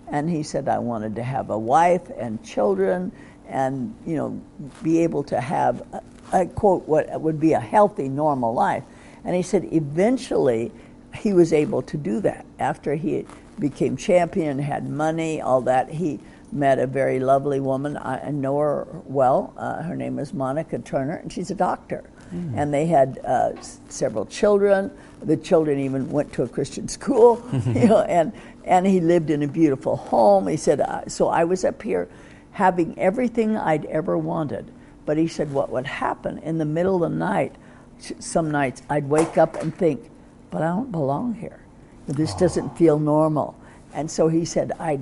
and 0.07 0.29
he 0.29 0.43
said 0.43 0.67
I 0.67 0.79
wanted 0.79 1.15
to 1.15 1.23
have 1.23 1.49
a 1.49 1.57
wife 1.57 2.09
and 2.17 2.41
children, 2.43 3.11
and 3.47 3.93
you 4.05 4.15
know, 4.15 4.41
be 4.81 4.99
able 4.99 5.23
to 5.25 5.41
have, 5.41 5.81
a, 5.91 6.01
a 6.41 6.45
quote 6.45 6.87
what 6.87 7.19
would 7.19 7.39
be 7.39 7.53
a 7.53 7.59
healthy 7.59 8.07
normal 8.07 8.53
life, 8.53 8.83
and 9.25 9.35
he 9.35 9.41
said 9.41 9.67
eventually, 9.73 10.71
he 11.13 11.33
was 11.33 11.51
able 11.51 11.81
to 11.81 11.97
do 11.97 12.21
that 12.21 12.45
after 12.59 12.95
he 12.95 13.25
became 13.59 13.97
champion, 13.97 14.59
had 14.59 14.87
money, 14.87 15.41
all 15.41 15.61
that 15.61 15.89
he 15.89 16.19
met 16.51 16.79
a 16.79 16.87
very 16.87 17.19
lovely 17.19 17.59
woman. 17.59 17.97
I 17.97 18.31
know 18.31 18.57
her 18.57 18.87
well. 19.05 19.53
Uh, 19.57 19.83
her 19.83 19.95
name 19.95 20.19
is 20.19 20.33
Monica 20.33 20.79
Turner, 20.79 21.15
and 21.15 21.31
she's 21.31 21.51
a 21.51 21.55
doctor. 21.55 22.03
Mm. 22.33 22.53
And 22.57 22.73
they 22.73 22.85
had 22.85 23.19
uh, 23.23 23.51
s- 23.57 23.79
several 23.89 24.25
children. 24.25 24.91
The 25.21 25.37
children 25.37 25.79
even 25.79 26.09
went 26.09 26.33
to 26.33 26.43
a 26.43 26.47
Christian 26.47 26.87
school, 26.87 27.43
you 27.67 27.87
know, 27.87 28.01
and, 28.01 28.31
and 28.65 28.85
he 28.85 28.99
lived 28.99 29.29
in 29.29 29.43
a 29.43 29.47
beautiful 29.47 29.95
home. 29.95 30.47
He 30.47 30.57
said, 30.57 30.81
uh, 30.81 31.07
So 31.07 31.27
I 31.27 31.43
was 31.43 31.63
up 31.65 31.81
here 31.81 32.07
having 32.51 32.97
everything 32.97 33.55
I'd 33.55 33.85
ever 33.85 34.17
wanted. 34.17 34.71
But 35.05 35.17
he 35.17 35.27
said, 35.27 35.51
What 35.51 35.69
would 35.69 35.85
happen 35.85 36.37
in 36.39 36.57
the 36.57 36.65
middle 36.65 37.03
of 37.03 37.11
the 37.11 37.17
night? 37.17 37.55
Some 38.19 38.51
nights 38.51 38.81
I'd 38.89 39.09
wake 39.09 39.37
up 39.37 39.55
and 39.55 39.75
think, 39.75 40.09
But 40.51 40.61
I 40.61 40.67
don't 40.67 40.91
belong 40.91 41.33
here. 41.35 41.59
This 42.07 42.33
doesn't 42.35 42.77
feel 42.77 42.99
normal. 42.99 43.55
And 43.93 44.09
so 44.09 44.27
he 44.27 44.45
said, 44.45 44.71
I'd 44.79 45.01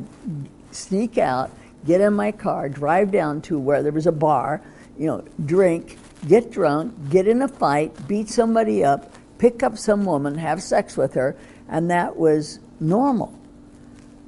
sneak 0.75 1.17
out, 1.17 1.51
get 1.85 2.01
in 2.01 2.13
my 2.13 2.31
car, 2.31 2.69
drive 2.69 3.11
down 3.11 3.41
to 3.43 3.59
where 3.59 3.83
there 3.83 3.91
was 3.91 4.07
a 4.07 4.11
bar, 4.11 4.61
you 4.97 5.07
know, 5.07 5.23
drink, 5.45 5.97
get 6.27 6.51
drunk, 6.51 7.09
get 7.09 7.27
in 7.27 7.41
a 7.41 7.47
fight, 7.47 8.07
beat 8.07 8.29
somebody 8.29 8.83
up, 8.83 9.13
pick 9.37 9.63
up 9.63 9.77
some 9.77 10.05
woman, 10.05 10.37
have 10.37 10.61
sex 10.61 10.97
with 10.97 11.13
her, 11.13 11.35
and 11.67 11.89
that 11.91 12.15
was 12.15 12.59
normal. 12.79 13.37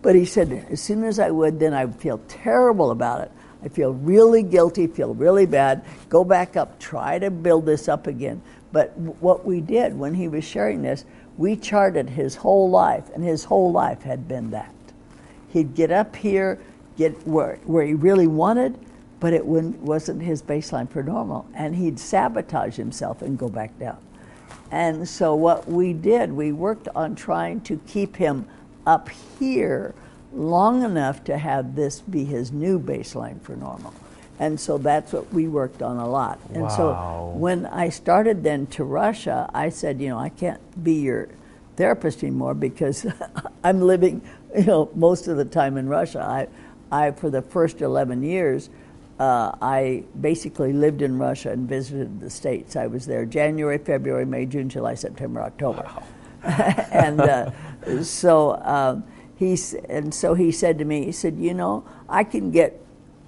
But 0.01 0.15
he 0.15 0.25
said, 0.25 0.67
as 0.69 0.81
soon 0.81 1.03
as 1.03 1.19
I 1.19 1.31
would, 1.31 1.59
then 1.59 1.73
I 1.73 1.85
would 1.85 1.95
feel 1.95 2.19
terrible 2.27 2.91
about 2.91 3.21
it. 3.21 3.31
I 3.63 3.69
feel 3.69 3.93
really 3.93 4.43
guilty, 4.43 4.87
feel 4.87 5.13
really 5.13 5.45
bad, 5.45 5.83
go 6.09 6.23
back 6.23 6.55
up, 6.55 6.79
try 6.79 7.17
to 7.19 7.31
build 7.31 7.65
this 7.65 7.87
up 7.87 8.07
again. 8.07 8.41
But 8.71 8.95
what 8.97 9.45
we 9.45 9.61
did 9.61 9.97
when 9.97 10.13
he 10.13 10.27
was 10.27 10.43
sharing 10.43 10.81
this, 10.81 11.05
we 11.37 11.55
charted 11.55 12.09
his 12.09 12.35
whole 12.35 12.69
life, 12.69 13.09
and 13.13 13.23
his 13.23 13.43
whole 13.43 13.71
life 13.71 14.03
had 14.03 14.27
been 14.27 14.51
that. 14.51 14.73
He'd 15.58 15.74
get 15.74 15.91
up 15.91 16.16
here, 16.16 16.60
get 16.97 17.14
where, 17.28 17.58
where 17.66 17.84
he 17.84 17.95
really 17.95 18.28
wanted, 18.28 18.78
but 19.20 19.34
it 19.34 19.43
wasn't 19.43 20.22
his 20.22 20.43
baseline 20.43 20.88
for 20.88 21.01
normal. 21.01 21.47
And 21.55 21.76
he'd 21.76 21.99
sabotage 21.99 22.76
himself 22.76 23.24
and 23.24 23.39
go 23.39 23.49
back 23.49 23.78
down. 23.80 23.97
And 24.70 25.08
so, 25.08 25.34
what 25.34 25.68
we 25.68 25.93
did, 25.93 26.32
we 26.32 26.51
worked 26.51 26.88
on 26.93 27.16
trying 27.16 27.62
to 27.62 27.80
keep 27.88 28.18
him 28.18 28.45
up 28.86 29.10
here 29.39 29.95
long 30.32 30.84
enough 30.84 31.24
to 31.24 31.38
have 31.38 31.76
this 31.76 32.01
be 32.01 32.24
his 32.24 32.51
new 32.51 32.80
baseline 32.80 33.41
for 33.41 33.55
normal. 33.55 33.93
And 34.39 34.60
so 34.60 34.78
that's 34.78 35.14
what 35.14 35.34
we 35.34 35.47
worked 35.47 35.82
on 35.82 35.97
a 35.97 36.08
lot. 36.08 36.39
And 36.53 36.64
Wow. 36.64 36.70
so 36.70 37.39
when 37.39 37.66
I 37.66 37.89
started 37.89 38.43
then 38.43 38.68
to 38.68 38.84
Russia, 38.84 39.49
I 39.53 39.70
said, 39.70 39.99
you 39.99 40.10
know, 40.10 40.20
I 40.20 40.30
can't 40.30 40.62
be 40.84 40.93
your 40.93 41.30
therapist 41.76 42.24
anymore 42.24 42.53
because 42.53 43.08
I'm 43.64 43.82
living, 43.82 44.22
you 44.58 44.64
know, 44.64 44.89
most 44.95 45.28
of 45.28 45.38
the 45.38 45.45
time 45.45 45.78
in 45.78 45.88
Russia. 45.88 46.20
I, 46.20 46.47
I 46.91 47.12
for 47.12 47.30
the 47.30 47.41
first 47.41 47.82
11 47.82 48.24
years, 48.24 48.70
uh, 49.20 49.51
I 49.62 50.03
basically 50.20 50.74
lived 50.74 51.01
in 51.01 51.18
Russia 51.18 51.51
and 51.51 51.68
visited 51.68 52.20
the 52.20 52.30
states. 52.30 52.76
I 52.76 52.88
was 52.88 53.05
there 53.05 53.26
January, 53.26 53.78
February, 53.78 54.26
May, 54.26 54.45
June, 54.45 54.70
July, 54.70 54.95
September, 54.95 55.41
October, 55.41 55.89
and 56.43 57.22
uh, 57.22 57.51
so 58.03 58.62
um, 58.64 59.03
he's 59.36 59.74
and 59.74 60.14
so 60.14 60.34
he 60.34 60.51
said 60.51 60.78
to 60.80 60.86
me, 60.86 61.05
he 61.05 61.12
said, 61.12 61.38
you 61.38 61.53
know, 61.53 61.84
I 62.10 62.24
can 62.24 62.51
get 62.51 62.80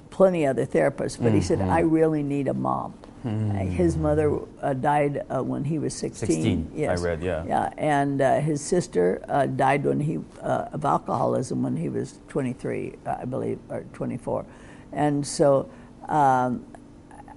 plenty 0.10 0.46
other 0.46 0.66
therapists, 0.66 1.22
but 1.22 1.34
he 1.34 1.42
said 1.42 1.62
I 1.62 1.80
really 1.80 2.24
need 2.24 2.48
a 2.48 2.54
mom. 2.54 2.94
Uh, 3.26 3.30
His 3.66 3.98
mother 3.98 4.40
uh, 4.62 4.74
died 4.74 5.24
uh, 5.30 5.44
when 5.44 5.66
he 5.66 5.78
was 5.78 5.94
16. 5.94 6.70
16, 6.74 6.90
I 6.90 6.94
read, 6.96 7.22
yeah. 7.22 7.44
Yeah, 7.46 7.74
and 7.78 8.22
uh, 8.22 8.40
his 8.40 8.62
sister 8.62 9.24
uh, 9.28 9.46
died 9.46 9.84
when 9.84 10.00
he 10.00 10.20
uh, 10.42 10.70
of 10.72 10.86
alcoholism 10.86 11.62
when 11.62 11.76
he 11.76 11.90
was 11.90 12.20
23, 12.30 12.96
uh, 13.06 13.18
I 13.22 13.26
believe, 13.26 13.60
or 13.70 13.84
24, 13.94 14.46
and 14.94 15.28
so 15.28 15.70
um, 16.08 16.66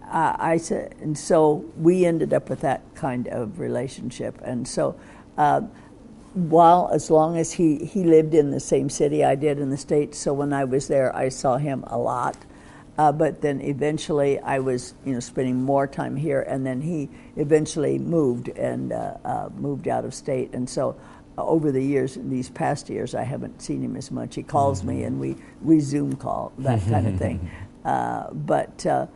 I, 0.05 0.53
I 0.53 0.57
said, 0.57 0.95
and 1.01 1.19
so 1.19 1.65
we 1.77 2.05
ended 2.07 2.33
up 2.33 2.49
with 2.49 2.61
that 2.61 2.83
kind 2.95 3.29
of 3.29 3.59
relationship, 3.59 4.41
and 4.43 4.67
so. 4.67 4.99
Uh, 5.37 5.63
while 6.35 6.89
as 6.95 7.11
long 7.11 7.37
as 7.37 7.53
he, 7.53 7.85
he 7.85 8.05
lived 8.05 8.33
in 8.33 8.51
the 8.51 8.61
same 8.61 8.89
city 8.89 9.23
I 9.23 9.35
did 9.35 9.59
in 9.59 9.69
the 9.69 9.77
States, 9.77 10.17
so 10.17 10.33
when 10.33 10.53
I 10.55 10.65
was 10.65 10.89
there, 10.89 11.15
I 11.15 11.29
saw 11.29 11.59
him 11.59 11.85
a 11.87 11.99
lot. 11.99 12.39
Uh, 12.99 13.11
but 13.11 13.41
then 13.41 13.61
eventually 13.61 14.39
I 14.39 14.59
was, 14.59 14.95
you 15.05 15.15
know, 15.15 15.21
spending 15.21 15.63
more 15.63 15.87
time 15.87 16.15
here, 16.15 16.43
and 16.43 16.67
then 16.67 16.81
he 16.81 17.09
eventually 17.37 17.99
moved 17.99 18.49
and 18.49 18.93
uh, 18.93 19.17
uh, 19.25 19.49
moved 19.57 19.89
out 19.89 20.05
of 20.05 20.13
state. 20.13 20.53
And 20.53 20.69
so 20.69 20.97
uh, 21.39 21.45
over 21.45 21.73
the 21.73 21.83
years, 21.83 22.17
in 22.17 22.29
these 22.29 22.51
past 22.51 22.91
years, 22.91 23.15
I 23.15 23.23
haven't 23.23 23.63
seen 23.63 23.83
him 23.83 23.97
as 23.97 24.11
much. 24.11 24.35
He 24.35 24.43
calls 24.43 24.85
me, 24.85 25.05
and 25.05 25.19
we, 25.19 25.37
we 25.63 25.81
Zoom 25.81 26.17
call, 26.17 26.53
that 26.59 26.81
kind 26.89 27.07
of 27.07 27.17
thing. 27.19 27.51
Uh, 27.85 28.33
but 28.33 28.87
uh, 28.87 29.09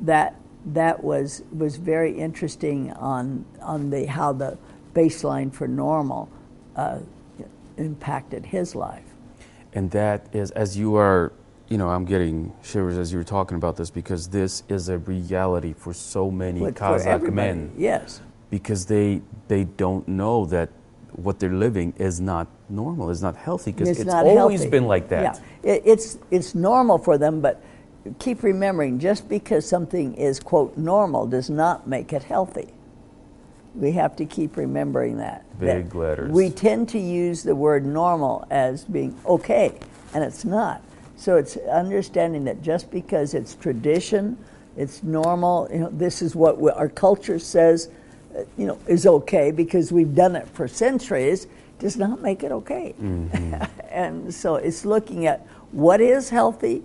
that 0.00 0.34
that 0.64 1.04
was 1.04 1.42
was 1.52 1.76
very 1.76 2.18
interesting 2.18 2.90
on 2.92 3.44
on 3.60 3.90
the 3.90 4.06
how 4.06 4.32
the 4.32 4.56
baseline 4.94 5.52
for 5.52 5.68
normal 5.68 6.30
uh, 6.76 7.00
impacted 7.76 8.46
his 8.46 8.74
life. 8.74 9.04
And 9.74 9.90
that 9.90 10.28
is, 10.32 10.52
as 10.52 10.78
you 10.78 10.96
are, 10.96 11.32
you 11.68 11.78
know, 11.78 11.88
I'm 11.88 12.04
getting 12.04 12.52
shivers 12.62 12.98
as 12.98 13.12
you 13.12 13.18
were 13.18 13.24
talking 13.24 13.56
about 13.56 13.76
this 13.76 13.90
because 13.90 14.28
this 14.28 14.62
is 14.68 14.88
a 14.88 14.98
reality 14.98 15.72
for 15.72 15.94
so 15.94 16.30
many 16.30 16.60
But 16.60 16.74
Kazakh 16.74 17.32
men 17.32 17.72
yes. 17.76 18.20
because 18.50 18.86
they 18.86 19.22
they 19.48 19.64
don't 19.64 20.06
know 20.06 20.44
that 20.46 20.70
what 21.12 21.38
they're 21.38 21.52
living 21.52 21.94
is 21.96 22.20
not 22.20 22.48
normal, 22.68 23.10
is 23.10 23.22
not 23.22 23.36
healthy 23.36 23.72
because 23.72 23.88
it's, 23.88 24.04
not 24.04 24.26
always 24.26 24.60
healthy. 24.60 24.70
been 24.70 24.86
like 24.86 25.08
that. 25.08 25.40
Yeah, 25.62 25.72
it, 25.72 25.82
it's 25.84 26.18
it's 26.30 26.54
normal 26.54 26.98
for 26.98 27.16
them, 27.16 27.40
but 27.40 27.62
keep 28.18 28.42
remembering, 28.42 28.98
just 28.98 29.28
because 29.28 29.66
something 29.66 30.14
is 30.14 30.40
quote 30.40 30.76
normal 30.76 31.26
does 31.26 31.48
not 31.48 31.86
make 31.86 32.12
it 32.12 32.24
healthy. 32.24 32.68
We 33.74 33.92
have 33.92 34.16
to 34.16 34.24
keep 34.24 34.56
remembering 34.56 35.16
that. 35.18 35.44
Big 35.58 35.90
that 35.90 35.96
letters. 35.96 36.30
We 36.30 36.50
tend 36.50 36.88
to 36.90 36.98
use 36.98 37.42
the 37.42 37.56
word 37.56 37.84
normal 37.84 38.46
as 38.50 38.84
being 38.84 39.16
okay, 39.26 39.78
and 40.12 40.22
it's 40.22 40.44
not. 40.44 40.82
So 41.16 41.36
it's 41.36 41.56
understanding 41.56 42.44
that 42.44 42.62
just 42.62 42.90
because 42.90 43.34
it's 43.34 43.54
tradition, 43.54 44.36
it's 44.76 45.02
normal. 45.02 45.68
You 45.72 45.78
know, 45.80 45.90
this 45.92 46.22
is 46.22 46.34
what 46.34 46.60
we, 46.60 46.70
our 46.70 46.88
culture 46.88 47.38
says. 47.38 47.88
uh, 48.36 48.42
You 48.58 48.66
know, 48.66 48.78
is 48.88 49.06
okay 49.06 49.50
because 49.52 49.92
we've 49.92 50.14
done 50.14 50.36
it 50.36 50.48
for 50.48 50.66
centuries. 50.68 51.46
Does 51.78 51.96
not 51.96 52.20
make 52.20 52.42
it 52.42 52.52
okay. 52.52 52.94
and 53.90 54.32
so 54.34 54.56
it's 54.56 54.84
looking 54.84 55.26
at 55.26 55.46
what 55.72 56.00
is 56.00 56.30
healthy 56.30 56.82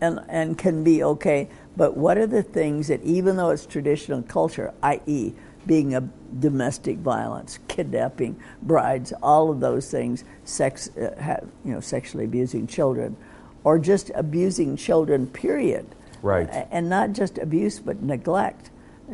and, 0.00 0.20
and 0.28 0.56
can 0.58 0.84
be 0.84 1.02
okay, 1.02 1.48
but 1.76 1.96
what 1.96 2.16
are 2.18 2.26
the 2.26 2.42
things 2.42 2.86
that, 2.88 3.02
even 3.02 3.36
though 3.36 3.50
it's 3.50 3.66
traditional 3.66 4.22
culture, 4.22 4.72
i.e., 4.82 5.32
being 5.66 5.94
a 5.94 6.00
domestic 6.38 6.98
violence, 6.98 7.58
kidnapping 7.68 8.36
brides, 8.62 9.12
all 9.22 9.50
of 9.50 9.60
those 9.60 9.90
things, 9.90 10.24
sex, 10.44 10.88
uh, 10.96 11.14
ha, 11.20 11.36
you 11.64 11.72
know, 11.72 11.80
sexually 11.80 12.24
abusing 12.24 12.66
children, 12.66 13.16
or 13.68 13.78
just 13.78 14.10
abusing 14.14 14.78
children, 14.78 15.26
period. 15.26 15.86
Right. 16.22 16.48
And 16.70 16.88
not 16.88 17.12
just 17.12 17.36
abuse, 17.36 17.78
but 17.78 18.02
neglect, 18.02 18.70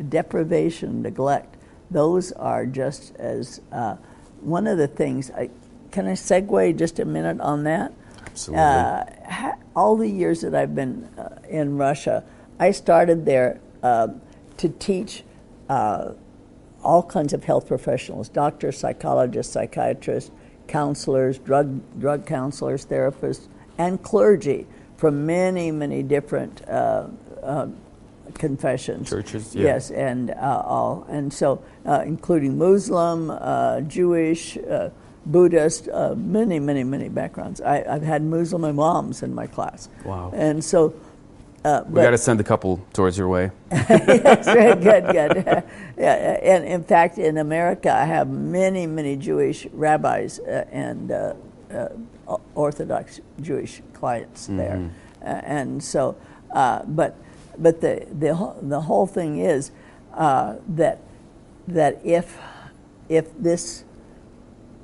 deprivation, 0.07 1.01
neglect. 1.01 1.57
Those 1.91 2.31
are 2.31 2.65
just 2.65 3.13
as 3.17 3.59
uh, 3.73 3.97
one 4.39 4.65
of 4.65 4.77
the 4.77 4.87
things. 4.87 5.29
I, 5.31 5.49
can 5.91 6.07
I 6.07 6.13
segue 6.13 6.77
just 6.77 6.99
a 6.99 7.05
minute 7.05 7.41
on 7.41 7.65
that? 7.65 7.91
Absolutely. 8.27 8.63
Uh, 8.63 9.03
ha- 9.29 9.57
all 9.75 9.97
the 9.97 10.07
years 10.07 10.39
that 10.39 10.55
I've 10.55 10.73
been 10.73 11.03
uh, 11.17 11.35
in 11.49 11.75
Russia, 11.75 12.23
I 12.57 12.71
started 12.71 13.25
there 13.25 13.59
uh, 13.83 14.07
to 14.55 14.69
teach 14.69 15.25
uh, 15.67 16.13
all 16.81 17.03
kinds 17.03 17.33
of 17.33 17.43
health 17.43 17.67
professionals 17.67 18.29
doctors, 18.29 18.77
psychologists, 18.77 19.51
psychiatrists, 19.51 20.31
counselors, 20.67 21.39
drug, 21.39 21.81
drug 21.99 22.25
counselors, 22.25 22.85
therapists, 22.85 23.49
and 23.77 24.01
clergy 24.01 24.67
from 24.97 25.25
many, 25.25 25.71
many 25.71 26.03
different 26.03 26.67
uh, 26.67 27.07
uh, 27.43 27.67
confessions. 28.33 29.09
Churches, 29.09 29.55
yeah. 29.55 29.63
Yes, 29.63 29.91
and 29.91 30.31
uh, 30.31 30.63
all. 30.65 31.05
And 31.09 31.33
so, 31.33 31.63
uh, 31.85 32.03
including 32.05 32.57
Muslim, 32.57 33.29
uh, 33.31 33.81
Jewish, 33.81 34.57
uh, 34.57 34.89
Buddhist, 35.25 35.89
uh, 35.89 36.15
many, 36.15 36.59
many, 36.59 36.83
many 36.83 37.09
backgrounds. 37.09 37.61
I, 37.61 37.83
I've 37.87 38.03
had 38.03 38.23
Muslim 38.23 38.63
imams 38.65 39.23
in 39.23 39.33
my 39.33 39.47
class. 39.47 39.89
Wow. 40.03 40.31
And 40.33 40.63
so, 40.63 40.93
uh, 41.65 41.83
we 41.89 41.99
got 41.99 42.11
to 42.11 42.17
send 42.17 42.39
a 42.39 42.43
couple 42.43 42.79
towards 42.93 43.17
your 43.17 43.27
way. 43.27 43.49
yes, 43.71 44.45
good, 44.45 44.81
good. 44.83 45.63
yeah, 45.97 46.39
and 46.43 46.63
in 46.63 46.83
fact, 46.83 47.17
in 47.17 47.39
America, 47.39 47.91
I 47.91 48.05
have 48.05 48.29
many, 48.29 48.85
many 48.85 49.15
Jewish 49.15 49.65
rabbis 49.73 50.37
uh, 50.39 50.65
and 50.71 51.11
uh, 51.11 51.33
uh, 51.71 51.87
Orthodox 52.55 53.21
Jewish 53.41 53.81
clients 53.93 54.47
there, 54.47 54.91
uh, 55.21 55.25
and 55.25 55.83
so, 55.83 56.15
uh, 56.51 56.83
but, 56.87 57.15
but 57.57 57.81
the 57.81 58.05
the 58.11 58.35
whole, 58.35 58.57
the 58.61 58.81
whole 58.81 59.07
thing 59.07 59.39
is 59.39 59.71
uh, 60.13 60.55
that 60.69 60.99
that 61.67 61.99
if 62.03 62.37
if 63.09 63.37
this 63.37 63.83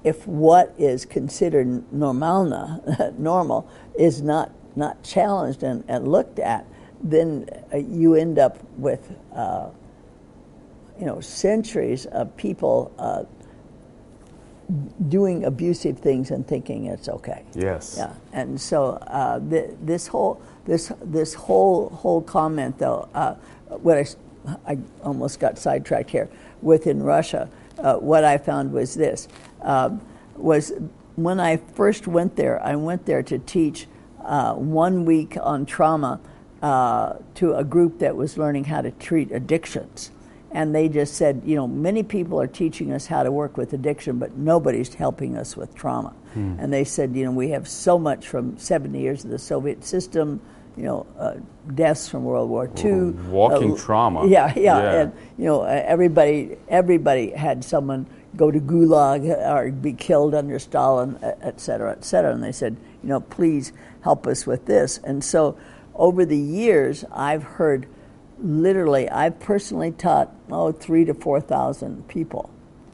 if 0.03 0.27
what 0.27 0.73
is 0.77 1.05
considered 1.05 1.67
normalna, 1.93 3.13
normal 3.17 3.69
is 3.97 4.21
not 4.21 4.51
not 4.75 5.03
challenged 5.03 5.63
and, 5.63 5.83
and 5.87 6.07
looked 6.07 6.39
at, 6.39 6.65
then 7.03 7.47
uh, 7.73 7.77
you 7.77 8.15
end 8.15 8.39
up 8.39 8.57
with 8.77 9.15
uh, 9.33 9.69
you 10.99 11.05
know 11.05 11.19
centuries 11.19 12.05
of 12.07 12.35
people 12.37 12.91
uh, 12.97 13.23
doing 15.09 15.45
abusive 15.45 15.99
things 15.99 16.31
and 16.31 16.47
thinking 16.47 16.85
it's 16.85 17.09
okay. 17.09 17.43
Yes. 17.53 17.95
Yeah, 17.97 18.13
and 18.31 18.59
so 18.59 18.93
uh, 19.07 19.39
th- 19.39 19.71
this 19.81 20.07
whole 20.07 20.41
this 20.65 20.91
this 21.03 21.33
whole 21.33 21.89
whole 21.89 22.21
comment 22.21 22.77
though, 22.77 23.09
uh, 23.13 23.35
what 23.67 23.97
I, 23.97 24.05
I 24.65 24.77
almost 25.03 25.39
got 25.39 25.57
sidetracked 25.57 26.09
here 26.09 26.29
within 26.61 27.03
Russia. 27.03 27.49
Uh, 27.77 27.95
what 27.95 28.23
I 28.23 28.37
found 28.37 28.71
was 28.71 28.93
this 28.93 29.27
um, 29.61 30.01
was 30.35 30.73
when 31.15 31.39
I 31.39 31.57
first 31.57 32.07
went 32.07 32.35
there. 32.35 32.63
I 32.63 32.75
went 32.75 33.05
there 33.05 33.23
to 33.23 33.39
teach 33.39 33.87
uh, 34.23 34.53
one 34.53 35.05
week 35.05 35.35
on 35.41 35.65
trauma 35.65 36.19
uh, 36.61 37.13
to 37.35 37.55
a 37.55 37.63
group 37.63 37.99
that 37.99 38.15
was 38.15 38.37
learning 38.37 38.65
how 38.65 38.81
to 38.81 38.91
treat 38.91 39.31
addictions. 39.31 40.11
And 40.53 40.75
they 40.75 40.89
just 40.89 41.13
said, 41.15 41.41
you 41.45 41.55
know, 41.55 41.67
many 41.67 42.03
people 42.03 42.39
are 42.41 42.47
teaching 42.47 42.91
us 42.91 43.05
how 43.07 43.23
to 43.23 43.31
work 43.31 43.55
with 43.57 43.71
addiction, 43.73 44.19
but 44.19 44.35
nobody's 44.37 44.93
helping 44.93 45.37
us 45.37 45.55
with 45.55 45.73
trauma. 45.75 46.13
And 46.33 46.71
they 46.71 46.85
said, 46.85 47.13
you 47.15 47.25
know, 47.25 47.31
we 47.31 47.49
have 47.49 47.67
so 47.67 47.99
much 47.99 48.27
from 48.27 48.57
70 48.57 48.97
years 48.99 49.25
of 49.25 49.31
the 49.31 49.39
Soviet 49.39 49.83
system, 49.83 50.39
you 50.77 50.83
know, 50.83 51.05
uh, 51.19 51.35
deaths 51.75 52.07
from 52.07 52.23
World 52.23 52.49
War 52.49 52.69
II. 52.77 53.11
walking 53.29 53.73
uh, 53.73 53.77
trauma. 53.77 54.25
Yeah, 54.29 54.53
yeah, 54.55 54.61
Yeah. 54.77 55.01
And, 55.01 55.13
you 55.37 55.45
know, 55.45 55.61
uh, 55.63 55.83
everybody, 55.85 56.55
everybody 56.69 57.31
had 57.31 57.65
someone 57.65 58.05
go 58.37 58.49
to 58.49 58.59
Gulag 58.61 59.25
or 59.45 59.71
be 59.71 59.91
killed 59.91 60.33
under 60.33 60.57
Stalin, 60.57 61.17
e- 61.21 61.27
et 61.41 61.59
cetera, 61.59 61.91
et 61.91 62.05
cetera. 62.05 62.33
And 62.33 62.41
they 62.41 62.53
said, 62.53 62.77
you 63.03 63.09
know, 63.09 63.19
please 63.19 63.73
help 64.01 64.25
us 64.27 64.47
with 64.47 64.65
this. 64.67 64.99
And 65.03 65.21
so 65.21 65.57
over 65.95 66.23
the 66.25 66.37
years, 66.37 67.03
I've 67.11 67.43
heard 67.43 67.87
literally, 68.41 69.09
I've 69.09 69.39
personally 69.39 69.91
taught, 69.91 70.33
oh, 70.51 70.71
three 70.71 71.05
to 71.05 71.13
4,000 71.13 72.07
people 72.07 72.49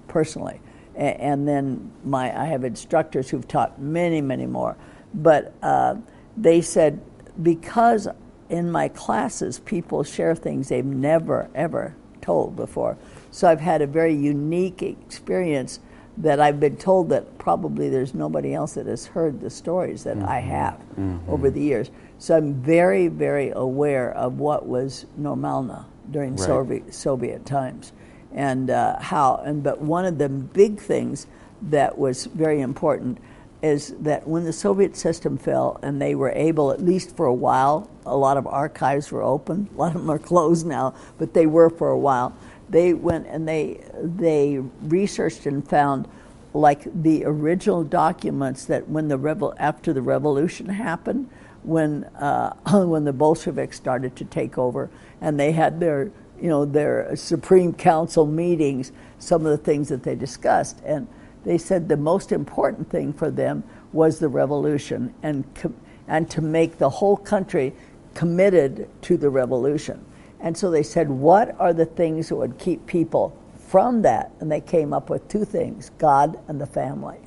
personally. 0.08 0.60
A- 0.95 1.00
And 1.22 1.48
then 1.48 1.91
my, 2.04 2.38
I 2.39 2.45
have 2.45 2.64
instructors 2.64 3.30
who've 3.30 3.48
taught 3.48 3.80
many, 3.82 4.22
many 4.22 4.45
more. 4.45 4.76
But 5.14 5.54
uh, 5.64 5.95
they 6.36 6.62
said, 6.62 7.00
because 7.41 8.08
in 8.50 8.72
my 8.72 8.88
classes, 8.89 9.60
people 9.60 10.04
share 10.04 10.36
things 10.36 10.70
they've 10.70 10.86
never, 10.86 11.50
ever 11.56 11.95
told 12.22 12.56
before. 12.56 12.98
So 13.32 13.48
I've 13.48 13.60
had 13.62 13.82
a 13.82 13.88
very 13.88 14.14
unique 14.16 14.82
experience 14.82 15.80
that 16.18 16.39
I've 16.39 16.60
been 16.60 16.78
told 16.78 17.10
that 17.10 17.38
probably 17.38 17.89
there's 17.89 18.16
nobody 18.16 18.54
else 18.56 18.74
that 18.74 18.88
has 18.88 19.06
heard 19.06 19.39
the 19.39 19.50
stories 19.52 20.04
that 20.06 20.18
I 20.24 20.39
have 20.39 20.80
over 21.28 21.52
the 21.52 21.62
years. 21.62 21.91
So 22.20 22.36
I'm 22.36 22.55
very, 22.55 23.07
very 23.07 23.51
aware 23.51 24.11
of 24.11 24.39
what 24.39 24.68
was 24.68 25.05
Normalna 25.20 25.86
during 26.09 26.32
Right. 26.32 26.39
Soviet, 26.39 26.93
Soviet 26.93 27.45
times, 27.45 27.91
and 28.34 28.70
uh, 28.70 28.99
how. 28.99 29.41
And 29.45 29.63
but 29.63 29.82
one 29.82 30.05
of 30.05 30.18
the 30.18 30.30
big 30.30 30.80
things 30.80 31.28
that 31.61 31.97
was 31.97 32.26
very 32.26 32.61
important 32.61 33.20
is 33.61 33.95
that 33.99 34.28
when 34.28 34.43
the 34.43 34.53
Soviet 34.53 34.95
system 34.95 35.38
fell 35.38 35.80
and 35.82 36.01
they 36.01 36.13
were 36.15 36.30
able, 36.32 36.72
at 36.72 36.82
least 36.82 37.15
for 37.15 37.26
a 37.26 37.34
while, 37.34 37.89
a 38.05 38.15
lot 38.15 38.38
of 38.38 38.45
archives 38.45 39.11
were 39.11 39.24
open. 39.24 39.68
A 39.74 39.78
lot 39.78 39.95
of 39.95 40.01
them 40.01 40.09
are 40.09 40.20
closed 40.20 40.65
now, 40.65 40.93
but 41.18 41.34
they 41.34 41.47
were 41.47 41.70
for 41.70 41.89
a 41.89 41.97
while. 41.97 42.36
They 42.70 42.93
went 42.93 43.28
and 43.28 43.47
they 43.47 43.84
they 44.01 44.59
researched 44.82 45.45
and 45.45 45.68
found 45.68 46.07
like 46.53 46.88
the 47.03 47.26
original 47.26 47.84
documents 47.84 48.65
that 48.65 48.88
when 48.89 49.07
the 49.07 49.18
rebel 49.18 49.53
after 49.57 49.93
the 49.93 50.01
revolution 50.01 50.70
happened, 50.70 51.30
when 51.68 52.05
uh, 52.15 52.53
when 52.86 53.03
the 53.03 53.13
Bolsheviks 53.13 53.78
started 53.78 54.15
to 54.15 54.26
take 54.26 54.57
over, 54.57 54.89
and 55.22 55.39
they 55.39 55.51
had 55.51 55.80
their 55.80 56.11
you 56.41 56.49
know 56.49 56.65
their 56.65 57.15
Supreme 57.15 57.74
Council 57.74 58.26
meetings, 58.26 58.91
some 59.20 59.45
of 59.45 59.51
the 59.51 59.57
things 59.57 59.89
that 59.89 60.03
they 60.03 60.15
discussed, 60.15 60.82
and 60.86 61.07
they 61.45 61.57
said 61.57 61.89
the 61.89 61.97
most 61.97 62.32
important 62.32 62.89
thing 62.89 63.13
for 63.13 63.32
them 63.32 63.63
was 63.93 64.20
the 64.20 64.30
revolution 64.30 65.13
and 65.24 65.43
com- 65.55 65.76
and 66.07 66.30
to 66.32 66.41
make 66.41 66.78
the 66.78 66.89
whole 66.89 67.18
country 67.18 67.74
committed 68.13 68.89
to 69.03 69.18
the 69.18 69.30
revolution. 69.30 70.03
And 70.39 70.57
so 70.57 70.72
they 70.72 70.84
said, 70.84 71.09
what 71.09 71.55
are 71.59 71.74
the 71.74 71.86
things 71.86 72.30
that 72.30 72.36
would 72.36 72.57
keep 72.57 72.86
people 72.88 73.38
from 73.57 74.01
that? 74.03 74.32
And 74.39 74.51
they 74.51 74.61
came 74.61 74.93
up 74.93 75.09
with 75.09 75.28
two 75.28 75.45
things 75.45 75.91
God 75.97 76.39
and 76.47 76.59
the 76.61 76.65
family. 76.68 77.20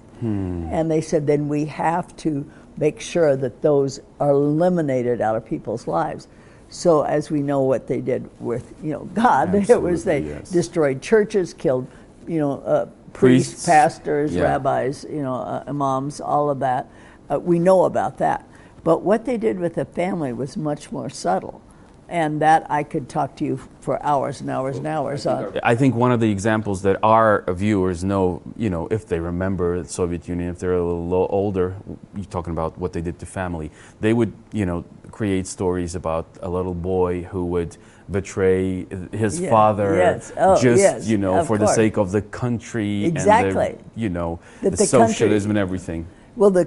And 0.72 0.90
they 0.90 1.00
said, 1.00 1.26
then 1.26 1.48
we 1.48 1.64
have 1.66 2.16
to 2.18 2.50
make 2.76 3.00
sure 3.00 3.36
that 3.36 3.62
those 3.62 4.00
are 4.18 4.30
eliminated 4.30 5.20
out 5.20 5.36
of 5.36 5.44
people's 5.44 5.86
lives. 5.86 6.28
So, 6.68 7.02
as 7.02 7.30
we 7.30 7.42
know 7.42 7.62
what 7.62 7.88
they 7.88 8.00
did 8.00 8.30
with, 8.40 8.72
you 8.82 8.92
know, 8.92 9.04
God, 9.12 9.54
it 9.70 9.82
was 9.82 10.04
they 10.04 10.20
yes. 10.20 10.50
destroyed 10.50 11.02
churches, 11.02 11.52
killed, 11.52 11.86
you 12.26 12.38
know, 12.38 12.60
uh, 12.60 12.86
priests, 13.12 13.52
Priests, 13.52 13.66
pastors, 13.66 14.34
yeah. 14.34 14.42
rabbis, 14.42 15.04
you 15.10 15.22
know, 15.22 15.34
uh, 15.34 15.64
imams, 15.66 16.20
all 16.20 16.48
of 16.48 16.60
that. 16.60 16.88
Uh, 17.30 17.38
we 17.40 17.58
know 17.58 17.84
about 17.84 18.18
that. 18.18 18.46
But 18.84 19.02
what 19.02 19.24
they 19.24 19.36
did 19.36 19.58
with 19.58 19.74
the 19.74 19.84
family 19.84 20.32
was 20.32 20.56
much 20.56 20.90
more 20.90 21.10
subtle. 21.10 21.60
And 22.10 22.42
that 22.42 22.66
I 22.68 22.82
could 22.82 23.08
talk 23.08 23.36
to 23.36 23.44
you 23.44 23.60
for 23.80 24.02
hours 24.02 24.40
and 24.40 24.50
hours 24.50 24.76
and 24.78 24.86
hours 24.86 25.26
on. 25.26 25.56
I 25.62 25.76
think 25.76 25.94
one 25.94 26.10
of 26.10 26.18
the 26.18 26.28
examples 26.30 26.82
that 26.82 26.98
our 27.04 27.44
viewers 27.48 28.02
know, 28.02 28.42
you 28.56 28.68
know, 28.68 28.88
if 28.90 29.06
they 29.06 29.20
remember 29.20 29.80
the 29.80 29.88
Soviet 29.88 30.26
Union, 30.26 30.50
if 30.50 30.58
they're 30.58 30.74
a 30.74 30.84
little 30.84 31.28
older, 31.30 31.76
you're 32.16 32.24
talking 32.24 32.52
about 32.52 32.76
what 32.78 32.92
they 32.92 33.00
did 33.00 33.20
to 33.20 33.26
family, 33.26 33.70
they 34.00 34.12
would, 34.12 34.32
you 34.52 34.66
know, 34.66 34.84
create 35.12 35.46
stories 35.46 35.94
about 35.94 36.26
a 36.42 36.50
little 36.50 36.74
boy 36.74 37.22
who 37.22 37.44
would 37.46 37.76
betray 38.10 38.86
his 39.12 39.38
Yeah, 39.40 39.50
father 39.50 39.94
yes. 39.96 40.32
Oh, 40.36 40.60
just, 40.60 40.80
yes, 40.82 41.06
you 41.06 41.16
know, 41.16 41.44
for 41.44 41.58
the 41.58 41.68
sake 41.68 41.96
of 41.96 42.10
the 42.10 42.22
country 42.22 43.04
Exactly. 43.04 43.66
and 43.68 43.78
the, 43.78 44.00
you 44.00 44.08
know, 44.08 44.40
That 44.62 44.70
the, 44.72 44.78
the 44.78 44.86
country- 44.88 45.14
socialism 45.14 45.50
and 45.52 45.58
everything. 45.58 46.06
Well, 46.34 46.50
the, 46.50 46.66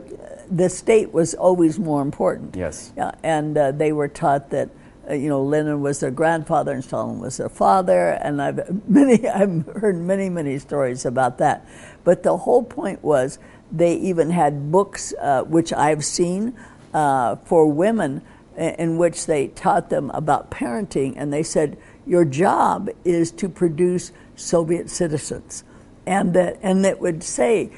the 0.49 0.69
state 0.69 1.13
was 1.13 1.33
always 1.33 1.79
more 1.79 2.01
important. 2.01 2.55
Yes. 2.55 2.93
Yeah, 2.95 3.11
and 3.23 3.57
uh, 3.57 3.71
they 3.73 3.91
were 3.91 4.07
taught 4.07 4.49
that, 4.51 4.69
you 5.11 5.29
know, 5.29 5.43
Lenin 5.43 5.81
was 5.81 5.99
their 5.99 6.11
grandfather 6.11 6.71
and 6.71 6.83
Stalin 6.83 7.19
was 7.19 7.37
their 7.37 7.49
father, 7.49 8.11
and 8.11 8.41
I've 8.41 8.87
many 8.89 9.27
I've 9.27 9.65
heard 9.65 9.97
many 9.97 10.29
many 10.29 10.57
stories 10.59 11.05
about 11.05 11.37
that. 11.39 11.67
But 12.03 12.23
the 12.23 12.37
whole 12.37 12.63
point 12.63 13.03
was 13.03 13.39
they 13.71 13.95
even 13.95 14.29
had 14.29 14.71
books 14.71 15.13
uh, 15.19 15.43
which 15.43 15.73
I've 15.73 16.05
seen 16.05 16.55
uh, 16.93 17.37
for 17.37 17.65
women 17.65 18.21
in 18.55 18.97
which 18.97 19.25
they 19.25 19.47
taught 19.47 19.89
them 19.89 20.11
about 20.11 20.51
parenting, 20.51 21.15
and 21.17 21.33
they 21.33 21.43
said 21.43 21.77
your 22.05 22.23
job 22.23 22.89
is 23.03 23.31
to 23.31 23.49
produce 23.49 24.11
Soviet 24.35 24.89
citizens, 24.89 25.63
and 26.05 26.33
that 26.33 26.59
and 26.61 26.85
that 26.85 26.99
would 26.99 27.23
say 27.23 27.71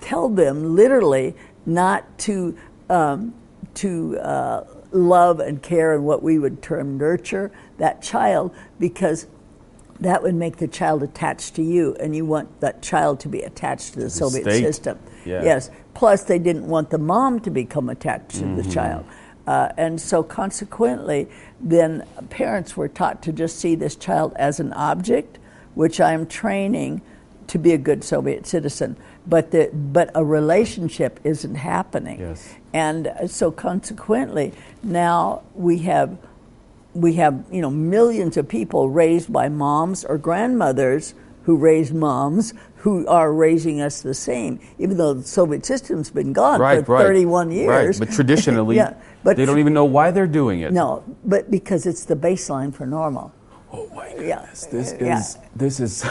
tell 0.00 0.28
them 0.28 0.74
literally 0.74 1.34
not 1.66 2.18
to 2.18 2.56
um, 2.88 3.34
to 3.74 4.18
uh, 4.18 4.64
love 4.92 5.40
and 5.40 5.62
care 5.62 5.94
and 5.94 6.04
what 6.04 6.22
we 6.22 6.38
would 6.38 6.62
term 6.62 6.98
nurture 6.98 7.50
that 7.78 8.02
child 8.02 8.54
because 8.78 9.26
that 10.00 10.22
would 10.22 10.34
make 10.34 10.56
the 10.56 10.66
child 10.66 11.02
attached 11.02 11.54
to 11.56 11.62
you, 11.62 11.94
and 12.00 12.16
you 12.16 12.24
want 12.24 12.60
that 12.60 12.82
child 12.82 13.20
to 13.20 13.28
be 13.28 13.42
attached 13.42 13.92
to 13.92 13.98
the, 13.98 14.04
the 14.04 14.10
Soviet 14.10 14.44
state. 14.44 14.60
system. 14.62 14.98
Yeah. 15.24 15.42
Yes. 15.44 15.70
Plus, 15.92 16.24
they 16.24 16.38
didn't 16.38 16.66
want 16.66 16.90
the 16.90 16.98
mom 16.98 17.40
to 17.40 17.50
become 17.50 17.90
attached 17.90 18.30
to 18.30 18.44
mm-hmm. 18.44 18.56
the 18.56 18.70
child. 18.70 19.04
Uh, 19.46 19.68
and 19.76 20.00
so, 20.00 20.22
consequently, 20.22 21.28
then 21.60 22.06
parents 22.30 22.76
were 22.76 22.88
taught 22.88 23.22
to 23.22 23.32
just 23.32 23.58
see 23.58 23.74
this 23.74 23.94
child 23.94 24.32
as 24.36 24.58
an 24.58 24.72
object, 24.72 25.38
which 25.74 26.00
I'm 26.00 26.26
training 26.26 27.02
to 27.50 27.58
be 27.58 27.72
a 27.72 27.78
good 27.78 28.04
Soviet 28.04 28.46
citizen. 28.46 28.96
But 29.26 29.50
the, 29.50 29.70
but 29.72 30.10
a 30.14 30.24
relationship 30.24 31.18
isn't 31.24 31.56
happening. 31.56 32.20
Yes. 32.20 32.54
And 32.72 33.08
uh, 33.08 33.26
so, 33.26 33.50
consequently, 33.50 34.52
now 34.82 35.42
we 35.54 35.78
have 35.78 36.16
we 36.94 37.14
have 37.14 37.44
you 37.50 37.60
know 37.60 37.70
millions 37.70 38.36
of 38.36 38.48
people 38.48 38.88
raised 38.88 39.32
by 39.32 39.48
moms 39.48 40.04
or 40.04 40.16
grandmothers 40.18 41.14
who 41.44 41.56
raised 41.56 41.92
moms 41.92 42.54
who 42.76 43.06
are 43.06 43.32
raising 43.32 43.80
us 43.80 44.00
the 44.00 44.14
same, 44.14 44.58
even 44.78 44.96
though 44.96 45.14
the 45.14 45.26
Soviet 45.26 45.66
system's 45.66 46.08
been 46.08 46.32
gone 46.32 46.60
right, 46.60 46.86
for 46.86 46.94
right, 46.94 47.02
31 47.02 47.50
years. 47.50 47.68
Right, 47.98 48.06
but 48.08 48.14
traditionally, 48.14 48.76
yeah, 48.82 48.94
but 49.22 49.36
they 49.36 49.44
don't 49.44 49.58
even 49.58 49.74
know 49.74 49.84
why 49.84 50.12
they're 50.12 50.26
doing 50.26 50.60
it. 50.60 50.72
No, 50.72 51.04
but 51.24 51.50
because 51.50 51.84
it's 51.84 52.04
the 52.04 52.16
baseline 52.16 52.72
for 52.72 52.86
normal. 52.86 53.34
Oh 53.72 53.88
my 53.94 54.08
goodness, 54.10 54.66
yeah. 54.66 54.78
this 54.78 54.92
is 54.92 55.00
yeah. 55.00 55.42
this 55.54 55.80
is 55.80 56.04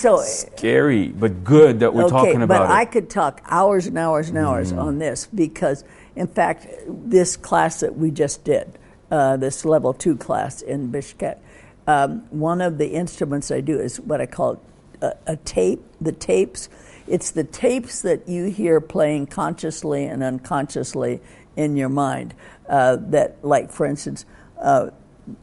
so 0.00 0.20
scary, 0.22 1.08
but 1.08 1.44
good 1.44 1.80
that 1.80 1.94
we're 1.94 2.04
okay, 2.04 2.10
talking 2.10 2.42
about 2.42 2.68
but 2.68 2.70
it. 2.70 2.74
I 2.74 2.84
could 2.84 3.08
talk 3.08 3.40
hours 3.46 3.86
and 3.86 3.96
hours 3.96 4.28
and 4.28 4.38
hours 4.38 4.72
mm. 4.72 4.78
on 4.78 4.98
this 4.98 5.28
because, 5.32 5.84
in 6.16 6.26
fact, 6.26 6.66
this 6.88 7.36
class 7.36 7.80
that 7.80 7.96
we 7.96 8.10
just 8.10 8.42
did 8.44 8.78
uh, 9.10 9.36
this 9.36 9.64
level 9.64 9.92
two 9.92 10.16
class 10.16 10.60
in 10.62 10.90
Bishkek. 10.90 11.38
Um, 11.86 12.20
one 12.30 12.60
of 12.60 12.78
the 12.78 12.88
instruments 12.88 13.50
I 13.50 13.60
do 13.60 13.78
is 13.78 14.00
what 14.00 14.20
I 14.20 14.26
call 14.26 14.60
a, 15.02 15.12
a, 15.26 15.36
tape, 15.36 15.84
the 16.00 16.12
tapes. 16.12 16.68
It's 17.06 17.30
the 17.30 17.44
tapes 17.44 18.02
that 18.02 18.28
you 18.28 18.46
hear 18.46 18.80
playing 18.80 19.26
consciously 19.26 20.06
and 20.06 20.22
unconsciously 20.22 21.20
in 21.56 21.76
your 21.76 21.90
mind. 21.90 22.34
Uh, 22.68 22.96
that, 22.96 23.44
like, 23.44 23.70
for 23.70 23.84
instance, 23.86 24.24
uh, 24.60 24.90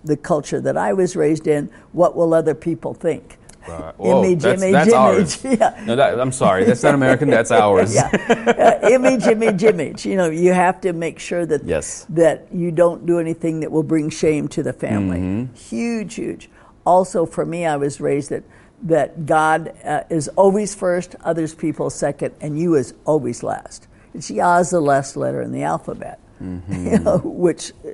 the 0.04 0.18
culture 0.18 0.60
that 0.62 0.78
I 0.78 0.94
was 0.94 1.16
raised 1.16 1.48
in, 1.48 1.72
what 1.92 2.16
will 2.16 2.34
other 2.34 2.56
people 2.56 2.94
think? 2.94 3.38
Right. 3.68 3.94
Whoa, 3.98 4.24
image, 4.24 4.42
that's, 4.42 4.62
image, 4.62 4.74
that's 4.74 5.44
image. 5.44 5.46
Ours. 5.46 5.60
Yeah. 5.60 5.84
No, 5.86 5.96
that, 5.96 6.20
I'm 6.20 6.32
sorry, 6.32 6.64
that's 6.64 6.82
not 6.82 6.96
American. 6.96 7.30
That's 7.30 7.52
ours. 7.52 7.94
yeah. 7.94 8.10
Uh, 8.84 8.90
image, 8.90 9.28
image, 9.28 9.64
image. 9.64 10.06
You 10.06 10.16
know, 10.16 10.30
you 10.30 10.54
have 10.54 10.82
to 10.82 10.94
make 10.94 11.20
sure 11.20 11.46
that 11.46 11.64
yes. 11.64 12.06
that 12.10 12.48
you 12.52 12.72
don't 12.72 13.06
do 13.06 13.20
anything 13.20 13.60
that 13.60 13.72
will 13.72 13.84
bring 13.84 14.10
shame 14.10 14.48
to 14.50 14.64
the 14.64 14.74
family. 14.74 15.20
Mm-hmm. 15.20 15.54
Huge, 15.54 16.16
huge. 16.16 16.50
Also, 16.86 17.26
for 17.26 17.46
me, 17.46 17.66
I 17.66 17.78
was 17.78 18.02
raised 18.02 18.32
that 18.32 18.44
that 18.84 19.28
God 19.28 19.76
uh, 19.84 20.04
is 20.10 20.28
always 20.30 20.74
first, 20.74 21.16
others 21.22 21.54
people 21.54 21.92
second, 21.92 22.34
and 22.42 22.60
you 22.60 22.76
is 22.76 22.96
always 23.06 23.44
last. 23.44 23.88
It's 24.14 24.32
Yah 24.32 24.60
is 24.60 24.72
the 24.72 24.82
last 24.82 25.16
letter 25.16 25.42
in 25.42 25.52
the 25.52 25.64
alphabet. 25.64 26.20
Mm-hmm. 26.42 26.88
You 26.92 27.00
know, 27.00 27.18
which, 27.20 27.72
uh, 27.86 27.90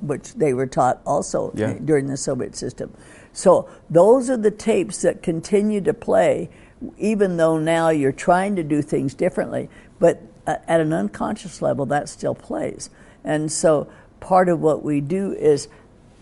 which 0.00 0.34
they 0.34 0.54
were 0.54 0.66
taught 0.66 1.00
also 1.04 1.52
yeah. 1.54 1.74
during 1.84 2.06
the 2.06 2.16
Soviet 2.16 2.56
system. 2.56 2.92
So 3.32 3.68
those 3.88 4.30
are 4.30 4.36
the 4.36 4.50
tapes 4.50 5.02
that 5.02 5.22
continue 5.22 5.80
to 5.82 5.94
play, 5.94 6.50
even 6.98 7.36
though 7.36 7.58
now 7.58 7.90
you're 7.90 8.12
trying 8.12 8.56
to 8.56 8.62
do 8.62 8.82
things 8.82 9.14
differently. 9.14 9.68
But 9.98 10.22
at 10.46 10.80
an 10.80 10.92
unconscious 10.92 11.62
level, 11.62 11.86
that 11.86 12.08
still 12.08 12.34
plays. 12.34 12.90
And 13.22 13.52
so 13.52 13.88
part 14.20 14.48
of 14.48 14.60
what 14.60 14.82
we 14.82 15.00
do 15.00 15.32
is 15.32 15.68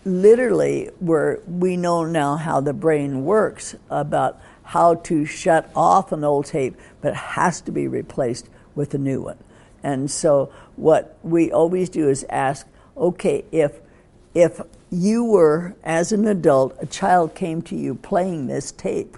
literally 0.05 0.89
where 0.99 1.39
we 1.47 1.77
know 1.77 2.05
now 2.05 2.35
how 2.35 2.61
the 2.61 2.73
brain 2.73 3.25
works 3.25 3.75
about 3.89 4.39
how 4.63 4.95
to 4.95 5.25
shut 5.25 5.69
off 5.75 6.11
an 6.11 6.23
old 6.23 6.45
tape, 6.45 6.75
but 7.01 7.09
it 7.09 7.15
has 7.15 7.61
to 7.61 7.71
be 7.71 7.87
replaced 7.87 8.49
with 8.75 8.93
a 8.93 8.97
new 8.97 9.21
one. 9.21 9.37
And 9.83 10.09
so 10.09 10.51
what 10.75 11.17
we 11.23 11.51
always 11.51 11.89
do 11.89 12.09
is 12.09 12.25
ask, 12.29 12.67
okay, 12.97 13.45
if 13.51 13.79
if 14.35 14.61
you 14.91 15.23
were, 15.23 15.75
as 15.83 16.11
an 16.11 16.27
adult, 16.27 16.75
a 16.79 16.85
child 16.85 17.35
came 17.35 17.61
to 17.63 17.75
you 17.75 17.95
playing 17.95 18.47
this 18.47 18.71
tape, 18.71 19.17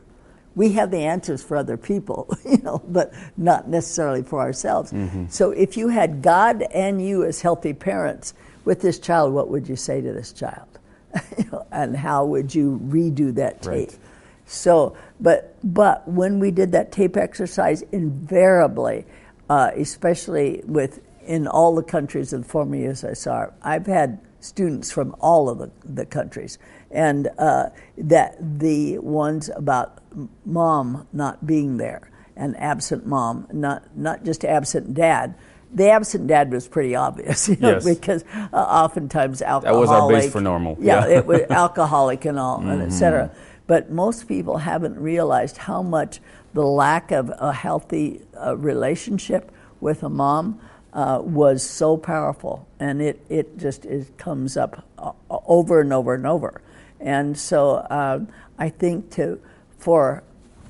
we 0.56 0.74
have 0.74 0.92
the 0.92 1.00
answers 1.00 1.44
for 1.44 1.58
other 1.58 1.78
people, 1.78 2.30
you 2.46 2.58
know, 2.58 2.82
but 2.88 3.14
not 3.38 3.68
necessarily 3.68 4.24
for 4.24 4.40
ourselves. 4.40 4.92
Mm-hmm. 4.92 5.28
So 5.30 5.52
if 5.52 5.78
you 5.78 5.90
had 5.90 6.22
God 6.22 6.62
and 6.74 7.06
you 7.06 7.24
as 7.24 7.42
healthy 7.42 7.74
parents 7.74 8.34
with 8.66 8.82
this 8.82 9.00
child, 9.00 9.34
what 9.34 9.50
would 9.50 9.68
you 9.68 9.76
say 9.76 10.02
to 10.02 10.12
this 10.12 10.34
child? 10.34 10.68
you 11.38 11.46
know, 11.52 11.66
and 11.72 11.96
how 11.96 12.26
would 12.26 12.54
you 12.54 12.80
redo 12.86 13.34
that 13.36 13.62
tape? 13.62 13.90
Right. 13.90 13.98
So, 14.46 14.98
but 15.20 15.56
but 15.64 16.06
when 16.08 16.40
we 16.40 16.52
did 16.52 16.74
that 16.74 16.92
tape 16.92 17.16
exercise, 17.16 17.84
invariably, 17.94 19.06
uh, 19.52 19.70
especially 19.76 20.64
with 20.66 21.02
in 21.26 21.46
all 21.46 21.76
the 21.76 21.84
countries 21.84 22.32
of 22.32 22.44
the 22.44 22.48
former 22.48 22.78
USSR, 22.78 23.52
I've 23.62 23.86
had 23.86 24.22
students 24.40 24.94
from 24.94 25.14
all 25.20 25.50
of 25.50 25.58
the, 25.58 25.70
the 25.84 26.06
countries, 26.06 26.58
and 26.90 27.28
uh, 27.38 27.66
that 27.98 28.38
the 28.60 28.98
ones 29.00 29.50
about 29.54 30.00
mom 30.46 31.06
not 31.12 31.46
being 31.46 31.76
there 31.76 32.10
and 32.38 32.56
absent 32.58 33.06
mom, 33.06 33.46
not 33.52 33.98
not 33.98 34.24
just 34.24 34.46
absent 34.46 34.94
dad. 34.94 35.36
The 35.74 35.90
absent 35.90 36.28
dad 36.28 36.50
was 36.50 36.70
pretty 36.70 36.96
obvious, 36.96 37.50
you 37.50 37.58
know, 37.58 37.74
yes. 37.74 37.84
because 37.84 38.24
uh, 38.54 38.56
oftentimes 38.56 39.42
alcoholic. 39.42 39.76
That 39.76 39.94
was 39.94 40.02
our 40.02 40.10
base 40.10 40.32
for 40.32 40.40
normal. 40.40 40.78
Yeah, 40.80 41.08
it 41.08 41.26
was 41.26 41.42
alcoholic 41.50 42.24
and 42.24 42.40
all, 42.40 42.60
mm-hmm. 42.60 42.70
and 42.70 42.82
etc. 42.84 43.36
But 43.68 43.92
most 43.92 44.30
people 44.30 44.60
haven't 44.60 44.98
realized 44.98 45.58
how 45.58 45.82
much 45.82 46.22
the 46.54 46.64
lack 46.66 47.12
of 47.12 47.32
a 47.38 47.54
healthy 47.54 48.22
uh, 48.40 48.58
relationship 48.58 49.52
with 49.80 50.04
a 50.04 50.10
mom 50.10 50.60
uh, 50.94 51.20
was 51.22 51.64
so 51.68 51.98
powerful, 51.98 52.68
and 52.80 53.02
it, 53.02 53.24
it 53.30 53.58
just 53.58 53.86
it 53.86 54.18
comes 54.18 54.58
up 54.58 54.86
uh, 54.98 55.12
over 55.30 55.82
and 55.82 55.94
over 55.94 56.14
and 56.14 56.28
over. 56.28 56.62
And 57.00 57.38
so 57.38 57.76
uh, 57.76 58.20
I 58.60 58.70
think 58.70 59.12
to 59.12 59.40
for 59.80 60.24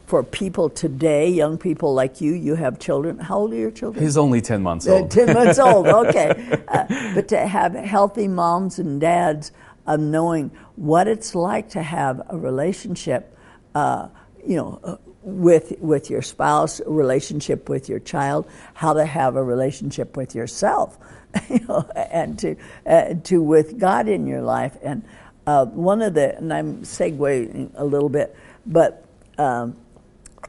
for 0.06 0.24
people 0.24 0.70
today, 0.70 1.30
young 1.30 1.58
people 1.58 1.94
like 1.94 2.20
you, 2.20 2.34
you 2.34 2.56
have 2.56 2.78
children. 2.80 3.18
How 3.18 3.40
old 3.40 3.54
are 3.54 3.56
your 3.56 3.72
children? 3.72 4.04
He's 4.04 4.18
only 4.18 4.42
10 4.42 4.62
months 4.62 4.86
old. 4.86 5.10
10 5.10 5.34
months 5.34 5.58
old, 5.58 5.88
okay. 6.08 6.62
Uh, 6.68 7.14
but 7.16 7.30
to 7.30 7.48
have 7.48 7.74
healthy 7.74 8.28
moms 8.28 8.78
and 8.78 9.00
dads 9.00 9.54
of 9.88 10.02
knowing 10.02 10.52
what 10.76 11.08
it's 11.08 11.34
like 11.34 11.70
to 11.70 11.82
have 11.82 12.22
a 12.28 12.38
relationship, 12.38 13.38
uh, 13.74 14.10
you 14.46 14.58
know, 14.58 14.82
uh, 14.84 14.98
with 15.24 15.74
with 15.80 16.10
your 16.10 16.22
spouse, 16.22 16.82
relationship 16.86 17.70
with 17.70 17.90
your 17.90 18.00
child, 18.00 18.48
how 18.74 18.94
to 18.94 19.06
have 19.06 19.36
a 19.36 19.44
relationship 19.44 20.18
with 20.18 20.36
yourself, 20.36 20.98
you 21.50 21.60
know, 21.68 21.88
and 21.96 22.40
to 22.40 22.56
uh, 22.86 23.14
to 23.24 23.42
with 23.42 23.80
God 23.80 24.08
in 24.08 24.26
your 24.26 24.42
life. 24.42 24.78
And 24.82 25.04
uh, 25.46 25.66
one 25.66 26.02
of 26.02 26.14
the 26.14 26.38
and 26.38 26.54
I'm 26.54 26.82
segueing 26.82 27.72
a 27.76 27.86
little 27.86 28.10
bit, 28.10 28.36
but 28.66 29.06
um, 29.38 29.78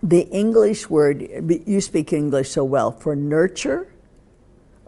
the 0.02 0.22
English 0.22 0.88
word 0.88 1.20
you 1.66 1.80
speak 1.80 2.12
English 2.12 2.50
so 2.50 2.64
well 2.64 2.90
for 2.90 3.14
nurture. 3.14 3.88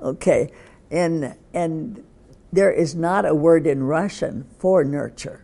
Okay, 0.01 0.51
and 0.91 1.35
and 1.53 2.05
there 2.53 2.73
is 2.73 2.95
not 2.95 3.27
a 3.27 3.35
word 3.35 3.67
in 3.67 3.83
Russian 3.83 4.47
for 4.59 4.85
nurture 4.85 5.44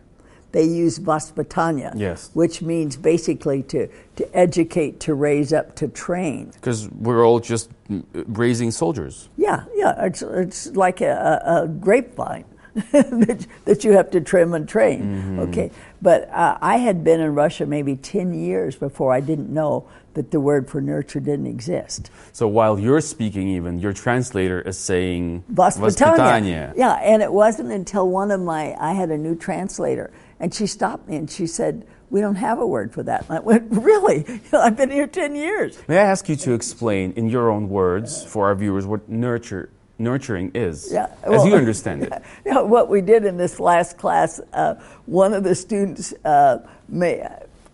they 0.51 0.65
use 0.65 0.99
vaspitanya, 0.99 1.93
yes. 1.95 2.29
which 2.33 2.61
means 2.61 2.97
basically 2.97 3.63
to, 3.63 3.87
to 4.15 4.37
educate, 4.37 4.99
to 5.01 5.13
raise 5.13 5.53
up, 5.53 5.75
to 5.75 5.87
train. 5.87 6.51
Because 6.51 6.89
we're 6.89 7.25
all 7.25 7.39
just 7.39 7.69
raising 8.13 8.71
soldiers. 8.71 9.29
Yeah, 9.37 9.63
yeah. 9.75 10.05
It's, 10.05 10.21
it's 10.21 10.67
like 10.75 11.01
a, 11.01 11.41
a 11.45 11.67
grapevine 11.67 12.45
that, 12.91 13.45
that 13.65 13.83
you 13.83 13.93
have 13.93 14.11
to 14.11 14.21
trim 14.21 14.53
and 14.53 14.67
train. 14.67 15.01
Mm-hmm. 15.01 15.39
Okay, 15.39 15.71
but 16.01 16.29
uh, 16.29 16.57
I 16.61 16.77
had 16.77 17.03
been 17.03 17.19
in 17.19 17.33
Russia 17.35 17.65
maybe 17.65 17.95
10 17.95 18.33
years 18.33 18.75
before 18.75 19.13
I 19.13 19.19
didn't 19.19 19.49
know 19.49 19.87
that 20.13 20.31
the 20.31 20.39
word 20.39 20.69
for 20.69 20.81
nurture 20.81 21.19
didn't 21.19 21.47
exist. 21.47 22.11
So 22.31 22.47
while 22.47 22.79
you're 22.79 23.01
speaking, 23.01 23.47
even 23.49 23.79
your 23.79 23.93
translator 23.93 24.61
is 24.61 24.77
saying. 24.77 25.43
Vaspitanya. 25.51 26.73
Yeah, 26.75 26.93
and 26.95 27.21
it 27.21 27.31
wasn't 27.31 27.71
until 27.71 28.09
one 28.09 28.31
of 28.31 28.41
my 28.41 28.75
I 28.79 28.93
had 28.93 29.09
a 29.09 29.17
new 29.17 29.35
translator, 29.35 30.11
and 30.39 30.53
she 30.53 30.67
stopped 30.67 31.07
me 31.07 31.15
and 31.15 31.29
she 31.29 31.47
said, 31.47 31.85
we 32.11 32.19
don't 32.19 32.35
have 32.35 32.59
a 32.59 32.67
word 32.67 32.93
for 32.93 33.01
that. 33.03 33.27
And 33.27 33.37
I 33.37 33.39
went, 33.39 33.67
really? 33.71 34.25
I've 34.53 34.77
been 34.77 34.91
here 34.91 35.07
10 35.07 35.35
years. 35.35 35.79
May 35.87 35.97
I 35.97 36.03
ask 36.03 36.29
you 36.29 36.35
to 36.35 36.53
explain 36.53 37.13
in 37.13 37.29
your 37.29 37.49
own 37.49 37.69
words 37.69 38.23
for 38.23 38.47
our 38.47 38.55
viewers 38.55 38.85
what 38.85 39.09
nurture, 39.09 39.69
nurturing 39.97 40.51
is, 40.53 40.91
yeah, 40.91 41.13
well, 41.25 41.41
as 41.41 41.47
you 41.47 41.55
understand 41.55 42.03
it? 42.03 42.13
Know, 42.45 42.65
what 42.65 42.89
we 42.89 43.01
did 43.01 43.23
in 43.23 43.37
this 43.37 43.59
last 43.59 43.97
class, 43.97 44.41
uh, 44.51 44.75
one 45.05 45.33
of 45.33 45.43
the 45.43 45.55
students 45.55 46.13
uh, 46.25 46.57
may, 46.89 47.25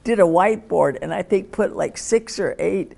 did 0.08 0.20
a 0.22 0.24
whiteboard 0.24 0.98
and 1.02 1.14
I 1.14 1.22
think 1.22 1.52
put 1.52 1.76
like 1.76 1.98
six 1.98 2.40
or 2.40 2.56
eight 2.60 2.94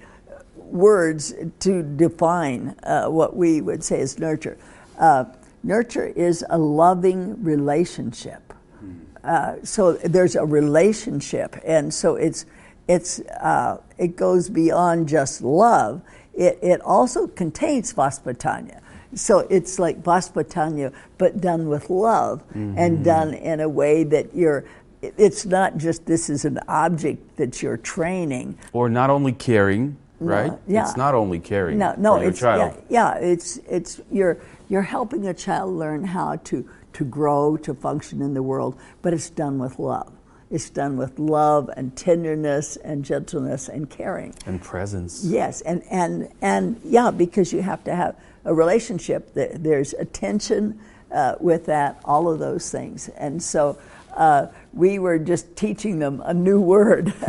words 0.56 1.34
to 1.62 1.82
define 1.82 2.76
uh, 2.84 3.08
what 3.08 3.36
we 3.36 3.62
would 3.62 3.84
say 3.84 4.00
is 4.00 4.20
nurture. 4.20 4.60
Uh, 5.00 5.26
nurture 5.64 6.06
is 6.06 6.46
a 6.52 6.58
loving 6.60 7.44
relationship. 7.44 8.54
Hmm. 8.80 8.94
Uh, 9.24 9.56
so 9.64 9.94
there's 9.94 10.36
a 10.36 10.46
relationship, 10.46 11.60
and 11.66 11.92
so 11.92 12.16
it's 12.16 12.46
it's 12.88 13.22
uh, 13.42 13.82
it 13.98 14.16
goes 14.16 14.48
beyond 14.48 15.10
just 15.10 15.42
love. 15.42 16.04
It 16.36 16.60
it 16.62 16.80
also 16.82 17.26
contains 17.26 17.92
vaspatanya. 17.92 18.82
So 19.16 19.40
it's 19.50 19.80
like 19.80 20.04
Vaspatanya, 20.04 20.94
but 21.18 21.42
done 21.42 21.68
with 21.68 21.90
love 21.90 22.44
mm-hmm. 22.50 22.78
and 22.78 23.04
done 23.04 23.34
in 23.34 23.60
a 23.60 23.68
way 23.68 24.04
that 24.04 24.36
you're 24.36 24.66
it's 25.02 25.46
not 25.46 25.78
just 25.78 26.06
this 26.06 26.30
is 26.30 26.44
an 26.46 26.60
object 26.68 27.38
that 27.38 27.62
you're 27.62 27.78
training. 27.78 28.58
Or 28.74 28.90
not 28.90 29.10
only 29.10 29.32
caring, 29.32 29.98
right? 30.20 30.52
yeah. 30.68 30.84
It's 30.84 30.98
not 30.98 31.16
only 31.16 31.40
caring 31.40 31.78
No, 31.78 31.96
no, 31.98 32.16
for 32.16 32.22
your 32.22 32.30
it's 32.32 32.40
child. 32.40 32.74
yeah, 32.90 33.14
yeah, 33.14 33.20
it's 33.20 33.58
it's 33.70 34.02
you're 34.12 34.38
you're 34.68 34.82
helping 34.82 35.26
a 35.28 35.34
child 35.34 35.74
learn 35.74 36.04
how 36.04 36.36
to 36.36 36.68
to 36.94 37.06
grow 37.06 37.56
to 37.58 37.74
function 37.74 38.22
in 38.22 38.34
the 38.34 38.44
world, 38.44 38.76
but 39.02 39.14
it's 39.14 39.30
done 39.30 39.58
with 39.58 39.80
love. 39.80 40.12
It's 40.52 40.70
done 40.70 40.98
with 40.98 41.18
love 41.20 41.70
and 41.78 41.96
tenderness 41.96 42.76
and 42.78 43.06
gentleness 43.06 43.70
and 43.70 43.90
caring. 43.90 44.34
And 44.46 44.62
presence. 44.62 45.24
Yes, 45.24 45.62
and 45.62 45.82
and 45.90 46.28
and 46.42 46.82
yeah, 46.84 47.10
because 47.12 47.54
you 47.54 47.62
have 47.62 47.86
to 47.86 47.96
have 47.96 48.16
a 48.44 48.54
relationship. 48.54 49.34
There- 49.34 49.56
There's 49.58 49.94
attention 49.94 50.78
uh, 51.12 51.36
with 51.40 51.68
that, 51.68 52.02
all 52.04 52.28
of 52.28 52.40
those 52.40 52.70
things, 52.70 53.08
and 53.16 53.42
so. 53.42 53.78
Uh, 54.20 54.48
we 54.74 55.00
were 55.00 55.18
just 55.18 55.56
teaching 55.56 55.98
them 55.98 56.22
a 56.26 56.34
new 56.34 56.60
word. 56.60 57.14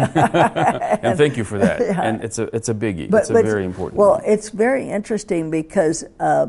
And 1.02 1.16
thank 1.16 1.36
you 1.36 1.44
for 1.44 1.58
that. 1.58 1.80
Yeah. 1.90 2.02
And 2.02 2.22
it's 2.22 2.38
a 2.38 2.54
it's 2.54 2.68
a 2.68 2.74
biggie. 2.74 3.14
it's 3.14 3.30
a 3.30 3.32
very 3.32 3.64
important. 3.64 3.98
Well, 3.98 4.18
one. 4.20 4.24
it's 4.26 4.50
very 4.50 4.90
interesting 4.90 5.50
because 5.50 6.04
uh, 6.18 6.48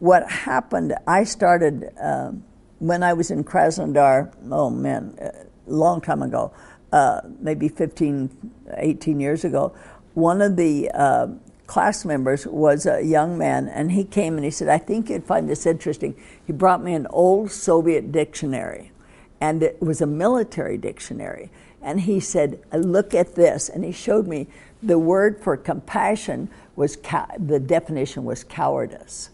what 0.00 0.28
happened, 0.28 0.94
I 1.06 1.24
started 1.24 1.92
um 2.00 2.42
when 2.78 3.02
I 3.02 3.12
was 3.14 3.30
in 3.30 3.44
Krasnodar, 3.44 4.34
oh 4.50 4.70
man, 4.70 5.16
a 5.18 5.46
long 5.66 6.00
time 6.00 6.22
ago, 6.22 6.52
uh, 6.92 7.20
maybe 7.40 7.68
15, 7.68 8.30
18 8.76 9.20
years 9.20 9.44
ago. 9.44 9.74
One 10.14 10.42
of 10.42 10.56
the 10.56 10.90
uh, 10.94 11.28
class 11.66 12.04
members 12.04 12.46
was 12.46 12.86
a 12.86 13.02
young 13.02 13.38
man, 13.38 13.68
and 13.68 13.92
he 13.92 14.04
came 14.04 14.36
and 14.36 14.44
he 14.44 14.50
said, 14.50 14.68
I 14.68 14.78
think 14.78 15.10
you'd 15.10 15.24
find 15.24 15.48
this 15.48 15.66
interesting. 15.66 16.14
He 16.46 16.52
brought 16.52 16.82
me 16.82 16.94
an 16.94 17.06
old 17.10 17.50
Soviet 17.50 18.12
dictionary, 18.12 18.92
and 19.40 19.62
it 19.62 19.80
was 19.80 20.00
a 20.00 20.06
military 20.06 20.78
dictionary. 20.78 21.50
And 21.82 22.00
he 22.00 22.20
said, 22.20 22.60
Look 22.72 23.14
at 23.14 23.34
this. 23.34 23.68
And 23.68 23.84
he 23.84 23.92
showed 23.92 24.26
me 24.26 24.48
the 24.82 24.98
word 24.98 25.40
for 25.42 25.56
compassion 25.56 26.48
was, 26.74 26.96
cow- 26.96 27.30
the 27.38 27.58
definition 27.58 28.24
was 28.24 28.44
cowardice. 28.44 29.30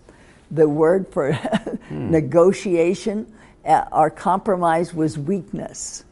The 0.50 0.68
word 0.68 1.08
for 1.08 1.38
negotiation 1.90 3.32
uh, 3.64 3.84
or 3.92 4.10
compromise 4.10 4.92
was 4.92 5.18
weakness. 5.18 6.04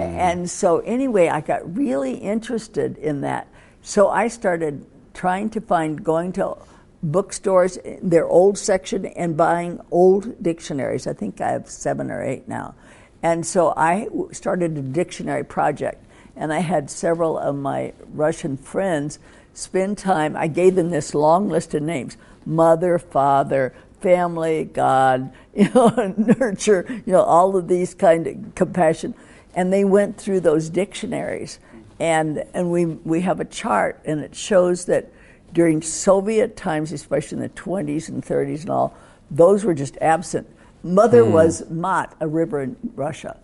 And 0.00 0.50
so, 0.50 0.78
anyway, 0.80 1.28
I 1.28 1.40
got 1.40 1.76
really 1.76 2.14
interested 2.14 2.98
in 2.98 3.22
that. 3.22 3.48
So 3.82 4.08
I 4.08 4.28
started 4.28 4.84
trying 5.14 5.50
to 5.50 5.60
find, 5.60 6.02
going 6.04 6.32
to 6.32 6.56
bookstores, 7.02 7.78
their 8.02 8.26
old 8.26 8.58
section, 8.58 9.06
and 9.06 9.36
buying 9.36 9.80
old 9.90 10.42
dictionaries. 10.42 11.06
I 11.06 11.12
think 11.12 11.40
I 11.40 11.50
have 11.52 11.70
seven 11.70 12.10
or 12.10 12.22
eight 12.22 12.48
now. 12.48 12.74
And 13.22 13.44
so 13.44 13.72
I 13.76 14.08
started 14.32 14.76
a 14.76 14.82
dictionary 14.82 15.44
project, 15.44 16.04
and 16.36 16.52
I 16.52 16.60
had 16.60 16.90
several 16.90 17.38
of 17.38 17.56
my 17.56 17.92
Russian 18.12 18.56
friends 18.56 19.18
spend 19.54 19.98
time. 19.98 20.36
I 20.36 20.46
gave 20.46 20.76
them 20.76 20.90
this 20.90 21.14
long 21.14 21.48
list 21.48 21.74
of 21.74 21.82
names 21.82 22.16
mother, 22.46 22.98
father, 22.98 23.74
family, 24.00 24.64
God, 24.64 25.32
you 25.54 25.68
know, 25.74 26.14
nurture, 26.16 26.86
you 26.88 27.12
know, 27.12 27.22
all 27.22 27.56
of 27.56 27.68
these 27.68 27.94
kind 27.94 28.26
of 28.26 28.54
compassion. 28.54 29.14
And 29.54 29.72
they 29.72 29.84
went 29.84 30.16
through 30.18 30.40
those 30.40 30.70
dictionaries. 30.70 31.58
And, 32.00 32.44
and 32.54 32.70
we, 32.70 32.86
we 32.86 33.22
have 33.22 33.40
a 33.40 33.44
chart, 33.44 34.00
and 34.04 34.20
it 34.20 34.34
shows 34.34 34.84
that 34.84 35.10
during 35.52 35.82
Soviet 35.82 36.56
times, 36.56 36.92
especially 36.92 37.36
in 37.36 37.42
the 37.42 37.48
20s 37.48 38.08
and 38.08 38.22
30s 38.22 38.60
and 38.60 38.70
all, 38.70 38.96
those 39.30 39.64
were 39.64 39.74
just 39.74 39.96
absent. 40.00 40.48
Mother 40.82 41.24
hmm. 41.24 41.32
was 41.32 41.68
Mat, 41.70 42.14
a 42.20 42.28
river 42.28 42.62
in 42.62 42.76
Russia. 42.94 43.38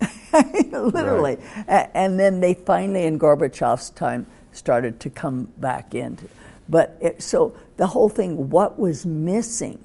Literally. 0.32 1.38
A- 1.68 1.96
And 1.96 2.18
then 2.18 2.40
they 2.40 2.54
finally, 2.54 3.04
in 3.04 3.18
Gorbachev's 3.18 3.90
time, 3.90 4.26
started 4.52 5.00
to 5.00 5.10
come 5.10 5.52
back 5.58 5.94
into. 5.94 6.28
But 6.68 6.96
it, 7.00 7.22
so 7.22 7.54
the 7.76 7.88
whole 7.88 8.08
thing, 8.08 8.50
what 8.50 8.78
was 8.78 9.04
missing, 9.04 9.82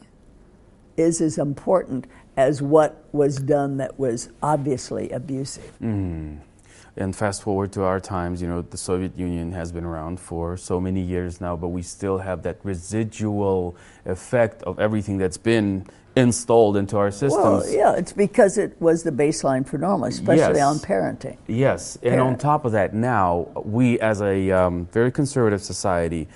is 0.97 1.21
as 1.21 1.37
important 1.37 2.05
as 2.37 2.61
what 2.61 3.05
was 3.11 3.37
done 3.37 3.77
that 3.77 3.99
was 3.99 4.29
obviously 4.41 5.09
abusive. 5.09 5.69
Hmm. 5.79 6.35
And 6.99 7.15
fast 7.15 7.43
forward 7.43 7.71
to 7.73 7.83
our 7.83 8.01
times, 8.01 8.41
you 8.41 8.49
know, 8.49 8.61
the 8.61 8.77
Soviet 8.77 9.17
Union 9.17 9.53
has 9.53 9.71
been 9.71 9.85
around 9.85 10.19
for 10.19 10.57
so 10.57 10.81
many 10.81 10.99
years 11.01 11.39
now, 11.39 11.55
but 11.55 11.69
we 11.69 11.81
still 11.81 12.17
have 12.17 12.43
that 12.43 12.57
residual 12.63 13.77
effect 14.05 14.61
of 14.63 14.79
everything 14.79 15.17
that's 15.17 15.37
been 15.37 15.87
installed 16.17 16.75
into 16.75 16.97
our 16.97 17.09
systems. 17.09 17.63
Well, 17.63 17.69
yeah, 17.69 17.95
it's 17.95 18.11
because 18.11 18.57
it 18.57 18.75
was 18.81 19.03
the 19.03 19.11
baseline 19.11 19.65
for 19.65 19.77
normal, 19.77 20.09
especially 20.09 20.57
Yes. 20.59 20.61
on 20.61 20.79
parenting. 20.79 21.37
Yes, 21.47 21.97
and 22.03 22.19
on 22.19 22.37
top 22.37 22.65
of 22.65 22.73
that, 22.73 22.93
now 22.93 23.47
we, 23.63 23.97
as 24.01 24.21
a 24.21 24.51
um, 24.51 24.87
very 24.91 25.11
conservative 25.11 25.61
society, 25.63 26.27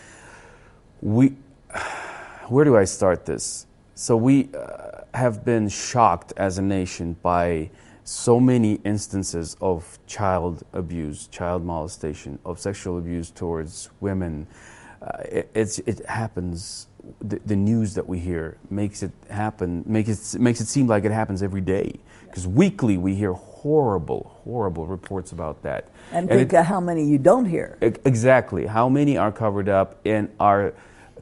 we, 1.02 1.36
where 2.48 2.64
do 2.64 2.78
I 2.78 2.86
start 2.86 3.26
this? 3.26 3.68
So 3.96 4.16
we 4.16 4.50
uh, 4.58 5.02
have 5.14 5.44
been 5.44 5.68
shocked 5.68 6.32
as 6.38 6.58
a 6.58 6.62
nation 6.62 7.18
by 7.22 7.70
so 8.04 8.40
many 8.40 8.74
instances 8.84 9.56
of 9.62 9.98
child 10.08 10.64
abuse, 10.74 11.28
child 11.28 11.64
molestation, 11.66 12.40
of 12.46 12.60
sexual 12.60 12.98
abuse 12.98 13.32
towards 13.32 13.90
women. 14.02 14.48
Uh, 15.02 15.18
it, 15.26 15.50
it's, 15.54 15.80
it 15.80 16.06
happens. 16.06 16.88
The, 17.22 17.40
the 17.46 17.56
news 17.56 17.94
that 17.96 18.08
we 18.08 18.20
hear 18.20 18.58
makes 18.70 19.04
it 19.04 19.12
happen. 19.30 19.84
Makes 19.86 20.34
it 20.36 20.40
makes 20.40 20.62
it 20.62 20.68
seem 20.68 20.88
like 20.88 21.04
it 21.04 21.12
happens 21.12 21.44
every 21.44 21.62
day. 21.62 21.96
Because 22.26 22.48
weekly 22.48 22.98
we 22.98 23.14
hear 23.16 23.34
horrible, 23.34 24.40
horrible 24.44 24.88
reports 24.88 25.32
about 25.34 25.62
that. 25.64 25.90
And, 26.12 26.30
it- 26.32 26.36
think 26.38 26.54
of 26.54 26.66
how 26.66 26.80
many 26.80 27.04
you 27.06 27.18
don't 27.18 27.46
hear. 27.46 27.78
Exactly. 27.82 28.66
How 28.66 28.88
many 28.90 29.18
are 29.18 29.32
covered 29.32 29.70
up 29.70 30.00
in 30.06 30.32
our 30.40 30.74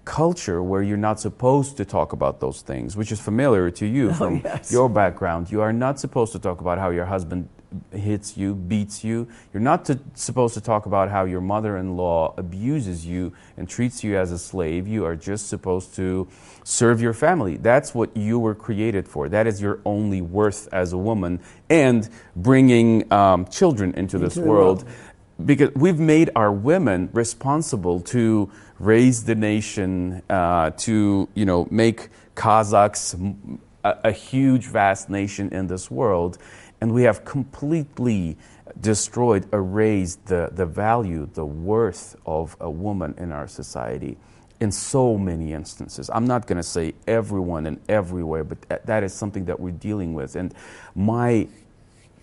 culture 0.05 0.61
where 0.63 0.81
you're 0.81 0.97
not 0.97 1.19
supposed 1.19 1.77
to 1.77 1.85
talk 1.85 2.13
about 2.13 2.39
those 2.39 2.61
things, 2.61 2.97
which 2.97 3.11
is 3.11 3.19
familiar 3.19 3.69
to 3.71 3.85
you 3.85 4.13
from 4.13 4.37
Oh, 4.37 4.41
yes. 4.43 4.71
your 4.71 4.89
background. 4.89 5.51
You 5.51 5.61
are 5.61 5.73
not 5.73 5.99
supposed 5.99 6.31
to 6.33 6.39
talk 6.39 6.61
about 6.61 6.77
how 6.79 6.89
your 6.89 7.05
husband 7.05 7.49
hits 7.93 8.35
you, 8.35 8.53
beats 8.53 9.01
you. 9.03 9.27
You're 9.53 9.61
not 9.61 9.85
to, 9.85 9.99
supposed 10.13 10.55
to 10.55 10.61
talk 10.61 10.85
about 10.87 11.09
how 11.09 11.23
your 11.23 11.39
mother 11.39 11.77
in 11.77 11.95
law 11.95 12.33
abuses 12.37 13.05
you 13.05 13.31
and 13.55 13.69
treats 13.69 14.03
you 14.03 14.17
as 14.17 14.31
a 14.33 14.37
slave. 14.37 14.87
You 14.89 15.05
are 15.05 15.15
just 15.15 15.47
supposed 15.47 15.95
to 15.95 16.27
serve 16.65 16.99
your 17.01 17.13
family. 17.13 17.55
That's 17.57 17.95
what 17.95 18.15
you 18.17 18.39
were 18.39 18.55
created 18.55 19.07
for. 19.07 19.29
That 19.29 19.47
is 19.47 19.61
your 19.61 19.79
only 19.85 20.21
worth 20.21 20.67
as 20.73 20.91
a 20.91 20.97
woman 20.97 21.39
and 21.69 22.09
bringing 22.35 23.11
um, 23.13 23.45
children 23.45 23.93
into 23.93 24.17
this 24.17 24.35
world 24.35 24.79
world. 24.83 24.85
Because 25.45 25.73
we've 25.75 25.99
made 25.99 26.29
our 26.35 26.51
women 26.51 27.09
responsible 27.13 27.99
to 28.01 28.51
raise 28.79 29.23
the 29.23 29.35
nation, 29.35 30.21
uh, 30.29 30.71
to 30.71 31.29
you 31.35 31.45
know 31.45 31.67
make 31.71 32.09
Kazakhs 32.35 33.59
a 33.83 34.11
huge, 34.11 34.67
vast 34.67 35.09
nation 35.09 35.49
in 35.49 35.67
this 35.67 35.89
world, 35.89 36.37
and 36.79 36.93
we 36.93 37.03
have 37.03 37.25
completely 37.25 38.37
destroyed, 38.79 39.51
erased 39.53 40.25
the, 40.27 40.49
the 40.51 40.65
value, 40.65 41.27
the 41.33 41.45
worth 41.45 42.15
of 42.25 42.55
a 42.59 42.69
woman 42.69 43.13
in 43.17 43.31
our 43.31 43.47
society 43.47 44.17
in 44.59 44.71
so 44.71 45.17
many 45.17 45.53
instances. 45.53 46.09
I'm 46.13 46.25
not 46.25 46.45
going 46.45 46.57
to 46.57 46.63
say 46.63 46.93
everyone 47.07 47.65
and 47.65 47.79
everywhere, 47.89 48.43
but 48.43 48.85
that 48.85 49.03
is 49.03 49.13
something 49.13 49.45
that 49.45 49.59
we're 49.59 49.71
dealing 49.71 50.13
with. 50.13 50.35
And 50.35 50.53
my 50.95 51.47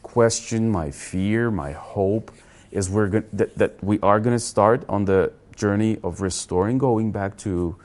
question, 0.03 0.71
my 0.71 0.93
fear, 0.93 1.51
my 1.51 1.73
hope 1.73 2.31
is 2.71 2.91
we're 2.91 3.09
go- 3.09 3.25
that, 3.33 3.57
that 3.57 3.83
we 3.83 3.99
are 4.01 4.21
going 4.21 4.35
to 4.35 4.41
start 4.41 4.85
on 4.89 5.05
the 5.05 5.33
journey 5.57 5.99
of 6.03 6.21
restoring, 6.21 6.79
going 6.79 7.13
back 7.13 7.37
to 7.39 7.77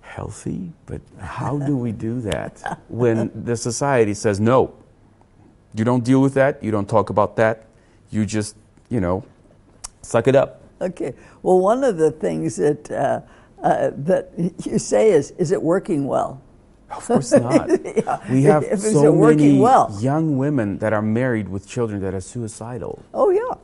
healthy. 0.00 0.72
But 0.86 1.00
how 1.18 1.58
do 1.58 1.76
we 1.76 1.92
do 1.92 2.20
that 2.22 2.80
when 2.88 3.30
the 3.34 3.56
society 3.56 4.14
says 4.14 4.40
no? 4.40 4.74
You 5.74 5.84
don't 5.84 6.04
deal 6.04 6.20
with 6.22 6.34
that. 6.34 6.62
You 6.62 6.70
don't 6.70 6.88
talk 6.88 7.10
about 7.10 7.36
that. 7.36 7.66
You 8.10 8.24
just, 8.24 8.56
you 8.88 9.00
know, 9.00 9.24
suck 10.02 10.28
it 10.28 10.36
up. 10.36 10.62
Okay. 10.80 11.14
Well, 11.42 11.58
one 11.58 11.82
of 11.82 11.96
the 11.96 12.10
things 12.10 12.56
that 12.56 12.90
uh, 12.90 13.20
uh, 13.62 13.90
that 13.96 14.30
you 14.64 14.78
say 14.78 15.10
is, 15.10 15.32
is 15.32 15.50
it 15.50 15.62
working 15.62 16.06
well? 16.06 16.40
Of 16.90 17.06
course 17.06 17.32
not. 17.32 17.70
Yeah. 17.94 18.20
We 18.30 18.42
have 18.44 18.64
so 18.78 19.14
many 19.14 19.58
well. 19.58 19.96
young 20.00 20.36
women 20.36 20.78
that 20.78 20.92
are 20.92 21.02
married 21.02 21.48
with 21.48 21.66
children 21.66 22.00
that 22.02 22.14
are 22.14 22.20
suicidal. 22.20 23.02
Oh 23.12 23.30
yeah. 23.30 23.54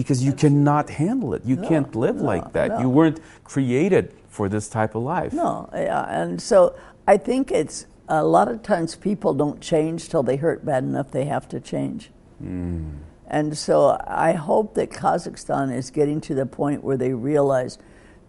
Because 0.00 0.24
you 0.24 0.32
cannot 0.32 0.88
handle 0.88 1.34
it. 1.34 1.44
You 1.44 1.58
can't 1.58 1.94
live 1.94 2.16
no, 2.16 2.24
like 2.24 2.54
that. 2.54 2.70
no. 2.70 2.80
You 2.80 2.88
weren't 2.88 3.20
created 3.44 4.14
for 4.28 4.48
this 4.48 4.66
type 4.66 4.94
of 4.94 5.02
life. 5.02 5.34
No, 5.34 5.68
yeah, 5.74 6.06
and 6.08 6.40
so 6.40 6.74
I 7.06 7.18
think 7.18 7.52
it's 7.52 7.84
a 8.08 8.24
lot 8.24 8.48
of 8.48 8.62
times 8.62 8.96
people 8.96 9.34
don't 9.34 9.60
change 9.60 10.08
till 10.08 10.22
they 10.22 10.36
hurt 10.36 10.64
bad 10.64 10.84
enough 10.84 11.10
they 11.10 11.26
have 11.26 11.46
to 11.50 11.60
change. 11.60 12.10
Hmm. 12.38 12.92
And 13.26 13.56
so 13.58 14.00
I 14.06 14.32
hope 14.32 14.72
that 14.74 14.88
Kazakhstan 14.88 15.76
is 15.76 15.90
getting 15.90 16.18
to 16.22 16.34
the 16.34 16.46
point 16.46 16.82
where 16.82 16.96
they 16.96 17.12
realize 17.12 17.76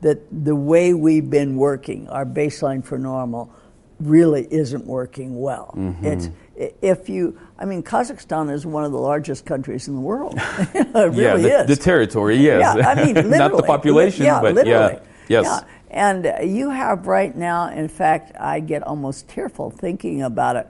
that 0.01 0.19
the 0.29 0.55
way 0.55 0.93
we've 0.93 1.29
been 1.29 1.55
working, 1.55 2.09
our 2.09 2.25
baseline 2.25 2.83
for 2.83 2.99
normal, 2.99 3.49
really 4.01 4.45
isn't 4.51 4.85
working 4.85 5.39
well. 5.39 5.73
Mm-hmm. 5.77 6.05
It's 6.05 6.29
if 6.81 7.07
you, 7.07 7.39
I 7.61 7.65
mean, 7.65 7.83
Kazakhstan 7.83 8.51
is 8.51 8.65
one 8.65 8.83
of 8.83 8.91
the 8.91 8.97
largest 8.97 9.45
countries 9.45 9.87
in 9.87 9.93
the 9.93 10.01
world. 10.01 10.33
it 10.37 10.95
really 10.95 11.21
yeah, 11.21 11.37
the, 11.37 11.61
is. 11.61 11.67
the 11.67 11.75
territory, 11.75 12.37
yes. 12.37 12.75
Yeah, 12.75 12.89
I 12.89 12.95
mean, 12.95 13.13
literally. 13.13 13.37
Not 13.37 13.55
the 13.55 13.61
population, 13.61 14.25
yeah, 14.25 14.41
but 14.41 14.55
literally. 14.55 14.93
yeah. 14.95 14.99
Yes. 15.27 15.45
Yeah. 15.45 15.63
And 15.91 16.51
you 16.51 16.71
have 16.71 17.05
right 17.05 17.35
now, 17.35 17.69
in 17.69 17.87
fact, 17.87 18.35
I 18.39 18.61
get 18.61 18.81
almost 18.81 19.29
tearful 19.29 19.69
thinking 19.69 20.23
about 20.23 20.55
it. 20.55 20.67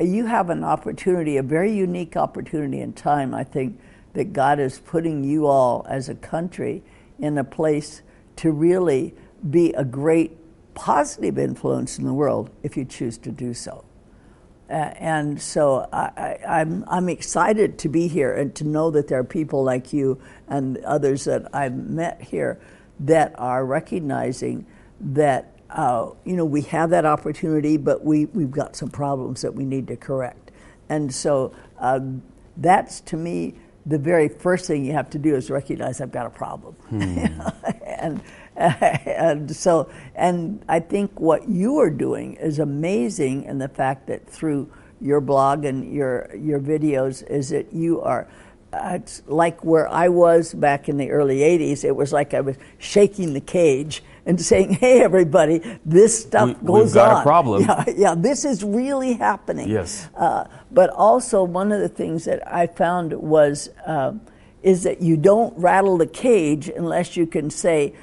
You 0.00 0.24
have 0.24 0.48
an 0.48 0.64
opportunity, 0.64 1.36
a 1.36 1.42
very 1.42 1.70
unique 1.70 2.16
opportunity 2.16 2.80
in 2.80 2.94
time, 2.94 3.34
I 3.34 3.44
think, 3.44 3.78
that 4.14 4.32
God 4.32 4.58
is 4.58 4.78
putting 4.78 5.24
you 5.24 5.46
all 5.46 5.84
as 5.88 6.08
a 6.08 6.14
country 6.14 6.82
in 7.18 7.36
a 7.36 7.44
place 7.44 8.00
to 8.36 8.52
really 8.52 9.14
be 9.50 9.72
a 9.74 9.84
great 9.84 10.38
positive 10.74 11.38
influence 11.38 11.98
in 11.98 12.06
the 12.06 12.14
world 12.14 12.48
if 12.62 12.74
you 12.76 12.86
choose 12.86 13.18
to 13.18 13.30
do 13.30 13.52
so. 13.52 13.84
Uh, 14.72 14.90
and 14.96 15.42
so 15.42 15.86
I, 15.92 15.98
I, 16.16 16.60
I'm, 16.60 16.82
I'm 16.88 17.10
excited 17.10 17.78
to 17.80 17.90
be 17.90 18.08
here 18.08 18.34
and 18.34 18.54
to 18.54 18.64
know 18.64 18.90
that 18.92 19.06
there 19.06 19.18
are 19.18 19.24
people 19.24 19.62
like 19.62 19.92
you 19.92 20.18
and 20.48 20.78
others 20.78 21.24
that 21.24 21.54
I've 21.54 21.76
met 21.76 22.22
here 22.22 22.58
that 23.00 23.34
are 23.38 23.66
recognizing 23.66 24.64
that 24.98 25.54
uh, 25.68 26.10
you 26.24 26.36
know 26.36 26.46
we 26.46 26.62
have 26.62 26.88
that 26.90 27.04
opportunity, 27.04 27.76
but 27.76 28.02
we, 28.02 28.24
we've 28.26 28.50
got 28.50 28.74
some 28.74 28.88
problems 28.88 29.42
that 29.42 29.54
we 29.54 29.66
need 29.66 29.88
to 29.88 29.96
correct. 29.96 30.52
And 30.88 31.14
so 31.14 31.54
uh, 31.78 32.00
that's 32.56 33.00
to 33.02 33.18
me 33.18 33.54
the 33.84 33.98
very 33.98 34.28
first 34.28 34.66
thing 34.66 34.86
you 34.86 34.92
have 34.92 35.10
to 35.10 35.18
do 35.18 35.34
is 35.34 35.50
recognize 35.50 36.00
I've 36.00 36.12
got 36.12 36.26
a 36.26 36.30
problem. 36.30 36.76
and 36.90 38.22
and 38.56 39.54
so 39.54 39.90
and 40.14 40.62
I 40.68 40.80
think 40.80 41.18
what 41.20 41.48
you 41.48 41.78
are 41.78 41.90
doing 41.90 42.34
is 42.34 42.58
amazing 42.58 43.44
in 43.44 43.58
the 43.58 43.68
fact 43.68 44.06
that 44.08 44.28
through 44.28 44.70
your 45.00 45.20
blog 45.20 45.64
and 45.64 45.92
your 45.92 46.28
your 46.36 46.60
videos 46.60 47.26
is 47.28 47.48
that 47.50 47.72
you 47.72 48.00
are 48.02 48.28
uh, 48.72 48.92
it's 48.94 49.22
like 49.26 49.64
where 49.64 49.88
I 49.88 50.08
was 50.08 50.54
back 50.54 50.88
in 50.88 50.96
the 50.96 51.10
early 51.10 51.38
80s 51.38 51.84
it 51.84 51.96
was 51.96 52.12
like 52.12 52.34
I 52.34 52.40
was 52.40 52.56
shaking 52.78 53.32
the 53.34 53.40
cage 53.40 54.02
and 54.26 54.40
saying 54.50 54.74
hey 54.74 55.00
everybody 55.00 55.60
this 55.86 56.22
stuff 56.22 56.48
We- 56.48 56.66
goes 56.66 56.84
we've 56.88 56.94
got 56.94 57.20
a 57.20 57.22
problem. 57.22 57.62
yeah 57.68 57.84
yeah 57.96 58.14
this 58.16 58.44
is 58.44 58.62
really 58.62 59.14
happening 59.14 59.68
Yes. 59.68 60.08
uh, 60.16 60.44
but 60.70 60.90
also 60.90 61.42
one 61.42 61.72
of 61.72 61.80
the 61.80 61.88
things 61.88 62.26
that 62.26 62.46
I 62.46 62.66
found 62.66 63.14
was 63.14 63.70
uh, 63.86 64.12
is 64.62 64.84
that 64.84 65.02
you 65.02 65.16
don't 65.16 65.52
rattle 65.58 65.98
the 65.98 66.06
cage 66.06 66.68
unless 66.68 67.16
you 67.16 67.26
can 67.26 67.50
say, 67.50 67.94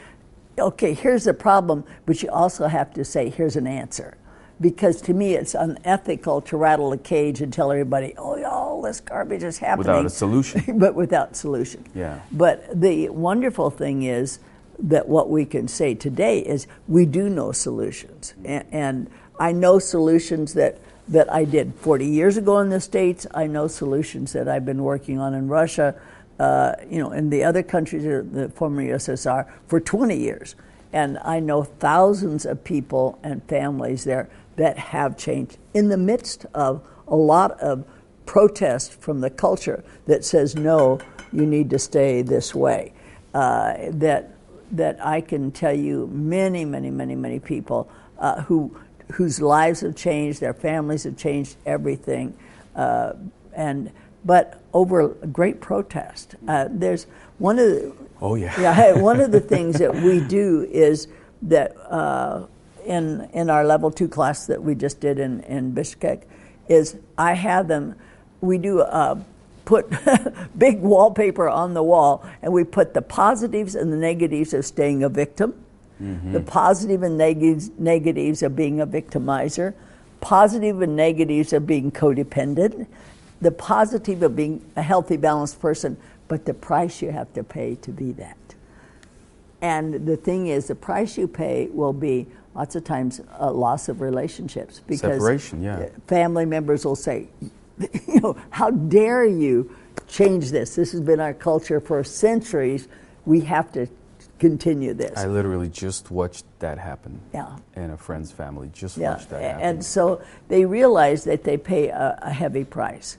okay, 0.60 0.94
here's 0.94 1.24
the 1.24 1.34
problem, 1.34 1.84
but 2.06 2.22
you 2.22 2.30
also 2.30 2.68
have 2.68 2.94
to 2.94 3.06
say, 3.06 3.30
here's 3.30 3.56
an 3.56 3.68
answer. 3.68 4.18
Because 4.62 5.02
to 5.04 5.14
me, 5.14 5.36
it's 5.36 5.56
unethical 5.56 6.42
to 6.42 6.58
rattle 6.58 6.90
the 6.90 6.98
cage 6.98 7.42
and 7.42 7.52
tell 7.52 7.72
everybody, 7.72 8.14
oh, 8.18 8.44
all 8.44 8.82
this 8.82 9.00
garbage 9.00 9.44
is 9.44 9.58
happening. 9.58 9.88
Without 9.88 10.06
a 10.06 10.10
solution. 10.10 10.80
but 10.80 10.96
without 10.96 11.36
solution. 11.36 11.86
Yeah. 11.96 12.20
But 12.32 12.80
the 12.80 13.10
wonderful 13.10 13.70
thing 13.70 14.04
is 14.04 14.40
that 14.80 15.08
what 15.08 15.30
we 15.30 15.46
can 15.46 15.68
say 15.68 15.94
today 15.94 16.40
is 16.40 16.68
we 16.88 17.06
do 17.06 17.30
know 17.30 17.52
solutions. 17.52 18.34
And, 18.44 18.66
and 18.72 19.10
I 19.40 19.52
know 19.52 19.80
solutions 19.80 20.54
that, 20.56 20.78
that 21.08 21.32
I 21.32 21.46
did 21.46 21.74
40 21.76 22.06
years 22.06 22.38
ago 22.38 22.60
in 22.60 22.70
the 22.70 22.82
States. 22.82 23.26
I 23.34 23.48
know 23.48 23.68
solutions 23.68 24.34
that 24.34 24.48
I've 24.48 24.66
been 24.66 24.84
working 24.84 25.20
on 25.20 25.34
in 25.34 25.48
Russia, 25.48 25.96
uh, 26.40 26.76
you 26.90 27.00
know, 27.00 27.12
in 27.12 27.30
the 27.30 27.44
other 27.44 27.62
countries, 27.62 28.06
of 28.06 28.32
the 28.32 28.50
former 28.50 28.82
USSR, 28.82 29.50
for 29.68 29.80
20 29.80 30.18
years. 30.18 30.56
And 30.94 31.20
I 31.20 31.40
know 31.40 31.64
thousands 31.64 32.46
of 32.46 32.64
people 32.64 33.20
and 33.22 33.44
families 33.44 34.06
there 34.06 34.30
that 34.56 34.78
have 34.78 35.18
changed 35.18 35.58
in 35.74 35.90
the 35.90 35.98
midst 35.98 36.46
of 36.54 36.82
a 37.08 37.16
lot 37.16 37.60
of 37.60 37.86
protest 38.26 38.94
from 38.94 39.22
the 39.22 39.30
culture 39.30 39.84
that 40.06 40.24
says, 40.24 40.56
no, 40.56 41.00
you 41.32 41.46
need 41.46 41.70
to 41.70 41.80
stay 41.80 42.22
this 42.22 42.56
way. 42.56 42.94
Uh, 43.34 43.74
that, 43.92 44.32
that 44.72 45.04
I 45.06 45.22
can 45.22 45.52
tell 45.52 45.76
you 45.76 46.08
many, 46.08 46.66
many, 46.66 46.90
many, 46.90 47.16
many 47.16 47.40
people 47.40 47.90
uh, 48.18 48.42
who, 48.44 48.76
whose 49.14 49.42
lives 49.42 49.82
have 49.82 49.96
changed, 49.96 50.40
their 50.40 50.54
families 50.54 51.04
have 51.04 51.18
changed, 51.18 51.58
everything. 51.66 52.36
Uh, 52.76 53.14
and, 53.54 53.92
but 54.26 54.60
over 54.74 55.16
a 55.22 55.28
great 55.28 55.62
protest. 55.62 56.36
Uh, 56.48 56.68
there's 56.70 57.06
one 57.38 57.58
of 57.60 57.68
the, 57.68 57.94
Oh, 58.22 58.36
yeah. 58.36 58.60
yeah, 58.60 58.94
one 59.00 59.20
of 59.22 59.32
the 59.32 59.40
things 59.54 59.80
that 59.80 59.96
we 59.96 60.20
do 60.20 60.68
is 60.72 61.08
that 61.44 61.76
uh, 61.90 62.46
in 62.86 63.30
in 63.34 63.50
our 63.50 63.64
level 63.66 63.92
two 63.92 64.08
class 64.08 64.46
that 64.48 64.62
we 64.62 64.76
just 64.76 65.00
did 65.00 65.20
in 65.20 65.40
in 65.42 65.74
Bishkek 65.74 66.24
is 66.68 66.98
I 67.18 67.34
have 67.34 67.68
them. 67.68 67.96
We 68.42 68.58
do 68.58 68.82
uh, 68.82 69.16
put 69.66 69.90
big 70.58 70.82
wallpaper 70.82 71.48
on 71.48 71.74
the 71.74 71.84
wall, 71.84 72.26
and 72.42 72.52
we 72.52 72.64
put 72.64 72.94
the 72.94 73.02
positives 73.02 73.76
and 73.76 73.92
the 73.94 73.98
negatives 73.98 74.54
of 74.54 74.66
staying 74.66 75.04
a 75.04 75.10
victim, 75.10 75.54
the 76.00 76.40
positive 76.42 77.04
and 77.04 77.18
negatives 77.18 77.70
negatives 77.78 78.44
of 78.44 78.56
being 78.56 78.82
a 78.82 78.88
victimizer, 78.88 79.74
positive 80.22 80.82
and 80.82 80.96
negatives 80.96 81.54
of 81.54 81.66
being 81.68 81.92
codependent, 81.92 82.86
the 83.42 83.52
positive 83.52 84.22
of 84.24 84.36
being 84.36 84.64
a 84.76 84.82
healthy, 84.82 85.18
balanced 85.18 85.60
person, 85.62 85.98
but 86.28 86.46
the 86.46 86.54
price 86.54 87.02
you 87.02 87.12
have 87.12 87.32
to 87.34 87.44
pay 87.44 87.76
to 87.76 87.92
be 87.92 88.12
that. 88.14 88.38
And 89.62 90.06
the 90.06 90.18
thing 90.18 90.48
is, 90.48 90.68
the 90.68 90.76
price 90.76 91.18
you 91.18 91.28
pay 91.28 91.68
will 91.68 91.94
be 91.94 92.28
lots 92.56 92.76
of 92.76 92.84
times 92.84 93.22
a 93.38 93.52
loss 93.52 93.90
of 93.90 94.02
relationships 94.02 94.82
because 94.88 95.14
Separation, 95.14 95.62
yeah. 95.62 95.90
family 96.08 96.46
members 96.46 96.86
will 96.86 96.96
say, 96.96 97.28
you 97.80 98.20
know, 98.22 98.38
how 98.50 98.72
dare 98.72 99.26
you 99.26 99.76
change 100.08 100.52
this? 100.52 100.76
This 100.76 100.92
has 100.92 101.02
been 101.02 101.20
our 101.20 101.34
culture 101.34 101.80
for 101.80 102.04
centuries. 102.04 102.88
We 103.26 103.42
have 103.42 103.72
to 103.74 103.88
continue 104.40 104.94
this. 104.94 105.18
I 105.18 105.28
literally 105.28 105.70
just 105.70 106.10
watched 106.10 106.46
that 106.60 106.78
happen. 106.78 107.20
Yeah. 107.34 107.58
In 107.76 107.92
a 107.92 107.98
friend's 107.98 108.32
family. 108.32 108.70
Just 108.74 108.98
Yeah, 108.98 109.12
watched 109.14 109.30
that 109.30 109.42
happen. 109.42 109.62
and 109.62 109.86
so 109.86 110.22
they 110.48 110.66
realize 110.66 111.26
that 111.26 111.44
they 111.44 111.58
pay 111.58 111.90
a, 111.90 112.18
a 112.22 112.32
heavy 112.32 112.64
price, 112.64 113.18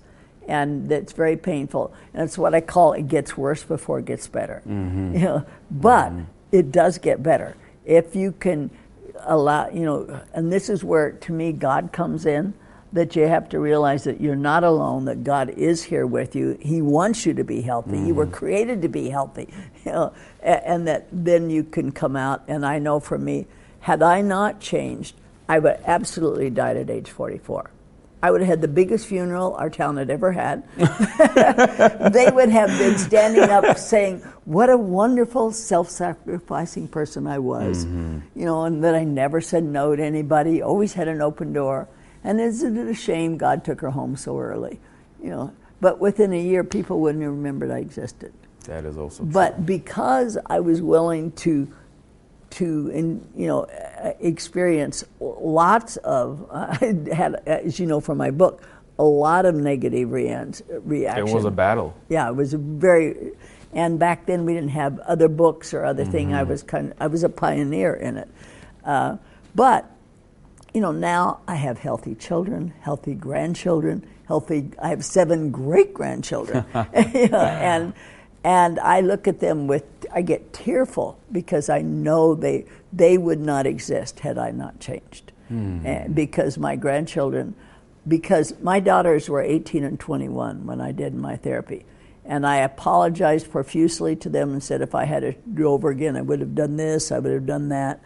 and 0.51 0.91
it's 0.91 1.13
very 1.13 1.37
painful. 1.37 1.95
And 2.13 2.25
it's 2.25 2.37
what 2.37 2.55
I 2.55 2.61
call 2.61 2.93
it 2.93 3.09
gets 3.09 3.37
worse 3.37 3.63
before 3.63 4.01
it 4.01 4.05
gets 4.05 4.27
better. 4.29 4.63
Mm-hmm. 4.67 5.15
You 5.15 5.21
know, 5.21 5.47
but 5.71 6.13
it 6.53 6.73
does 6.73 6.99
get 6.99 7.23
better 7.23 7.57
if 7.85 8.15
you 8.17 8.33
can 8.33 8.71
allow. 9.25 9.69
You 9.69 9.85
know, 9.85 10.21
and 10.35 10.53
this 10.53 10.69
is 10.69 10.83
where 10.85 11.13
to 11.13 11.33
me 11.33 11.53
God 11.53 11.93
comes 11.93 12.27
in. 12.27 12.55
That 12.93 13.15
you 13.15 13.29
have 13.29 13.49
to 13.51 13.61
realize 13.61 14.03
that 14.03 14.21
you're 14.21 14.35
not 14.35 14.65
alone. 14.65 15.05
That 15.05 15.23
God 15.23 15.51
is 15.51 15.85
here 15.85 16.05
with 16.05 16.35
you. 16.35 16.59
He 16.61 16.83
wants 16.83 17.25
you 17.25 17.33
to 17.35 17.45
be 17.45 17.63
healthy. 17.63 17.97
You 18.01 18.15
were 18.15 18.27
created 18.27 18.83
to 18.83 18.89
be 18.89 19.09
healthy. 19.09 19.49
You 19.87 19.93
know, 19.93 20.13
a- 20.43 20.69
and 20.69 20.87
that 20.89 21.07
then 21.11 21.49
you 21.49 21.65
can 21.65 21.91
come 21.93 22.15
out. 22.15 22.43
And 22.49 22.67
I 22.67 22.79
know 22.79 23.01
for 23.01 23.17
me, 23.17 23.47
had 23.79 24.03
I 24.03 24.21
not 24.21 24.61
changed, 24.61 25.15
I 25.49 25.59
would 25.59 25.77
have 25.77 25.85
absolutely 25.87 26.51
died 26.51 26.77
at 26.77 26.91
age 26.91 27.09
44. 27.11 27.71
I 28.23 28.31
would 28.31 28.43
have 28.43 28.49
had 28.49 28.61
the 28.61 28.69
biggest 28.69 29.07
funeral 29.07 29.55
our 29.55 29.71
town 29.71 29.97
had 29.97 30.11
ever 30.11 30.33
had. 30.33 30.69
they 30.77 32.31
would 32.31 32.51
have 32.51 32.69
been 32.79 32.99
standing 32.99 33.45
up 33.45 33.79
saying, 33.79 34.21
What 34.45 34.69
a 34.69 34.77
wonderful 34.77 35.53
self 35.53 35.89
sacrificing 35.89 36.89
person 36.89 37.27
I 37.27 37.39
was. 37.39 37.87
Mm-hmm. 37.87 38.19
You 38.39 38.45
know, 38.45 38.65
and 38.65 38.85
that 38.85 38.95
I 38.95 39.05
never 39.05 39.41
said 39.41 39.65
no 39.65 39.97
to 39.97 40.03
anybody, 40.03 40.61
always 40.61 40.93
had 40.93 41.09
an 41.09 41.23
open 41.23 41.53
door. 41.53 41.89
And 42.23 42.41
isn't 42.41 42.77
it 42.77 42.87
a 42.89 42.95
shame 42.95 43.39
God 43.39 43.65
took 43.65 43.81
her 43.81 43.91
home 43.91 44.17
so 44.17 44.39
early? 44.39 44.79
You 45.23 45.31
know, 45.31 45.55
but 45.81 45.99
within 45.99 46.33
a 46.35 46.41
year, 46.41 46.63
people 46.63 47.01
wouldn't 47.01 47.23
have 47.25 47.33
remembered 47.33 47.71
I 47.71 47.79
existed. 47.79 48.33
that 48.65 48.85
is 48.85 48.99
also 48.99 49.23
true. 49.23 49.33
But 49.33 49.65
because 49.65 50.37
I 50.47 50.61
was 50.61 50.83
willing 50.83 51.33
to, 51.33 51.73
to 52.51 52.89
in, 52.89 53.27
you 53.37 53.47
know, 53.47 53.65
uh, 53.65 54.13
experience 54.21 55.05
lots 55.21 55.97
of, 55.99 56.47
I 56.51 56.95
had, 57.15 57.37
as 57.47 57.79
you 57.79 57.87
know 57.87 58.01
from 58.01 58.19
my 58.19 58.31
book, 58.31 58.63
a 58.99 59.05
lot 59.05 59.47
of 59.47 59.55
negative 59.55 60.11
reans- 60.11 60.63
reaction. 60.69 61.29
It 61.29 61.35
was 61.35 61.45
a 61.45 61.51
battle. 61.51 61.95
Yeah, 62.09 62.29
it 62.29 62.37
was 62.37 62.53
a 62.53 62.59
very, 62.59 63.33
and 63.73 63.99
back 63.99 64.27
then 64.27 64.45
we 64.45 64.53
didn't 64.53 64.71
have 64.71 64.99
other 65.01 65.29
books 65.29 65.73
or 65.73 65.85
other 65.85 66.05
thing. 66.05 66.29
Mm-hmm. 66.29 66.37
I 66.37 66.43
was 66.43 66.63
kind 66.63 66.91
of, 66.91 66.97
I 67.01 67.07
was 67.07 67.23
a 67.23 67.29
pioneer 67.29 67.95
in 67.95 68.19
it. 68.19 68.29
Uh, 68.85 69.17
but, 69.55 69.91
you 70.75 70.81
know, 70.81 70.93
now 70.93 71.41
I 71.49 71.55
have 71.55 71.79
healthy 71.79 72.15
children, 72.15 72.75
healthy 72.81 73.15
grandchildren, 73.15 74.07
healthy. 74.27 74.71
I 74.81 74.89
have 74.89 75.05
seven 75.05 75.51
great 75.51 75.95
grandchildren, 75.95 76.65
you 77.15 77.29
know, 77.29 77.41
and 77.41 77.95
and 78.43 78.79
I 78.81 79.01
look 79.01 79.29
at 79.29 79.41
them 79.41 79.67
with, 79.67 79.85
I 80.13 80.23
get 80.23 80.53
tearful 80.53 81.19
because 81.31 81.69
I 81.69 81.83
know 81.83 82.35
they 82.35 82.67
they 82.93 83.19
would 83.19 83.41
not 83.41 83.67
exist 83.67 84.21
had 84.21 84.39
I 84.39 84.51
not 84.51 84.81
changed. 84.81 85.33
And 85.87 86.15
because 86.15 86.59
my 86.59 86.77
grandchildren, 86.77 87.55
because 88.07 88.55
my 88.63 88.79
daughters 88.79 89.29
were 89.29 89.43
18 89.43 89.83
and 89.83 89.99
21 89.99 90.65
when 90.65 90.81
I 90.81 90.93
did 90.93 91.15
my 91.15 91.37
therapy. 91.37 91.85
And 92.25 92.47
I 92.47 92.59
apologized 92.59 93.51
profusely 93.51 94.15
to 94.17 94.29
them 94.29 94.53
and 94.53 94.63
said 94.63 94.81
if 94.81 94.95
I 94.95 95.05
had 95.05 95.23
to 95.23 95.33
do 95.33 95.65
it 95.65 95.69
over 95.69 95.91
again, 95.91 96.17
I 96.17 96.23
would 96.23 96.41
have 96.41 96.55
done 96.55 96.77
this, 96.77 97.11
I 97.11 97.19
would 97.19 97.33
have 97.33 97.47
done 97.47 97.69
that. 97.71 98.01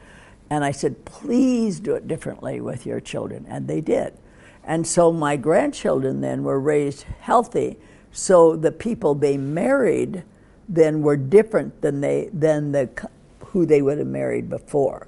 And 0.48 0.64
I 0.64 0.70
said, 0.70 1.04
please 1.04 1.80
do 1.80 1.94
it 1.94 2.08
differently 2.08 2.60
with 2.60 2.86
your 2.86 3.00
children. 3.00 3.44
And 3.48 3.68
they 3.68 3.82
did. 3.82 4.14
And 4.62 4.86
so 4.86 5.12
my 5.12 5.36
grandchildren 5.36 6.22
then 6.22 6.44
were 6.44 6.58
raised 6.58 7.02
healthy. 7.20 7.76
So 8.12 8.56
the 8.56 8.72
people 8.72 9.14
they 9.14 9.36
married 9.36 10.22
then 10.68 11.02
were 11.02 11.16
different 11.16 11.80
than 11.80 12.00
they 12.00 12.30
than 12.32 12.72
the 12.72 12.88
who 13.46 13.66
they 13.66 13.82
would 13.82 13.98
have 13.98 14.06
married 14.06 14.48
before. 14.48 15.06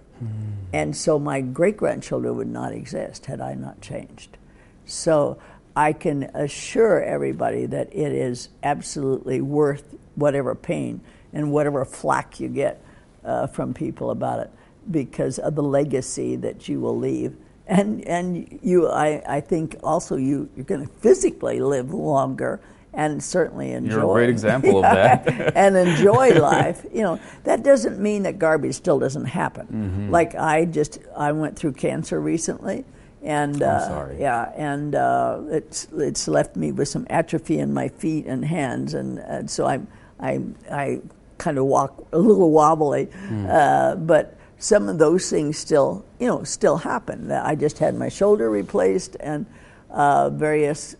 And 0.72 0.96
so 0.96 1.18
my 1.18 1.40
great 1.40 1.76
grandchildren 1.76 2.36
would 2.36 2.48
not 2.48 2.72
exist 2.72 3.26
had 3.26 3.40
I 3.40 3.54
not 3.54 3.80
changed. 3.80 4.36
So 4.84 5.38
I 5.74 5.92
can 5.92 6.24
assure 6.34 7.02
everybody 7.02 7.66
that 7.66 7.88
it 7.94 8.12
is 8.12 8.48
absolutely 8.62 9.40
worth 9.40 9.94
whatever 10.14 10.54
pain 10.54 11.00
and 11.32 11.52
whatever 11.52 11.84
flack 11.84 12.40
you 12.40 12.48
get 12.48 12.82
uh, 13.24 13.46
from 13.46 13.74
people 13.74 14.10
about 14.10 14.40
it 14.40 14.50
because 14.90 15.38
of 15.38 15.54
the 15.54 15.62
legacy 15.62 16.36
that 16.36 16.68
you 16.68 16.80
will 16.80 16.96
leave. 16.96 17.36
And, 17.66 18.02
and 18.06 18.58
you, 18.62 18.88
I, 18.88 19.22
I 19.28 19.40
think 19.40 19.76
also 19.82 20.16
you, 20.16 20.48
you're 20.56 20.64
going 20.64 20.86
to 20.86 20.92
physically 20.94 21.60
live 21.60 21.92
longer 21.92 22.60
and 22.96 23.22
certainly 23.22 23.72
enjoy. 23.72 23.94
You're 23.94 24.10
a 24.10 24.14
great 24.14 24.30
example 24.30 24.78
of 24.78 24.82
that. 24.82 25.52
and 25.56 25.76
enjoy 25.76 26.30
life. 26.40 26.84
You 26.92 27.02
know, 27.02 27.20
that 27.44 27.62
doesn't 27.62 28.00
mean 28.00 28.22
that 28.24 28.38
garbage 28.38 28.74
still 28.74 28.98
doesn't 28.98 29.26
happen. 29.26 29.66
Mm-hmm. 29.66 30.10
Like 30.10 30.34
I 30.34 30.64
just, 30.64 30.98
I 31.14 31.30
went 31.32 31.56
through 31.58 31.74
cancer 31.74 32.18
recently. 32.20 32.84
And 33.22 33.60
uh, 33.62 33.80
sorry. 33.88 34.20
yeah, 34.20 34.52
and 34.56 34.94
uh, 34.94 35.40
it's 35.48 35.88
it's 35.96 36.28
left 36.28 36.54
me 36.54 36.70
with 36.70 36.86
some 36.86 37.06
atrophy 37.10 37.58
in 37.58 37.74
my 37.74 37.88
feet 37.88 38.26
and 38.26 38.44
hands, 38.44 38.94
and, 38.94 39.18
and 39.18 39.50
so 39.50 39.66
I'm 39.66 39.88
I 40.20 40.40
I 40.70 41.00
kind 41.36 41.58
of 41.58 41.64
walk 41.64 42.06
a 42.12 42.18
little 42.18 42.52
wobbly, 42.52 43.06
Hmm. 43.06 43.46
uh, 43.50 43.96
but 43.96 44.36
some 44.58 44.88
of 44.88 44.98
those 44.98 45.28
things 45.28 45.58
still 45.58 46.04
you 46.20 46.28
know 46.28 46.44
still 46.44 46.76
happen. 46.76 47.32
I 47.32 47.56
just 47.56 47.78
had 47.78 47.96
my 47.96 48.08
shoulder 48.08 48.48
replaced 48.48 49.16
and 49.18 49.44
uh, 49.90 50.30
various 50.30 50.94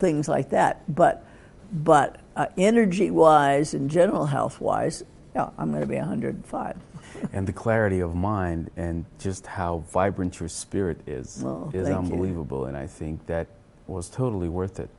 things 0.00 0.26
like 0.26 0.50
that. 0.50 0.82
But 0.92 1.24
but 1.72 2.20
uh, 2.36 2.46
energy 2.56 3.10
wise 3.10 3.74
and 3.74 3.90
general 3.90 4.26
health 4.26 4.60
wise, 4.60 5.02
yeah, 5.34 5.50
I'm 5.58 5.70
going 5.70 5.82
to 5.82 5.86
be 5.86 5.96
105. 5.96 6.76
and 7.32 7.46
the 7.46 7.52
clarity 7.52 8.00
of 8.00 8.14
mind 8.14 8.70
and 8.76 9.04
just 9.18 9.46
how 9.46 9.78
vibrant 9.90 10.40
your 10.40 10.48
spirit 10.48 11.00
is 11.06 11.42
Well, 11.44 11.70
is 11.74 11.86
thank 11.86 12.06
you. 12.06 12.12
unbelievable. 12.12 12.66
And 12.66 12.76
I 12.76 12.86
think 12.86 13.26
that 13.26 13.46
was 13.86 14.08
totally 14.08 14.48
worth 14.48 14.80
it. 14.80 14.90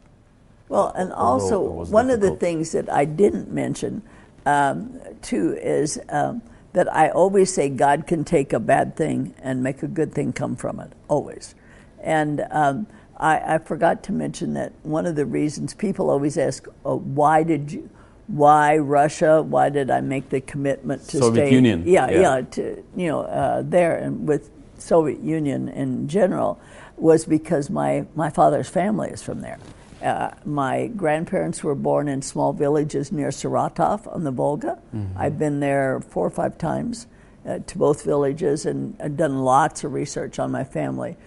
Well, 0.67 0.91
and 0.95 1.11
also 1.11 1.59
one 1.59 2.11
of 2.11 2.21
the 2.21 2.35
things 2.35 2.71
that 2.73 2.91
I 2.91 3.05
didn't 3.05 3.51
mention 3.51 4.03
um, 4.45 4.99
too 5.21 5.57
is 5.59 5.99
um, 6.09 6.43
that 6.73 6.93
I 6.93 7.09
always 7.09 7.51
say 7.53 7.69
God 7.69 8.05
can 8.05 8.23
take 8.23 8.53
a 8.53 8.59
bad 8.59 8.95
thing 8.95 9.33
and 9.41 9.63
make 9.63 9.81
a 9.81 9.87
good 9.87 10.13
thing 10.13 10.31
come 10.31 10.55
from 10.55 10.79
it, 10.79 10.91
always. 11.07 11.55
And 12.01 12.45
um, 12.51 12.85
I, 13.19 13.55
I 13.55 13.57
forgot 13.57 14.03
to 14.03 14.11
mention 14.11 14.53
that 14.53 14.71
one 14.83 15.05
of 15.05 15.15
the 15.15 15.25
reasons 15.25 15.73
people 15.73 16.09
always 16.09 16.37
ask, 16.37 16.67
oh, 16.85 16.97
"Why 16.97 17.43
did 17.43 17.71
you?" 17.71 17.89
Why 18.27 18.77
Russia? 18.77 19.41
Why 19.41 19.69
did 19.69 19.89
I 19.89 20.01
make 20.01 20.29
the 20.29 20.39
commitment 20.39 21.01
to 21.09 21.17
Soviet 21.17 21.47
stay? 21.47 21.51
Union, 21.51 21.83
Yeah, 21.87 22.09
yeah. 22.11 22.19
yeah, 22.21 22.41
to 22.51 22.83
you 22.95 23.07
know 23.07 23.21
uh, 23.21 23.63
there 23.65 23.97
and 23.97 24.27
with 24.27 24.51
Soviet 24.77 25.19
Union 25.21 25.67
in 25.67 26.07
general 26.07 26.59
was 26.95 27.25
because 27.25 27.71
my 27.71 28.05
my 28.15 28.29
father's 28.29 28.69
family 28.69 29.09
is 29.09 29.23
from 29.23 29.41
there. 29.41 29.57
Uh, 30.03 30.29
my 30.45 30.87
grandparents 30.87 31.63
were 31.63 31.75
born 31.75 32.07
in 32.07 32.21
small 32.21 32.53
villages 32.53 33.11
near 33.11 33.29
Saratov 33.29 34.07
on 34.13 34.23
the 34.23 34.31
Volga. 34.31 34.77
I've 35.17 35.37
been 35.39 35.59
there 35.59 35.99
four 35.99 36.25
or 36.25 36.29
five 36.29 36.57
times 36.57 37.07
uh, 37.45 37.59
to 37.65 37.77
both 37.77 38.05
villages 38.05 38.65
and 38.65 38.95
I've 39.03 39.17
done 39.17 39.39
lots 39.39 39.83
of 39.83 39.91
research 39.91 40.39
on 40.39 40.51
my 40.51 40.63
family. 40.63 41.17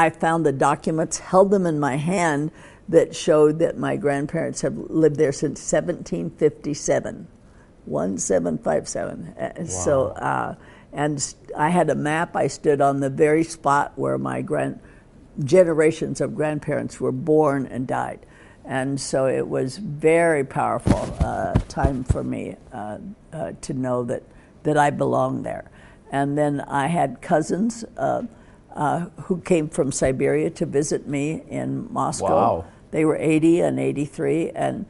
I 0.00 0.08
found 0.08 0.46
the 0.46 0.52
documents, 0.52 1.18
held 1.18 1.50
them 1.50 1.66
in 1.66 1.78
my 1.78 1.96
hand 1.96 2.52
that 2.88 3.14
showed 3.14 3.58
that 3.58 3.76
my 3.76 3.96
grandparents 3.96 4.62
have 4.62 4.76
lived 4.76 5.16
there 5.16 5.32
since 5.32 5.60
1757. 5.72 7.28
1757. 7.84 9.34
Uh, 9.38 9.64
So, 9.66 10.08
uh, 10.08 10.54
and 10.92 11.34
I 11.56 11.68
had 11.68 11.90
a 11.90 11.94
map. 11.94 12.34
I 12.34 12.46
stood 12.46 12.80
on 12.80 13.00
the 13.00 13.10
very 13.10 13.44
spot 13.44 13.92
where 13.96 14.16
my 14.16 14.40
grand 14.42 14.80
generations 15.44 16.20
of 16.20 16.34
grandparents 16.34 16.98
were 16.98 17.12
born 17.12 17.66
and 17.66 17.86
died. 17.86 18.24
And 18.64 19.00
so 19.00 19.26
it 19.26 19.46
was 19.46 19.76
very 19.78 20.44
powerful 20.44 20.98
uh, 21.20 21.54
time 21.68 22.04
for 22.04 22.24
me 22.24 22.56
uh, 22.72 22.98
uh, 23.32 23.52
to 23.60 23.74
know 23.74 24.04
that, 24.04 24.22
that 24.62 24.78
I 24.78 24.90
belonged 24.90 25.44
there. 25.44 25.70
And 26.10 26.36
then 26.38 26.60
I 26.62 26.86
had 26.86 27.20
cousins 27.20 27.84
uh, 28.74 29.06
who 29.22 29.40
came 29.40 29.68
from 29.68 29.92
Siberia 29.92 30.50
to 30.50 30.66
visit 30.66 31.06
me 31.06 31.42
in 31.48 31.92
Moscow. 31.92 32.26
Wow. 32.26 32.64
They 32.90 33.04
were 33.04 33.16
80 33.16 33.60
and 33.60 33.80
83. 33.80 34.50
And 34.50 34.86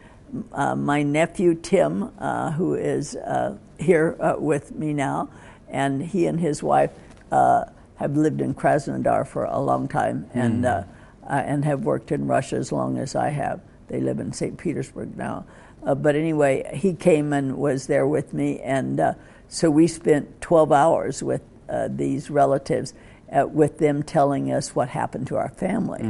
uh, 0.53 0.77
my 0.77 1.03
nephew 1.03 1.55
Tim, 1.55 2.11
uh, 2.19 2.53
who 2.53 2.75
is 2.75 3.17
uh, 3.17 3.57
here 3.79 4.17
uh, 4.21 4.37
with 4.39 4.73
me 4.75 4.93
now, 4.93 5.29
and 5.69 6.03
he 6.03 6.27
and 6.27 6.41
his 6.41 6.63
wife 6.63 6.91
uh, 7.31 7.65
have 7.97 8.17
lived 8.17 8.41
in 8.41 8.55
Krasnodar 8.55 9.27
for 9.27 9.45
a 9.45 9.61
long 9.61 9.87
time 9.87 10.29
and, 10.33 10.65
uh, 10.65 10.85
uh, 11.29 11.33
and 11.33 11.65
have 11.65 11.85
worked 11.85 12.13
in 12.13 12.27
Russia 12.27 12.57
as 12.57 12.73
long 12.73 12.99
as 12.99 13.15
I 13.15 13.29
have. 13.29 13.61
They 13.89 14.01
live 14.01 14.21
in 14.21 14.33
St. 14.33 14.57
Petersburg 14.57 15.17
now. 15.17 15.45
Uh, 15.83 15.95
but 15.95 16.15
anyway, 16.15 16.71
he 16.75 16.95
came 16.95 17.33
and 17.33 17.57
was 17.57 17.87
there 17.87 18.07
with 18.07 18.35
me, 18.35 18.61
and 18.61 19.01
uh, 19.01 19.15
so 19.49 19.71
we 19.71 19.87
spent 19.87 20.41
12 20.41 20.73
hours 20.73 21.23
with 21.23 21.43
uh, 21.69 21.89
these 21.91 22.31
relatives, 22.31 22.93
uh, 23.33 23.47
with 23.47 23.79
them 23.79 24.03
telling 24.03 24.51
us 24.53 24.75
what 24.75 24.89
happened 24.89 25.27
to 25.29 25.37
our 25.37 25.51
family. 25.51 26.01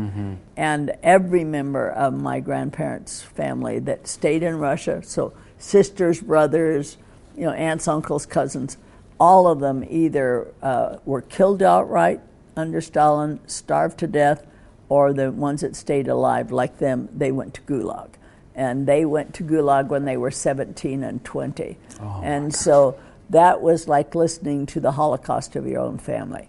And 0.57 0.93
every 1.03 1.45
member 1.45 1.91
of 1.91 2.15
my 2.15 2.41
grandparents' 2.41 3.23
family 3.23 3.79
that 3.81 4.07
stayed 4.07 4.43
in 4.43 4.59
Russia, 4.59 5.03
so 5.05 5.33
sisters, 5.59 6.21
brothers, 6.21 6.97
you 7.37 7.45
know, 7.45 7.53
aunts, 7.53 7.87
uncles, 7.89 8.27
cousins, 8.27 8.77
all 9.19 9.47
of 9.47 9.61
them 9.61 9.85
either 9.89 10.49
uh, 10.63 10.97
were 11.05 11.21
killed 11.23 11.63
outright 11.63 12.21
under 12.57 12.81
Stalin, 12.81 13.41
starved 13.47 13.99
to 13.99 14.07
death, 14.07 14.47
or 14.89 15.13
the 15.13 15.31
ones 15.31 15.61
that 15.61 15.77
stayed 15.77 16.09
alive, 16.09 16.51
like 16.51 16.79
them, 16.79 17.09
they 17.17 17.31
went 17.31 17.55
to 17.55 17.61
Gulag. 17.63 18.09
And 18.55 18.87
they 18.87 19.05
went 19.05 19.33
to 19.35 19.45
Gulag 19.45 19.89
when 19.89 20.05
they 20.05 20.17
were 20.17 20.31
17 20.31 21.05
and 21.05 21.25
20. 21.25 21.79
and 22.23 22.55
so 22.55 22.99
that 23.31 23.63
was 23.63 23.87
like 23.87 24.15
listening 24.15 24.67
to 24.67 24.81
the 24.81 24.93
Holocaust 24.93 25.55
of 25.55 25.67
your 25.67 25.81
own 25.81 25.97
family. 25.99 26.49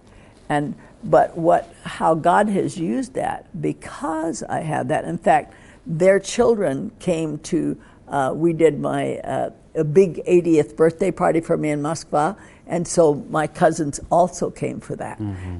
And 0.52 0.76
but 1.02 1.38
what 1.38 1.74
how 1.84 2.14
God 2.14 2.49
has 2.49 2.78
used 2.78 3.14
that 3.14 3.45
because 3.62 4.43
I 4.43 4.60
have 4.60 4.89
that. 4.89 5.06
In 5.06 5.18
fact, 5.18 5.54
their 5.86 6.20
children 6.20 6.91
came 6.99 7.39
to. 7.52 7.78
Uh, 8.08 8.34
we 8.36 8.52
did 8.52 8.78
my 8.78 9.16
uh, 9.20 9.52
a 9.76 9.86
big 9.86 10.22
80th 10.26 10.76
birthday 10.76 11.10
party 11.10 11.39
for 11.39 11.56
me 11.56 11.70
in 11.70 11.82
Moscow, 11.82 12.36
and 12.68 12.86
so 12.86 13.26
my 13.30 13.47
cousins 13.47 14.02
also 14.10 14.49
came 14.52 14.82
for 14.82 14.97
that. 14.97 15.18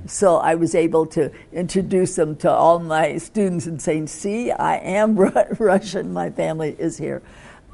So 0.08 0.36
I 0.36 0.56
was 0.56 0.76
able 0.76 1.06
to 1.18 1.32
introduce 1.54 2.16
them 2.18 2.36
to 2.44 2.52
all 2.52 2.80
my 2.80 3.18
students 3.18 3.68
and 3.68 3.82
saying, 3.82 4.08
"See, 4.08 4.52
I 4.52 4.76
am 4.76 5.16
Ru- 5.24 5.56
Russian. 5.58 6.12
My 6.12 6.30
family 6.30 6.76
is 6.78 6.98
here." 6.98 7.22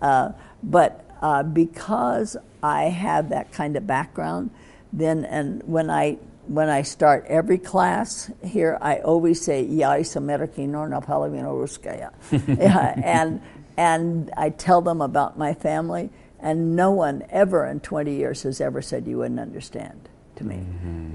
Uh, 0.04 0.34
but 0.62 1.04
uh, 1.24 1.42
because 1.42 2.38
I 2.62 2.84
have 2.84 3.30
that 3.30 3.52
kind 3.52 3.76
of 3.76 3.88
background, 3.88 4.52
then 4.94 5.26
and 5.26 5.64
when 5.66 5.90
I 5.90 6.20
when 6.47 6.69
I 6.69 6.83
start 6.83 7.25
every 7.29 7.59
class 7.59 8.31
here, 8.45 8.79
I 8.81 8.97
always 8.99 9.41
say 9.41 9.63
"Я 9.65 9.99
из 9.99 10.17
Америки, 10.17 10.61
но 10.61 10.87
наполовину 10.87 11.57
русская," 11.57 12.11
Yeah, 12.31 12.95
and 13.05 13.41
and 13.77 14.31
I 14.37 14.51
tell 14.51 14.81
them 14.81 15.01
about 15.01 15.39
my 15.39 15.55
family, 15.55 16.11
and 16.41 16.77
no 16.77 16.91
one 16.91 17.25
ever 17.31 17.67
in 17.67 17.81
20 17.81 18.13
years 18.13 18.43
has 18.43 18.61
ever 18.61 18.83
said 18.83 19.07
you 19.07 19.19
wouldn't 19.19 19.41
understand 19.41 20.09
to 20.37 20.45
me, 20.45 20.65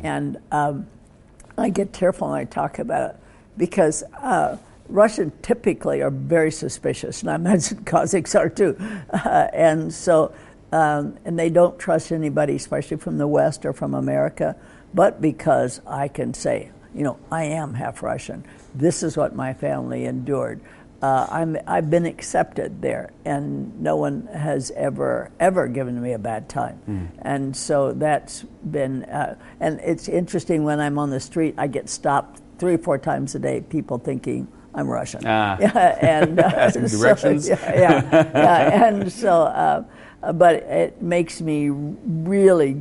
and. 0.04 0.38
Um, 0.52 0.88
I 1.58 1.70
get 1.70 1.91
careful 1.91 2.30
when 2.30 2.38
I 2.39 2.45
talk 2.45 2.78
about 2.78 3.12
it 3.12 3.20
because 3.58 4.04
uh, 4.22 4.58
Russian 4.89 5.32
typically 5.41 6.02
are 6.02 6.12
very 6.12 6.52
suspicious, 6.52 7.22
and 7.22 7.32
I 7.32 7.36
imagine 7.36 7.84
Kazakhs 7.84 8.39
are 8.39 8.50
too. 8.50 8.78
Uh, 9.10 9.48
and 9.54 9.93
so, 9.93 10.34
um, 10.72 11.18
and 11.26 11.38
they 11.38 11.50
don't 11.50 11.80
trust 11.80 12.12
anybody, 12.12 12.56
especially 12.56 12.98
from 12.98 13.18
the 13.18 13.28
West 13.28 13.66
or 13.66 13.74
from 13.74 13.95
America. 13.95 14.56
But 14.95 15.20
because 15.20 15.80
I 15.86 16.09
can 16.09 16.34
say, 16.34 16.70
you 16.95 17.03
know, 17.03 17.18
I 17.30 17.45
am 17.45 17.74
half 17.74 18.03
Russian. 18.03 18.45
This 18.74 19.03
is 19.03 19.16
what 19.16 19.34
my 19.34 19.55
family 19.55 20.05
endured. 20.05 20.61
uh, 21.03 21.26
I'm, 21.30 21.57
I've 21.66 21.90
been 21.90 22.07
accepted 22.07 22.80
there, 22.80 23.11
and 23.24 23.80
no 23.80 23.97
one 23.97 24.28
has 24.32 24.70
ever, 24.76 25.30
ever 25.40 25.66
given 25.66 26.01
me 26.01 26.12
a 26.12 26.18
bad 26.18 26.49
time. 26.49 26.76
Hmm. 26.86 27.07
And 27.22 27.57
so 27.57 27.93
that's 27.93 28.43
been, 28.70 29.03
uh, 29.05 29.34
and 29.59 29.80
it's 29.80 30.09
interesting 30.09 30.62
when 30.62 30.78
I'm 30.78 30.99
on 30.99 31.11
the 31.11 31.18
street, 31.18 31.55
I 31.59 31.66
get 31.66 31.88
stopped 31.88 32.40
three 32.59 32.74
or 32.74 32.78
four 32.78 32.99
times 32.99 33.34
a 33.34 33.40
day, 33.40 33.62
people 33.62 33.99
thinking 33.99 34.47
I'm 34.74 34.88
Russian. 34.88 35.22
Ah. 35.26 35.57
Yeah, 35.61 35.99
and 36.22 36.38
uh, 36.38 36.70
so, 36.86 36.86
directions. 36.86 37.49
yeah, 37.49 37.59
yeah, 37.74 38.11
yeah. 38.34 38.86
And 38.86 39.12
so, 39.12 39.43
uh, 39.43 39.82
but 40.32 40.55
it 40.55 41.03
makes 41.03 41.40
me 41.40 41.68
really 41.70 42.74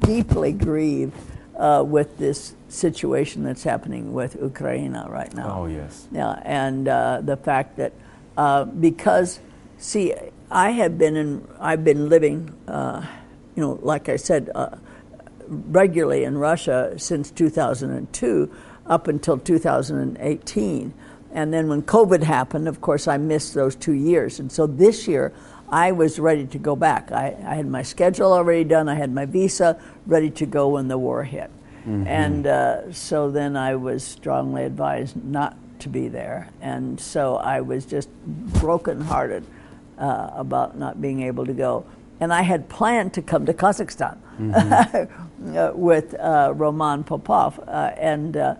deeply 0.00 0.52
grieve 0.52 1.12
uh, 1.58 1.84
with 1.86 2.16
this 2.18 2.54
situation 2.68 3.42
that's 3.42 3.64
happening 3.64 4.12
with 4.12 4.36
Ukraine 4.40 4.92
right 4.92 5.32
now. 5.34 5.60
Oh, 5.60 5.66
yes. 5.66 6.06
Yeah, 6.12 6.40
and 6.44 6.88
uh, 6.88 7.20
the 7.22 7.36
fact 7.36 7.76
that 7.76 7.92
uh, 8.36 8.64
because, 8.64 9.40
see, 9.78 10.14
I 10.50 10.70
have 10.70 10.96
been 10.96 11.16
in, 11.16 11.48
I've 11.58 11.84
been 11.84 12.08
living, 12.08 12.54
uh, 12.68 13.04
you 13.56 13.62
know, 13.62 13.78
like 13.82 14.08
I 14.08 14.16
said, 14.16 14.50
uh, 14.54 14.76
regularly 15.48 16.24
in 16.24 16.38
Russia 16.38 16.94
since 16.96 17.30
2002 17.32 18.50
up 18.86 19.08
until 19.08 19.38
2018. 19.38 20.94
And 21.32 21.52
then 21.52 21.68
when 21.68 21.82
COVID 21.82 22.22
happened, 22.22 22.68
of 22.68 22.80
course, 22.80 23.08
I 23.08 23.16
missed 23.18 23.54
those 23.54 23.74
two 23.74 23.92
years. 23.92 24.38
And 24.40 24.50
so 24.50 24.66
this 24.66 25.08
year, 25.08 25.32
I 25.70 25.92
was 25.92 26.18
ready 26.18 26.46
to 26.46 26.58
go 26.58 26.76
back. 26.76 27.12
I, 27.12 27.36
I 27.44 27.54
had 27.54 27.66
my 27.66 27.82
schedule 27.82 28.32
already 28.32 28.64
done, 28.64 28.88
I 28.88 28.94
had 28.94 29.12
my 29.12 29.26
visa 29.26 29.80
ready 30.06 30.30
to 30.30 30.46
go 30.46 30.68
when 30.68 30.88
the 30.88 30.98
war 30.98 31.24
hit. 31.24 31.50
And 32.06 32.46
uh, 32.46 32.92
so 32.92 33.30
then 33.30 33.56
I 33.56 33.74
was 33.74 34.04
strongly 34.04 34.64
advised 34.64 35.16
not 35.24 35.56
to 35.78 35.88
be 35.88 36.08
there. 36.08 36.50
And 36.60 37.00
so 37.00 37.36
I 37.36 37.62
was 37.62 37.86
just 37.86 38.10
brokenhearted 38.26 39.44
uh, 39.96 40.30
about 40.34 40.76
not 40.76 41.00
being 41.00 41.22
able 41.22 41.46
to 41.46 41.54
go. 41.54 41.86
And 42.20 42.32
I 42.32 42.42
had 42.42 42.68
planned 42.68 43.14
to 43.14 43.22
come 43.22 43.46
to 43.46 43.54
Kazakhstan 43.54 44.18
uh, 45.56 45.72
with 45.74 46.14
uh, 46.18 46.52
Roman 46.54 47.04
Popov. 47.04 47.58
Uh, 47.66 47.92
and 47.96 48.36
uh, 48.36 48.54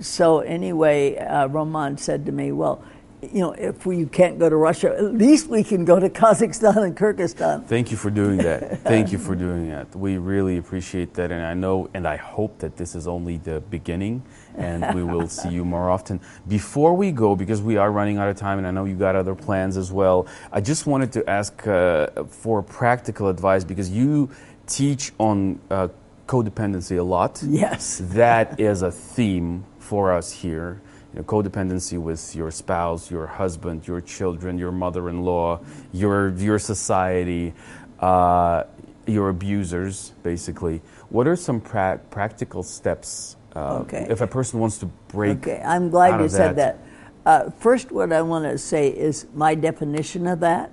so, 0.00 0.40
anyway, 0.40 1.16
uh, 1.16 1.48
Roman 1.48 1.98
said 1.98 2.26
to 2.26 2.32
me, 2.32 2.52
Well, 2.52 2.84
you 3.22 3.40
know, 3.40 3.52
if 3.52 3.84
we 3.84 4.06
can't 4.06 4.38
go 4.38 4.48
to 4.48 4.56
Russia, 4.56 4.94
at 4.96 5.14
least 5.14 5.48
we 5.48 5.64
can 5.64 5.84
go 5.84 5.98
to 5.98 6.08
Kazakhstan 6.20 6.76
and 6.76 6.96
Kyrgyzstan. 6.96 7.64
Thank 7.66 7.90
you 7.90 7.96
for 7.96 8.10
doing 8.10 8.38
that. 8.38 8.80
Thank 8.80 9.12
you 9.12 9.18
for 9.18 9.34
doing 9.46 9.68
that. 9.70 9.94
We 9.94 10.18
really 10.18 10.56
appreciate 10.58 11.14
that, 11.14 11.32
and 11.32 11.44
I 11.44 11.54
know 11.54 11.88
and 11.94 12.06
I 12.06 12.16
hope 12.16 12.58
that 12.58 12.76
this 12.76 12.94
is 12.94 13.08
only 13.08 13.38
the 13.38 13.60
beginning, 13.60 14.22
and 14.56 14.94
we 14.94 15.02
will 15.02 15.28
see 15.38 15.48
you 15.48 15.64
more 15.64 15.90
often. 15.90 16.20
Before 16.46 16.94
we 16.94 17.10
go, 17.10 17.34
because 17.34 17.60
we 17.60 17.76
are 17.76 17.90
running 17.90 18.18
out 18.18 18.28
of 18.28 18.36
time, 18.36 18.58
and 18.58 18.66
I 18.66 18.70
know 18.70 18.84
you 18.84 18.94
got 18.94 19.16
other 19.16 19.34
plans 19.34 19.76
as 19.76 19.90
well, 19.90 20.26
I 20.52 20.60
just 20.60 20.86
wanted 20.86 21.12
to 21.12 21.28
ask 21.28 21.66
uh, 21.66 22.06
for 22.24 22.62
practical 22.62 23.28
advice 23.28 23.64
because 23.64 23.90
you 23.90 24.30
teach 24.66 25.12
on 25.18 25.58
uh, 25.70 25.88
codependency 26.28 26.98
a 26.98 27.02
lot. 27.02 27.42
Yes. 27.42 28.00
That 28.04 28.60
is 28.60 28.82
a 28.82 28.92
theme 28.92 29.64
for 29.78 30.12
us 30.12 30.30
here. 30.30 30.80
You 31.14 31.20
know, 31.20 31.24
codependency 31.24 31.98
with 31.98 32.36
your 32.36 32.50
spouse, 32.50 33.10
your 33.10 33.26
husband, 33.26 33.86
your 33.88 34.00
children, 34.00 34.58
your 34.58 34.72
mother-in-law, 34.72 35.60
your 35.92 36.30
your 36.36 36.58
society, 36.58 37.54
uh, 38.00 38.64
your 39.06 39.30
abusers, 39.30 40.12
basically. 40.22 40.82
What 41.08 41.26
are 41.26 41.36
some 41.36 41.60
pra- 41.60 42.00
practical 42.10 42.62
steps 42.62 43.36
uh, 43.56 43.78
Okay. 43.78 44.06
if 44.10 44.20
a 44.20 44.26
person 44.26 44.60
wants 44.60 44.76
to 44.78 44.86
break? 45.08 45.38
Okay, 45.38 45.62
I'm 45.64 45.88
glad 45.88 46.20
you 46.20 46.28
said 46.28 46.56
that. 46.56 46.78
Uh, 47.24 47.50
first, 47.58 47.90
what 47.90 48.12
I 48.12 48.22
want 48.22 48.44
to 48.44 48.58
say 48.58 48.88
is 48.88 49.26
my 49.34 49.54
definition 49.54 50.26
of 50.26 50.40
that. 50.40 50.70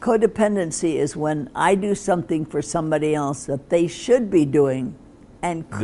Codependency 0.00 0.94
is 0.94 1.16
when 1.16 1.50
I 1.54 1.74
do 1.74 1.94
something 1.94 2.46
for 2.46 2.62
somebody 2.62 3.14
else 3.14 3.46
that 3.46 3.68
they 3.68 3.88
should 3.88 4.30
be 4.30 4.44
doing 4.44 4.94
and 5.42 5.70
could 5.70 5.82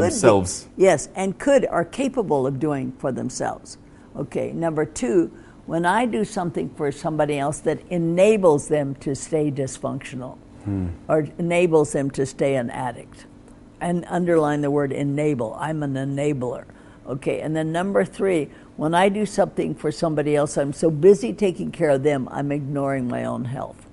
be- 0.67 0.83
yes, 0.83 1.09
and 1.15 1.39
could 1.39 1.67
are 1.67 1.85
capable 1.85 2.47
of 2.47 2.59
doing 2.59 2.93
for 2.99 3.13
themselves. 3.13 3.79
Okay, 4.17 4.53
number 4.53 4.85
two, 4.85 5.33
when 5.67 5.87
I 5.87 6.07
do 6.07 6.25
something 6.25 6.71
for 6.71 6.93
somebody 6.93 7.39
else 7.39 7.59
that 7.61 7.81
enables 7.89 8.69
them 8.69 8.95
to 8.97 9.15
stay 9.15 9.51
dysfunctional 9.51 10.37
hmm. 10.65 10.89
or 11.09 11.29
enables 11.39 11.93
them 11.93 12.11
to 12.13 12.27
stay 12.27 12.57
an 12.57 12.71
addict. 12.71 13.27
And 13.81 14.05
underline 14.09 14.63
the 14.63 14.71
word 14.71 14.93
enable. 14.93 15.55
I'm 15.55 15.83
an 15.83 15.95
enabler. 15.95 16.65
Okay, 17.07 17.41
and 17.41 17.55
then 17.55 17.71
number 17.71 18.05
three, 18.05 18.49
when 18.77 18.95
I 18.95 19.11
do 19.11 19.27
something 19.27 19.75
for 19.75 19.93
somebody 19.93 20.35
else, 20.35 20.57
I'm 20.57 20.73
so 20.73 20.91
busy 20.91 21.33
taking 21.33 21.71
care 21.71 21.91
of 21.91 22.03
them, 22.03 22.29
I'm 22.31 22.51
ignoring 22.51 23.09
my 23.09 23.25
own 23.25 23.45
health. 23.45 23.87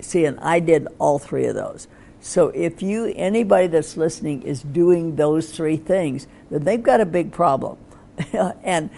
See, 0.00 0.24
and 0.24 0.38
I 0.40 0.60
did 0.60 0.86
all 0.98 1.18
three 1.18 1.46
of 1.46 1.54
those. 1.54 1.88
So 2.24 2.48
if 2.48 2.80
you, 2.80 3.12
anybody 3.16 3.66
that's 3.66 3.98
listening, 3.98 4.42
is 4.44 4.62
doing 4.62 5.16
those 5.16 5.52
three 5.52 5.76
things, 5.76 6.26
then 6.50 6.64
they've 6.64 6.82
got 6.82 7.02
a 7.02 7.04
big 7.04 7.32
problem. 7.32 7.76
and 8.64 8.88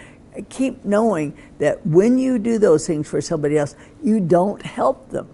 keep 0.47 0.85
knowing 0.85 1.37
that 1.59 1.85
when 1.85 2.17
you 2.17 2.39
do 2.39 2.57
those 2.57 2.87
things 2.87 3.05
for 3.09 3.19
somebody 3.19 3.57
else, 3.57 3.75
you 4.01 4.21
don't 4.21 4.61
help 4.61 5.09
them. 5.09 5.27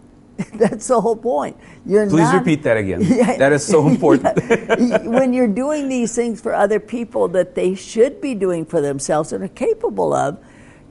That's 0.54 0.88
the 0.88 1.00
whole 1.00 1.16
point. 1.16 1.56
You're 1.86 2.06
Please 2.06 2.20
not, 2.20 2.34
repeat 2.34 2.62
that 2.64 2.76
again. 2.76 3.00
Yeah. 3.02 3.38
That 3.38 3.52
is 3.52 3.64
so 3.64 3.88
important. 3.88 4.38
Yeah. 4.78 5.06
when 5.06 5.32
you're 5.32 5.48
doing 5.48 5.88
these 5.88 6.14
things 6.14 6.42
for 6.42 6.54
other 6.54 6.78
people 6.78 7.28
that 7.28 7.54
they 7.54 7.74
should 7.74 8.20
be 8.20 8.34
doing 8.34 8.66
for 8.66 8.82
themselves 8.82 9.32
and 9.32 9.42
are 9.42 9.48
capable 9.48 10.12
of, 10.12 10.38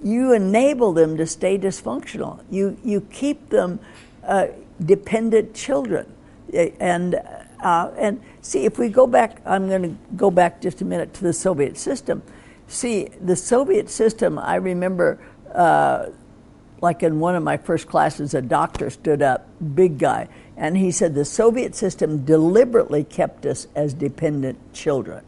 you 0.03 0.33
enable 0.33 0.91
them 0.91 1.17
to 1.17 1.27
stay 1.27 1.59
dysfunctional. 1.59 2.43
You 2.49 2.77
you 2.83 3.01
keep 3.11 3.49
them 3.49 3.79
uh, 4.23 4.47
dependent 4.83 5.53
children, 5.53 6.11
and 6.53 7.15
uh, 7.59 7.91
and 7.97 8.21
see 8.41 8.65
if 8.65 8.77
we 8.77 8.89
go 8.89 9.07
back. 9.07 9.41
I'm 9.45 9.67
going 9.67 9.83
to 9.83 9.95
go 10.15 10.31
back 10.31 10.61
just 10.61 10.81
a 10.81 10.85
minute 10.85 11.13
to 11.15 11.23
the 11.23 11.33
Soviet 11.33 11.77
system. 11.77 12.21
See 12.67 13.09
the 13.21 13.35
Soviet 13.35 13.89
system. 13.89 14.37
I 14.39 14.55
remember. 14.55 15.19
Uh, 15.53 16.09
like 16.81 17.01
in 17.01 17.19
one 17.19 17.35
of 17.35 17.43
my 17.43 17.57
first 17.57 17.87
classes, 17.87 18.35
a 18.35 18.41
doctor 18.41 18.89
stood 18.89 19.21
up, 19.23 19.47
big 19.73 19.97
guy, 19.97 20.27
and 20.55 20.77
he 20.77 20.91
said 20.91 21.15
the 21.15 21.25
Soviet 21.25 21.75
system 21.75 22.23
deliberately 22.23 23.03
kept 23.03 23.45
us 23.45 23.67
as 23.75 23.93
dependent 23.93 24.73
children. 24.73 25.23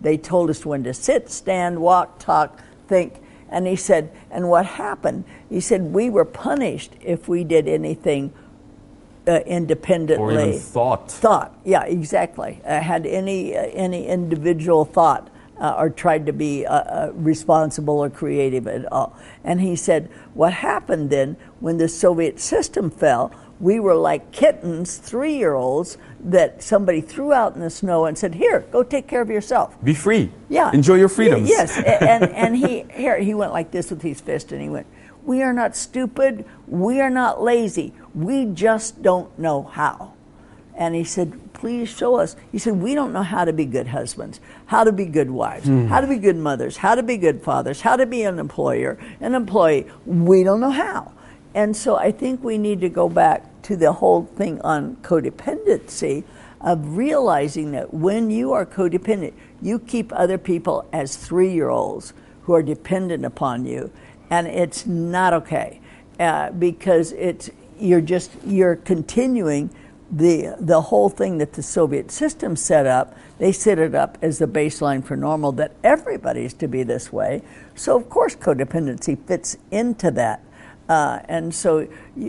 They 0.00 0.16
told 0.16 0.50
us 0.50 0.66
when 0.66 0.82
to 0.84 0.94
sit, 0.94 1.30
stand, 1.30 1.80
walk, 1.80 2.18
talk, 2.18 2.60
think. 2.88 3.14
And 3.48 3.66
he 3.66 3.76
said, 3.76 4.10
and 4.30 4.48
what 4.48 4.66
happened? 4.66 5.24
He 5.48 5.60
said, 5.60 5.92
we 5.92 6.10
were 6.10 6.24
punished 6.24 6.92
if 7.02 7.28
we 7.28 7.44
did 7.44 7.68
anything 7.68 8.32
uh, 9.26 9.40
independently. 9.46 10.34
or 10.36 10.40
even 10.48 10.58
thought. 10.58 11.10
Thought, 11.10 11.56
yeah, 11.64 11.84
exactly. 11.84 12.60
Uh, 12.64 12.80
had 12.80 13.06
any 13.06 13.56
uh, 13.56 13.62
any 13.72 14.06
individual 14.06 14.84
thought 14.84 15.30
uh, 15.62 15.76
or 15.78 15.90
tried 15.90 16.26
to 16.26 16.32
be 16.32 16.66
uh, 16.66 16.74
uh, 16.74 17.12
responsible 17.14 17.98
or 17.98 18.10
creative 18.10 18.66
at 18.66 18.90
all. 18.92 19.16
And 19.44 19.60
he 19.60 19.76
said, 19.76 20.10
what 20.34 20.52
happened 20.52 21.10
then 21.10 21.36
when 21.60 21.78
the 21.78 21.88
Soviet 21.88 22.40
system 22.40 22.90
fell? 22.90 23.32
We 23.60 23.78
were 23.78 23.94
like 23.94 24.32
kittens, 24.32 24.96
three 24.96 25.36
year 25.36 25.54
olds, 25.54 25.96
that 26.18 26.64
somebody 26.64 27.00
threw 27.00 27.32
out 27.32 27.54
in 27.54 27.60
the 27.60 27.70
snow 27.70 28.06
and 28.06 28.18
said, 28.18 28.34
Here, 28.34 28.66
go 28.72 28.82
take 28.82 29.06
care 29.06 29.20
of 29.20 29.30
yourself. 29.30 29.76
Be 29.84 29.94
free. 29.94 30.32
Yeah. 30.48 30.72
Enjoy 30.72 30.96
your 30.96 31.08
freedoms. 31.08 31.48
Yes. 31.48 31.78
And 31.78 32.24
and 32.30 32.56
he 32.56 32.84
here 32.92 33.20
he 33.20 33.34
went 33.34 33.52
like 33.52 33.70
this 33.70 33.90
with 33.90 34.02
his 34.02 34.20
fist 34.20 34.50
and 34.50 34.60
he 34.60 34.68
went, 34.68 34.88
We 35.24 35.42
are 35.42 35.52
not 35.52 35.76
stupid, 35.76 36.44
we 36.66 37.00
are 37.00 37.10
not 37.10 37.42
lazy. 37.42 37.92
We 38.14 38.46
just 38.46 39.02
don't 39.02 39.36
know 39.38 39.62
how. 39.62 40.14
And 40.74 40.94
he 40.94 41.04
said, 41.04 41.38
Please 41.52 41.88
show 41.88 42.16
us. 42.16 42.34
He 42.50 42.58
said, 42.58 42.74
We 42.74 42.94
don't 42.94 43.12
know 43.12 43.22
how 43.22 43.44
to 43.44 43.52
be 43.52 43.66
good 43.66 43.88
husbands, 43.88 44.40
how 44.66 44.84
to 44.84 44.92
be 44.92 45.06
good 45.06 45.30
wives, 45.30 45.66
hmm. 45.66 45.86
how 45.86 46.00
to 46.00 46.06
be 46.06 46.16
good 46.16 46.36
mothers, 46.36 46.78
how 46.78 46.94
to 46.94 47.02
be 47.02 47.16
good 47.16 47.42
fathers, 47.42 47.82
how 47.82 47.96
to 47.96 48.06
be 48.06 48.22
an 48.22 48.38
employer, 48.38 48.98
an 49.20 49.34
employee. 49.34 49.86
We 50.06 50.42
don't 50.42 50.60
know 50.60 50.70
how. 50.70 51.12
And 51.54 51.76
so 51.76 51.96
I 51.96 52.10
think 52.10 52.42
we 52.42 52.58
need 52.58 52.80
to 52.80 52.88
go 52.88 53.08
back 53.08 53.62
to 53.62 53.76
the 53.76 53.92
whole 53.92 54.24
thing 54.24 54.60
on 54.62 54.96
codependency 54.96 56.24
of 56.60 56.96
realizing 56.96 57.72
that 57.72 57.92
when 57.92 58.30
you 58.30 58.52
are 58.52 58.64
codependent, 58.64 59.34
you 59.60 59.78
keep 59.78 60.12
other 60.12 60.38
people 60.38 60.88
as 60.92 61.16
three 61.16 61.52
year 61.52 61.68
olds 61.68 62.12
who 62.42 62.54
are 62.54 62.62
dependent 62.62 63.24
upon 63.24 63.64
you, 63.64 63.92
and 64.32 64.46
it's 64.46 64.86
not 64.86 65.34
okay 65.34 65.78
uh, 66.18 66.50
because 66.52 67.12
it's 67.12 67.50
you're 67.78 68.00
just 68.00 68.30
you're 68.46 68.76
continuing 68.76 69.68
the 70.10 70.56
the 70.58 70.80
whole 70.80 71.10
thing 71.10 71.36
that 71.36 71.52
the 71.52 71.62
Soviet 71.62 72.10
system 72.10 72.56
set 72.56 72.86
up. 72.86 73.14
They 73.38 73.52
set 73.52 73.78
it 73.78 73.94
up 73.94 74.16
as 74.22 74.38
the 74.38 74.46
baseline 74.46 75.04
for 75.04 75.16
normal 75.16 75.52
that 75.52 75.72
everybody's 75.84 76.54
to 76.54 76.66
be 76.66 76.82
this 76.82 77.12
way. 77.12 77.42
So 77.74 77.94
of 77.94 78.08
course 78.08 78.34
codependency 78.34 79.18
fits 79.26 79.58
into 79.70 80.10
that. 80.12 80.42
Uh, 80.88 81.20
and 81.26 81.54
so, 81.54 81.86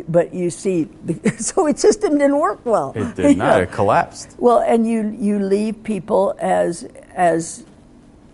but 0.08 0.34
you 0.34 0.50
see, 0.50 0.90
the 1.06 1.16
Soviet 1.38 1.80
system 1.80 2.18
didn't 2.18 2.38
work 2.38 2.66
well. 2.66 2.92
It 2.96 3.16
did 3.16 3.38
not. 3.38 3.62
It 3.64 3.72
collapsed. 3.72 4.36
Well, 4.38 4.60
and 4.60 4.86
you 4.86 5.16
you 5.18 5.40
leave 5.40 5.84
people 5.84 6.36
as 6.40 6.84
as 7.14 7.64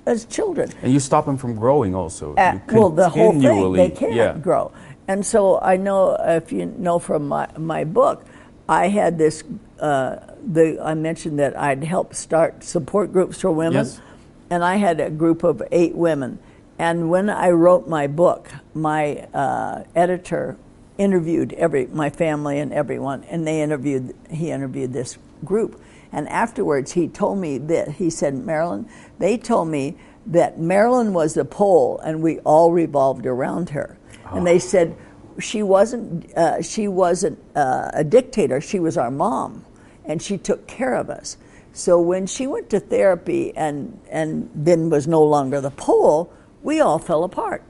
as 0.10 0.26
children. 0.26 0.72
And 0.82 0.92
you 0.92 1.00
stop 1.00 1.26
them 1.26 1.38
from 1.38 1.56
growing 1.56 1.96
also. 1.96 2.36
Uh, 2.36 2.60
You 2.68 2.80
well, 2.80 2.90
the 2.90 3.10
whole 3.10 3.32
thing, 3.32 3.74
they 3.74 3.90
can't 3.90 4.14
yeah. 4.14 4.38
grow. 4.38 4.72
And 5.08 5.26
so 5.26 5.60
I 5.62 5.78
know, 5.78 6.18
if 6.20 6.52
you 6.52 6.66
know 6.66 7.00
from 7.00 7.28
my, 7.28 7.48
my 7.58 7.84
book, 7.84 8.26
I 8.68 8.90
had 8.90 9.18
this, 9.18 9.44
uh, 9.80 10.18
the, 10.46 10.80
I 10.82 10.94
mentioned 10.94 11.40
that 11.40 11.58
I'd 11.58 11.84
helped 11.84 12.16
start 12.16 12.64
support 12.64 13.12
groups 13.12 13.42
for 13.42 13.52
women. 13.52 13.86
Yes. 13.86 14.02
And 14.50 14.64
I 14.64 14.76
had 14.78 15.00
a 15.00 15.10
group 15.10 15.44
of 15.44 15.62
eight 15.72 15.96
women. 15.96 16.40
And 16.80 17.10
when 17.10 17.30
I 17.30 17.50
wrote 17.50 17.88
my 17.88 18.08
book, 18.08 18.50
my 18.74 19.28
uh, 19.34 19.84
editor 19.96 20.58
interviewed 20.98 21.54
every 21.54 21.88
my 21.88 22.10
family 22.10 22.60
and 22.60 22.74
everyone, 22.74 23.24
and 23.30 23.46
they 23.46 23.62
interviewed. 23.62 24.16
He 24.30 24.52
interviewed 24.52 24.94
this 24.94 25.18
group, 25.44 25.82
and 26.12 26.28
afterwards 26.30 26.94
he 26.94 27.08
told 27.08 27.38
me 27.40 27.58
that 27.58 27.94
he 27.94 28.10
said, 28.10 28.34
Marilyn, 28.34 28.88
they 29.20 29.38
told 29.38 29.68
me 29.68 29.98
that 30.26 30.60
Marilyn 30.60 31.14
was 31.14 31.34
the 31.34 31.46
pole, 31.46 32.00
and 32.04 32.22
we 32.22 32.40
all 32.40 32.72
revolved 32.72 33.26
around 33.26 33.70
her, 33.70 33.98
and 34.32 34.46
they 34.46 34.60
said 34.60 34.96
she 35.40 35.64
wasn't 35.64 36.32
uh, 36.38 36.62
she 36.62 36.88
wasn't 36.88 37.40
uh, 37.56 37.92
a 37.94 38.04
dictator. 38.04 38.62
She 38.62 38.80
was 38.80 38.98
our 38.98 39.12
mom, 39.12 39.66
and 40.06 40.22
she 40.22 40.38
took 40.38 40.68
care 40.68 40.94
of 40.94 41.10
us. 41.10 41.38
So 41.72 42.00
when 42.00 42.28
she 42.28 42.46
went 42.48 42.70
to 42.72 42.80
therapy 42.80 43.56
and 43.56 44.00
and 44.10 44.50
then 44.54 44.90
was 44.90 45.08
no 45.08 45.24
longer 45.24 45.62
the 45.62 45.72
pole, 45.72 46.32
we 46.62 46.82
all 46.82 47.00
fell 47.00 47.24
apart. 47.24 47.64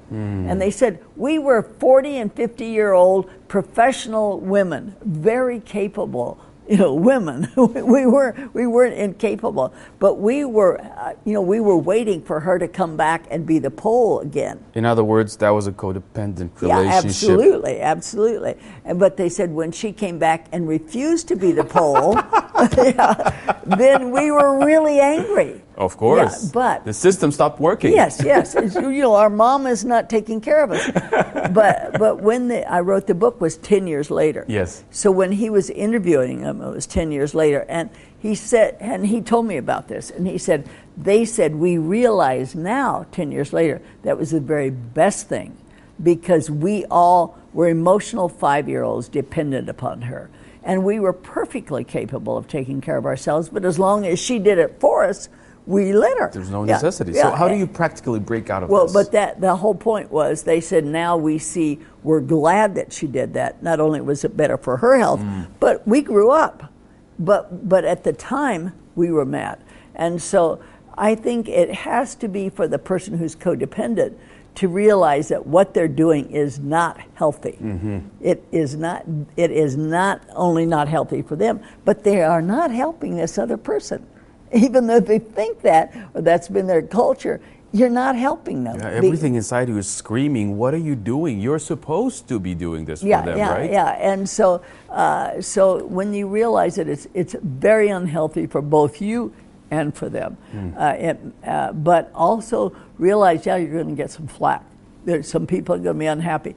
And 0.50 0.60
they 0.60 0.72
said 0.72 1.00
we 1.16 1.38
were 1.38 1.62
40 1.62 2.18
and 2.18 2.34
50 2.34 2.66
year 2.66 2.94
old 2.94 3.30
professional 3.48 4.40
women, 4.40 4.96
very 5.02 5.60
capable, 5.60 6.40
you 6.70 6.78
know, 6.78 6.94
women. 6.94 7.52
we 7.56 8.06
were 8.06 8.36
we 8.54 8.68
weren't 8.68 8.94
incapable, 8.94 9.74
but 9.98 10.20
we 10.20 10.46
were, 10.46 10.80
uh, 10.80 11.14
you 11.26 11.34
know, 11.34 11.42
we 11.42 11.60
were 11.60 11.78
waiting 11.78 12.22
for 12.22 12.40
her 12.40 12.60
to 12.60 12.68
come 12.68 12.96
back 12.96 13.26
and 13.32 13.46
be 13.46 13.58
the 13.58 13.72
pole 13.72 14.20
again. 14.20 14.64
In 14.76 14.86
other 14.86 15.04
words, 15.04 15.36
that 15.38 15.50
was 15.50 15.66
a 15.66 15.72
codependent 15.72 16.62
relationship. 16.62 16.68
Yeah, 16.68 16.88
absolutely, 16.88 17.82
absolutely. 17.82 18.56
And 18.86 19.00
but 19.00 19.18
they 19.18 19.30
said 19.30 19.52
when 19.52 19.72
she 19.72 19.92
came 19.92 20.20
back 20.20 20.46
and 20.52 20.68
refused 20.68 21.28
to 21.30 21.36
be 21.36 21.52
the 21.52 21.64
pole, 21.64 22.14
yeah, 22.78 23.60
then 23.66 24.12
we 24.12 24.30
were 24.30 24.64
really 24.64 25.00
angry. 25.00 25.64
Of 25.80 25.96
course. 25.96 26.44
Yeah, 26.44 26.50
but 26.54 26.84
the 26.84 26.94
system 26.94 27.32
stopped 27.32 27.62
working. 27.62 27.94
Yes, 27.94 28.22
yes. 28.22 28.54
You 28.54 28.92
know, 28.92 29.16
our 29.16 29.30
mom 29.30 29.66
is 29.66 29.86
not 29.86 30.10
taking 30.10 30.42
care 30.42 30.62
of 30.62 30.72
us. 30.72 30.92
But 31.50 31.98
but 31.98 32.22
when 32.22 32.50
the, 32.50 32.70
I 32.70 32.82
wrote 32.82 33.08
the 33.08 33.16
book 33.16 33.42
was 33.42 33.58
ten 33.58 33.88
years 33.88 34.12
later. 34.12 34.46
Yes. 34.48 34.84
So 34.92 35.10
when 35.10 35.32
he 35.32 35.50
was 35.50 35.72
interviewing 35.72 36.42
him, 36.42 36.62
it 36.62 36.70
was 36.70 36.86
ten 36.86 37.12
years 37.12 37.34
later, 37.34 37.66
and 37.68 37.90
he 38.20 38.36
said, 38.36 38.78
and 38.80 39.08
he 39.08 39.22
told 39.22 39.48
me 39.48 39.58
about 39.58 39.88
this, 39.88 40.12
and 40.12 40.28
he 40.28 40.38
said 40.38 40.70
they 40.96 41.26
said 41.26 41.56
we 41.56 41.78
realize 41.78 42.54
now, 42.54 43.08
ten 43.12 43.32
years 43.32 43.52
later, 43.54 43.82
that 44.04 44.18
was 44.18 44.30
the 44.32 44.42
very 44.42 44.70
best 44.70 45.28
thing, 45.28 45.58
because 46.04 46.52
we 46.52 46.86
all 46.92 47.40
were 47.54 47.70
emotional 47.70 48.30
five-year-olds 48.30 49.08
dependent 49.08 49.70
upon 49.70 50.02
her. 50.04 50.30
And 50.62 50.84
we 50.84 51.00
were 51.00 51.14
perfectly 51.14 51.84
capable 51.84 52.38
of 52.38 52.48
taking 52.48 52.82
care 52.82 52.98
of 52.98 53.06
ourselves, 53.06 53.50
but 53.50 53.66
as 53.66 53.80
long 53.80 54.06
as 54.06 54.20
she 54.20 54.38
did 54.40 54.60
it 54.60 54.80
for 54.80 55.06
us, 55.06 55.30
we 55.70 55.94
let 55.94 56.18
her. 56.18 56.32
There's 56.34 56.50
no 56.50 56.64
necessity. 56.66 57.12
yeah. 57.12 57.30
So 57.30 57.36
how 57.36 57.48
do 57.48 57.56
you 57.56 57.68
practically 57.68 58.20
break 58.20 58.50
out 58.50 58.64
of 58.64 58.70
Well, 58.70 58.88
this? 58.88 58.96
Well, 58.96 59.04
but 59.04 59.12
that 59.12 59.40
the 59.40 59.56
whole 59.56 59.76
point 59.76 60.12
was 60.12 60.42
they 60.42 60.62
said 60.62 60.84
now 60.84 61.16
we 61.16 61.38
see 61.38 61.78
we're 62.02 62.22
glad 62.22 62.74
that 62.74 62.92
she 62.92 63.06
did 63.06 63.34
that. 63.36 63.62
Not 63.62 63.80
only 63.80 64.02
was 64.02 64.24
it 64.26 64.36
better 64.36 64.58
for 64.58 64.78
her 64.78 64.98
health, 64.98 65.20
Mm. 65.22 65.46
but 65.60 65.88
we 65.88 66.02
grew 66.02 66.32
up. 66.32 66.74
But 67.20 67.70
but 67.70 67.86
at 67.86 68.04
the 68.04 68.14
time 68.14 68.74
we 68.96 69.12
were 69.12 69.26
mad, 69.26 69.60
and 69.94 70.20
so 70.20 70.60
I 70.98 71.14
think 71.14 71.48
it 71.48 71.72
has 71.72 72.16
to 72.16 72.28
be 72.28 72.50
for 72.50 72.68
the 72.68 72.80
person 72.80 73.18
who's 73.20 73.36
codependent 73.36 74.16
to 74.56 74.68
realize 74.68 75.28
that 75.28 75.46
what 75.46 75.74
they're 75.76 75.88
doing 76.06 76.32
is 76.32 76.58
not 76.60 77.00
healthy. 77.14 77.58
Mm-hmm. 77.62 78.00
It 78.22 78.44
is 78.52 78.76
not. 78.76 79.06
It 79.38 79.52
is 79.52 79.78
not 79.78 80.22
only 80.36 80.66
not 80.66 80.88
healthy 80.88 81.22
for 81.22 81.36
them, 81.36 81.60
but 81.86 82.04
they 82.04 82.24
are 82.24 82.42
not 82.42 82.72
helping 82.72 83.16
this 83.18 83.38
other 83.38 83.58
person. 83.58 84.06
Even 84.54 84.88
though 84.88 85.00
they 85.00 85.20
think 85.20 85.62
that, 85.62 85.96
or 86.14 86.22
that's 86.22 86.48
been 86.48 86.68
their 86.68 86.82
culture, 86.82 87.40
you're 87.72 87.90
not 87.90 88.16
helping 88.16 88.64
them. 88.64 88.78
Yeah, 88.80 88.90
everything 88.90 89.36
inside 89.36 89.70
you 89.70 89.78
is 89.78 89.88
screaming, 89.88 90.58
"What 90.58 90.74
are 90.74 90.78
you 90.78 90.96
doing? 90.96 91.40
You're 91.40 91.60
supposed 91.60 92.28
to 92.30 92.40
be 92.40 92.56
doing 92.56 92.86
this 92.86 93.04
yeah, 93.04 93.22
for 93.22 93.30
them, 93.30 93.38
yeah, 93.38 93.54
right?" 93.54 93.72
yeah. 93.72 94.12
And 94.12 94.28
so, 94.28 94.62
uh, 94.90 95.40
so 95.42 95.86
when 95.86 96.14
you 96.14 96.28
realize 96.28 96.76
that 96.76 96.88
it's 96.88 97.08
it's 97.14 97.36
very 97.44 97.90
unhealthy 97.90 98.48
for 98.48 98.62
both 98.62 99.02
you 99.02 99.34
and 99.70 99.94
for 99.94 100.10
them, 100.10 100.36
Hmm. 100.52 100.70
uh, 100.76 100.90
it, 100.94 101.20
uh, 101.46 101.72
but 101.74 102.10
also 102.16 102.74
realize, 102.98 103.46
yeah, 103.46 103.58
you're 103.58 103.72
going 103.74 103.90
to 103.90 103.96
get 103.96 104.10
some 104.10 104.26
flack. 104.26 104.64
There's 105.06 105.28
some 105.28 105.46
people 105.46 105.76
are 105.76 105.80
going 105.80 105.96
to 105.96 106.00
be 106.00 106.08
unhappy. 106.08 106.56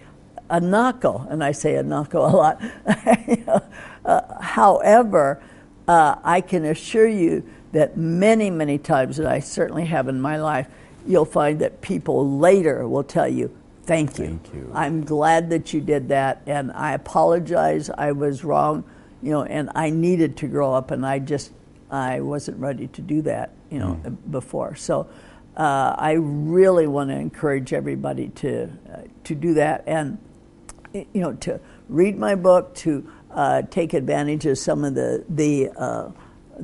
A 0.49 0.61
knuckle, 0.61 1.27
and 1.29 1.45
I 1.45 1.53
say 1.53 1.77
a 1.77 1.83
knuckle 1.83 2.25
a 2.27 2.33
lot. 2.35 2.61
You 3.29 3.45
know, 3.47 3.63
uh, 4.05 4.41
however, 4.41 5.43
uh, 5.89 6.17
I 6.25 6.41
can 6.41 6.65
assure 6.65 7.07
you 7.09 7.45
that 7.73 7.97
many, 7.97 8.51
many 8.51 8.79
times, 8.79 9.17
that 9.17 9.27
I 9.27 9.41
certainly 9.41 9.87
have 9.87 10.09
in 10.09 10.21
my 10.21 10.37
life, 10.37 10.69
you'll 11.07 11.25
find 11.25 11.59
that 11.61 11.81
people 11.81 12.39
later 12.39 12.87
will 12.87 13.05
tell 13.05 13.29
you, 13.29 13.51
"Thank 13.85 14.19
you." 14.19 14.27
Thank 14.27 14.55
you. 14.55 14.71
I'm 14.75 15.05
glad 15.05 15.51
that 15.51 15.73
you 15.73 15.81
did 15.81 16.09
that, 16.09 16.43
and 16.47 16.71
I 16.73 16.93
apologize. 16.93 17.91
I 17.91 18.13
was 18.13 18.45
wrong, 18.45 18.85
you 19.23 19.33
know, 19.33 19.43
and 19.43 19.71
I 19.75 19.91
needed 19.91 20.37
to 20.39 20.47
grow 20.47 20.75
up, 20.75 20.91
and 20.91 21.05
I 21.05 21.19
just 21.19 21.53
I 21.91 22.21
wasn't 22.21 22.59
ready 22.59 22.87
to 22.89 23.03
do 23.03 23.21
that, 23.23 23.51
you 23.71 23.79
know, 23.79 23.95
before. 24.31 24.75
So 24.75 25.09
uh, 25.57 25.95
I 25.99 26.13
really 26.13 26.87
want 26.87 27.11
to 27.11 27.17
encourage 27.17 27.73
everybody 27.73 28.29
to 28.29 28.71
uh, 28.93 28.97
to 29.25 29.35
do 29.35 29.55
that, 29.55 29.85
and 29.87 30.19
you 30.93 31.21
know, 31.21 31.35
to 31.35 31.61
read 31.89 32.19
my 32.19 32.35
book, 32.35 32.75
to 32.77 33.07
uh, 33.31 33.63
take 33.71 33.93
advantage 33.93 34.47
of 34.47 34.59
some 34.59 34.85
of 34.85 34.95
the 34.95 35.25
the 35.29 35.71
uh, 35.77 36.11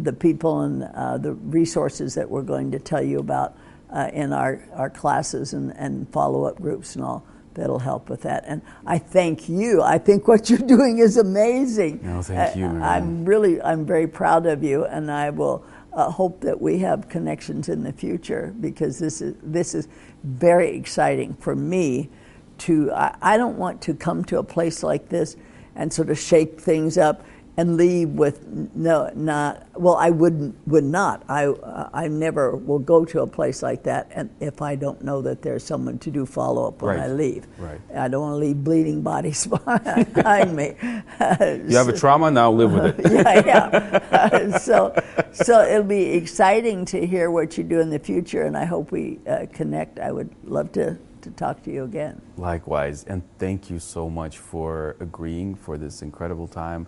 the 0.05 0.13
people 0.13 0.63
and 0.63 0.83
uh, 0.95 1.19
the 1.19 1.33
resources 1.35 2.15
that 2.15 2.29
we're 2.29 2.43
going 2.43 2.71
to 2.73 2.79
tell 2.79 3.03
you 3.03 3.19
about 3.19 3.57
uh, 3.93 4.11
in 4.13 4.33
our, 4.33 4.63
our 4.75 4.91
classes 4.91 5.53
and, 5.53 5.77
and 5.77 6.09
follow 6.11 6.45
up 6.45 6.57
groups 6.61 6.95
and 6.97 7.05
all 7.05 7.25
that'll 7.55 7.79
help 7.81 8.09
with 8.09 8.23
that. 8.23 8.45
And 8.47 8.63
I 8.87 8.99
thank 8.99 9.49
you. 9.49 9.83
I 9.83 9.99
think 9.99 10.29
what 10.29 10.49
you're 10.49 10.59
doing 10.77 10.99
is 10.99 11.17
amazing. 11.17 12.01
No, 12.03 12.23
thank 12.23 12.57
you, 12.57 12.67
I- 12.67 12.69
Marilyn. 12.69 12.83
I'm 12.83 13.25
really 13.25 13.63
I'm 13.63 13.85
very 13.87 14.07
proud 14.07 14.47
of 14.47 14.63
you, 14.63 14.85
and 14.85 15.11
I 15.11 15.31
will 15.31 15.65
uh, 15.93 16.11
hope 16.11 16.41
that 16.43 16.61
we 16.61 16.79
have 16.79 17.09
connections 17.09 17.69
in 17.69 17.83
the 17.83 17.93
future 17.93 18.55
because 18.61 18.99
this 18.99 19.21
is 19.21 19.35
this 19.43 19.75
is 19.75 19.89
very 20.23 20.77
exciting 20.77 21.35
for 21.35 21.57
me. 21.57 22.11
To 22.59 22.91
I, 22.93 23.17
I 23.23 23.37
don't 23.37 23.57
want 23.57 23.81
to 23.83 23.95
come 23.95 24.25
to 24.27 24.39
a 24.39 24.45
place 24.45 24.83
like 24.83 25.09
this 25.09 25.37
and 25.77 25.93
sort 25.93 26.11
of 26.11 26.19
shake 26.19 26.61
things 26.61 26.99
up 26.99 27.25
and 27.59 27.77
leave 27.77 28.11
with 28.11 28.47
no 28.75 29.11
not 29.17 29.67
well 29.75 29.97
I 29.97 30.11
wouldn't 30.11 30.55
would 30.69 30.85
not 30.85 31.25
I 31.29 31.47
uh, 31.47 31.91
I 31.93 32.09
never 32.09 32.57
will 32.57 32.79
go 32.79 33.05
to 33.05 33.23
a 33.23 33.27
place 33.27 33.63
like 33.63 33.83
that 33.83 34.11
and 34.15 34.31
if 34.41 34.63
I 34.63 34.77
don't 34.77 35.03
know 35.03 35.21
that 35.23 35.43
there's 35.43 35.65
someone 35.65 35.99
to 36.01 36.11
do 36.11 36.25
follow 36.25 36.69
up 36.69 36.81
when 36.83 36.97
Right. 36.97 37.05
I 37.05 37.13
leave 37.13 37.47
Right. 37.59 37.81
I 37.95 38.07
don't 38.09 38.23
want 38.23 38.35
to 38.41 38.47
leave 38.47 38.63
bleeding 38.63 39.03
bodies 39.03 39.47
behind 40.15 40.55
me 40.55 40.77
You 40.81 41.77
have 41.77 41.89
a 41.89 41.97
trauma 42.05 42.31
now, 42.31 42.51
live 42.53 42.73
with 42.73 42.99
it. 43.01 43.13
yeah, 43.27 44.01
yeah. 44.13 44.59
so, 44.59 44.95
so 45.33 45.63
it'll 45.63 45.83
be 45.83 46.05
exciting 46.15 46.85
to 46.87 47.05
hear 47.07 47.31
what 47.31 47.59
you 47.59 47.65
do 47.65 47.81
in 47.81 47.91
the 47.91 47.99
future, 47.99 48.43
and 48.45 48.57
I 48.57 48.65
hope 48.65 48.93
we 48.93 49.19
uh, 49.29 49.47
connect. 49.53 49.99
I 49.99 50.13
would 50.13 50.31
love 50.45 50.71
to, 50.73 50.97
to 51.23 51.31
talk 51.33 51.63
to 51.65 51.73
you 51.73 51.85
again. 51.85 52.21
Likewise, 52.37 53.05
and 53.05 53.23
thank 53.39 53.69
you 53.71 53.79
so 53.81 54.09
much 54.09 54.39
for 54.39 54.97
agreeing 55.01 55.55
for 55.55 55.77
this 55.79 56.03
incredible 56.03 56.47
time, 56.49 56.87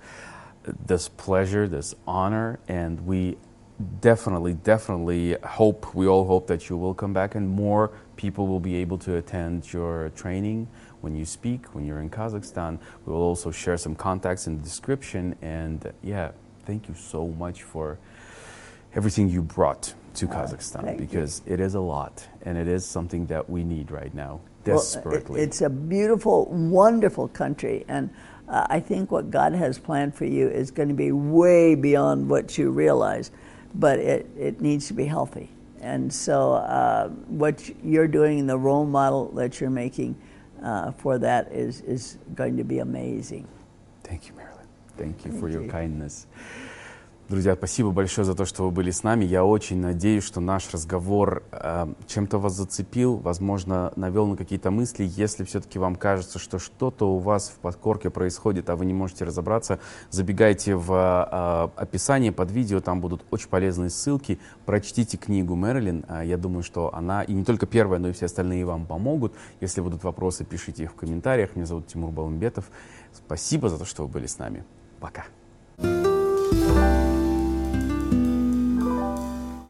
this 0.86 1.08
pleasure, 1.08 1.68
this 1.68 1.94
honor, 2.06 2.58
and 2.68 3.06
we 3.06 3.36
definitely, 4.00 4.54
definitely 4.54 5.36
hope, 5.44 5.94
we 5.94 6.06
all 6.06 6.26
hope 6.26 6.46
that 6.48 6.68
you 6.68 6.76
will 6.76 6.94
come 6.94 7.12
back 7.12 7.34
and 7.34 7.48
more 7.48 7.90
people 8.16 8.46
will 8.46 8.60
be 8.60 8.74
able 8.76 8.98
to 8.98 9.16
attend 9.16 9.72
your 9.72 10.10
training 10.10 10.68
when 11.00 11.16
you 11.16 11.24
speak, 11.24 11.74
when 11.74 11.86
you're 11.86 12.00
in 12.00 12.10
Kazakhstan. 12.10 12.78
We 13.06 13.12
will 13.12 13.22
also 13.22 13.50
share 13.50 13.78
some 13.78 13.94
contacts 13.94 14.46
in 14.46 14.58
the 14.58 14.62
description, 14.62 15.34
and 15.40 15.84
uh, 15.86 15.90
yeah, 16.02 16.32
thank 16.66 16.88
you 16.88 16.94
so 16.94 17.28
much 17.28 17.62
for 17.62 17.98
everything 18.94 19.28
you 19.30 19.40
brought 19.42 19.94
to 20.14 20.26
Kazakhstan 20.26 20.82
thank 20.82 21.00
you. 21.00 21.06
because 21.06 21.40
it 21.46 21.60
is 21.60 21.74
a 21.74 21.80
lot 21.80 22.26
and 22.42 22.58
it 22.58 22.66
is 22.66 22.84
something 22.84 23.26
that 23.26 23.48
we 23.48 23.62
need 23.62 23.90
right 23.92 24.12
now 24.12 24.40
Well, 24.66 24.76
it- 25.14 25.26
it's 25.40 25.62
a 25.62 25.70
beautiful, 25.70 26.46
wonderful 26.46 27.28
country, 27.28 27.84
and 27.88 28.10
uh, 28.50 28.66
I 28.68 28.80
think 28.80 29.12
what 29.12 29.30
God 29.30 29.52
has 29.52 29.78
planned 29.78 30.14
for 30.14 30.24
you 30.24 30.48
is 30.48 30.70
going 30.70 30.88
to 30.88 30.94
be 30.94 31.12
way 31.12 31.76
beyond 31.76 32.28
what 32.28 32.58
you 32.58 32.70
realize, 32.70 33.30
but 33.74 34.00
it, 34.00 34.28
it 34.36 34.60
needs 34.60 34.88
to 34.88 34.94
be 34.94 35.04
healthy. 35.04 35.50
And 35.80 36.12
so, 36.12 36.54
uh, 36.54 37.08
what 37.08 37.70
you're 37.82 38.08
doing, 38.08 38.46
the 38.46 38.58
role 38.58 38.84
model 38.84 39.30
that 39.32 39.60
you're 39.60 39.70
making 39.70 40.16
uh, 40.62 40.90
for 40.92 41.18
that 41.18 41.50
is, 41.52 41.80
is 41.82 42.18
going 42.34 42.56
to 42.56 42.64
be 42.64 42.80
amazing. 42.80 43.46
Thank 44.02 44.28
you, 44.28 44.34
Marilyn. 44.34 44.66
Thank 44.98 45.24
you 45.24 45.30
Thank 45.30 45.40
for 45.40 45.48
your 45.48 45.66
kindness. 45.68 46.26
Друзья, 47.30 47.54
спасибо 47.54 47.92
большое 47.92 48.24
за 48.24 48.34
то, 48.34 48.44
что 48.44 48.64
вы 48.64 48.72
были 48.72 48.90
с 48.90 49.04
нами. 49.04 49.24
Я 49.24 49.44
очень 49.44 49.80
надеюсь, 49.80 50.24
что 50.24 50.40
наш 50.40 50.68
разговор 50.72 51.44
э, 51.52 51.86
чем-то 52.08 52.38
вас 52.38 52.54
зацепил, 52.54 53.18
возможно, 53.18 53.92
навел 53.94 54.26
на 54.26 54.36
какие-то 54.36 54.72
мысли. 54.72 55.08
Если 55.08 55.44
все-таки 55.44 55.78
вам 55.78 55.94
кажется, 55.94 56.40
что 56.40 56.58
что-то 56.58 57.08
у 57.08 57.18
вас 57.18 57.50
в 57.50 57.60
подкорке 57.60 58.10
происходит, 58.10 58.68
а 58.68 58.74
вы 58.74 58.84
не 58.84 58.94
можете 58.94 59.26
разобраться, 59.26 59.78
забегайте 60.10 60.74
в 60.74 60.90
э, 60.92 61.80
описание 61.80 62.32
под 62.32 62.50
видео, 62.50 62.80
там 62.80 63.00
будут 63.00 63.24
очень 63.30 63.48
полезные 63.48 63.90
ссылки. 63.90 64.40
Прочтите 64.66 65.16
книгу 65.16 65.54
Мэрилин. 65.54 66.06
Э, 66.08 66.22
я 66.24 66.36
думаю, 66.36 66.64
что 66.64 66.92
она, 66.92 67.22
и 67.22 67.32
не 67.32 67.44
только 67.44 67.64
первая, 67.64 68.00
но 68.00 68.08
и 68.08 68.12
все 68.12 68.26
остальные 68.26 68.64
вам 68.64 68.86
помогут. 68.86 69.34
Если 69.60 69.80
будут 69.80 70.02
вопросы, 70.02 70.44
пишите 70.44 70.82
их 70.82 70.90
в 70.90 70.94
комментариях. 70.96 71.54
Меня 71.54 71.66
зовут 71.66 71.86
Тимур 71.86 72.10
Баламбетов. 72.10 72.64
Спасибо 73.12 73.68
за 73.68 73.78
то, 73.78 73.84
что 73.84 74.02
вы 74.02 74.08
были 74.08 74.26
с 74.26 74.36
нами. 74.36 74.64
Пока. 74.98 75.26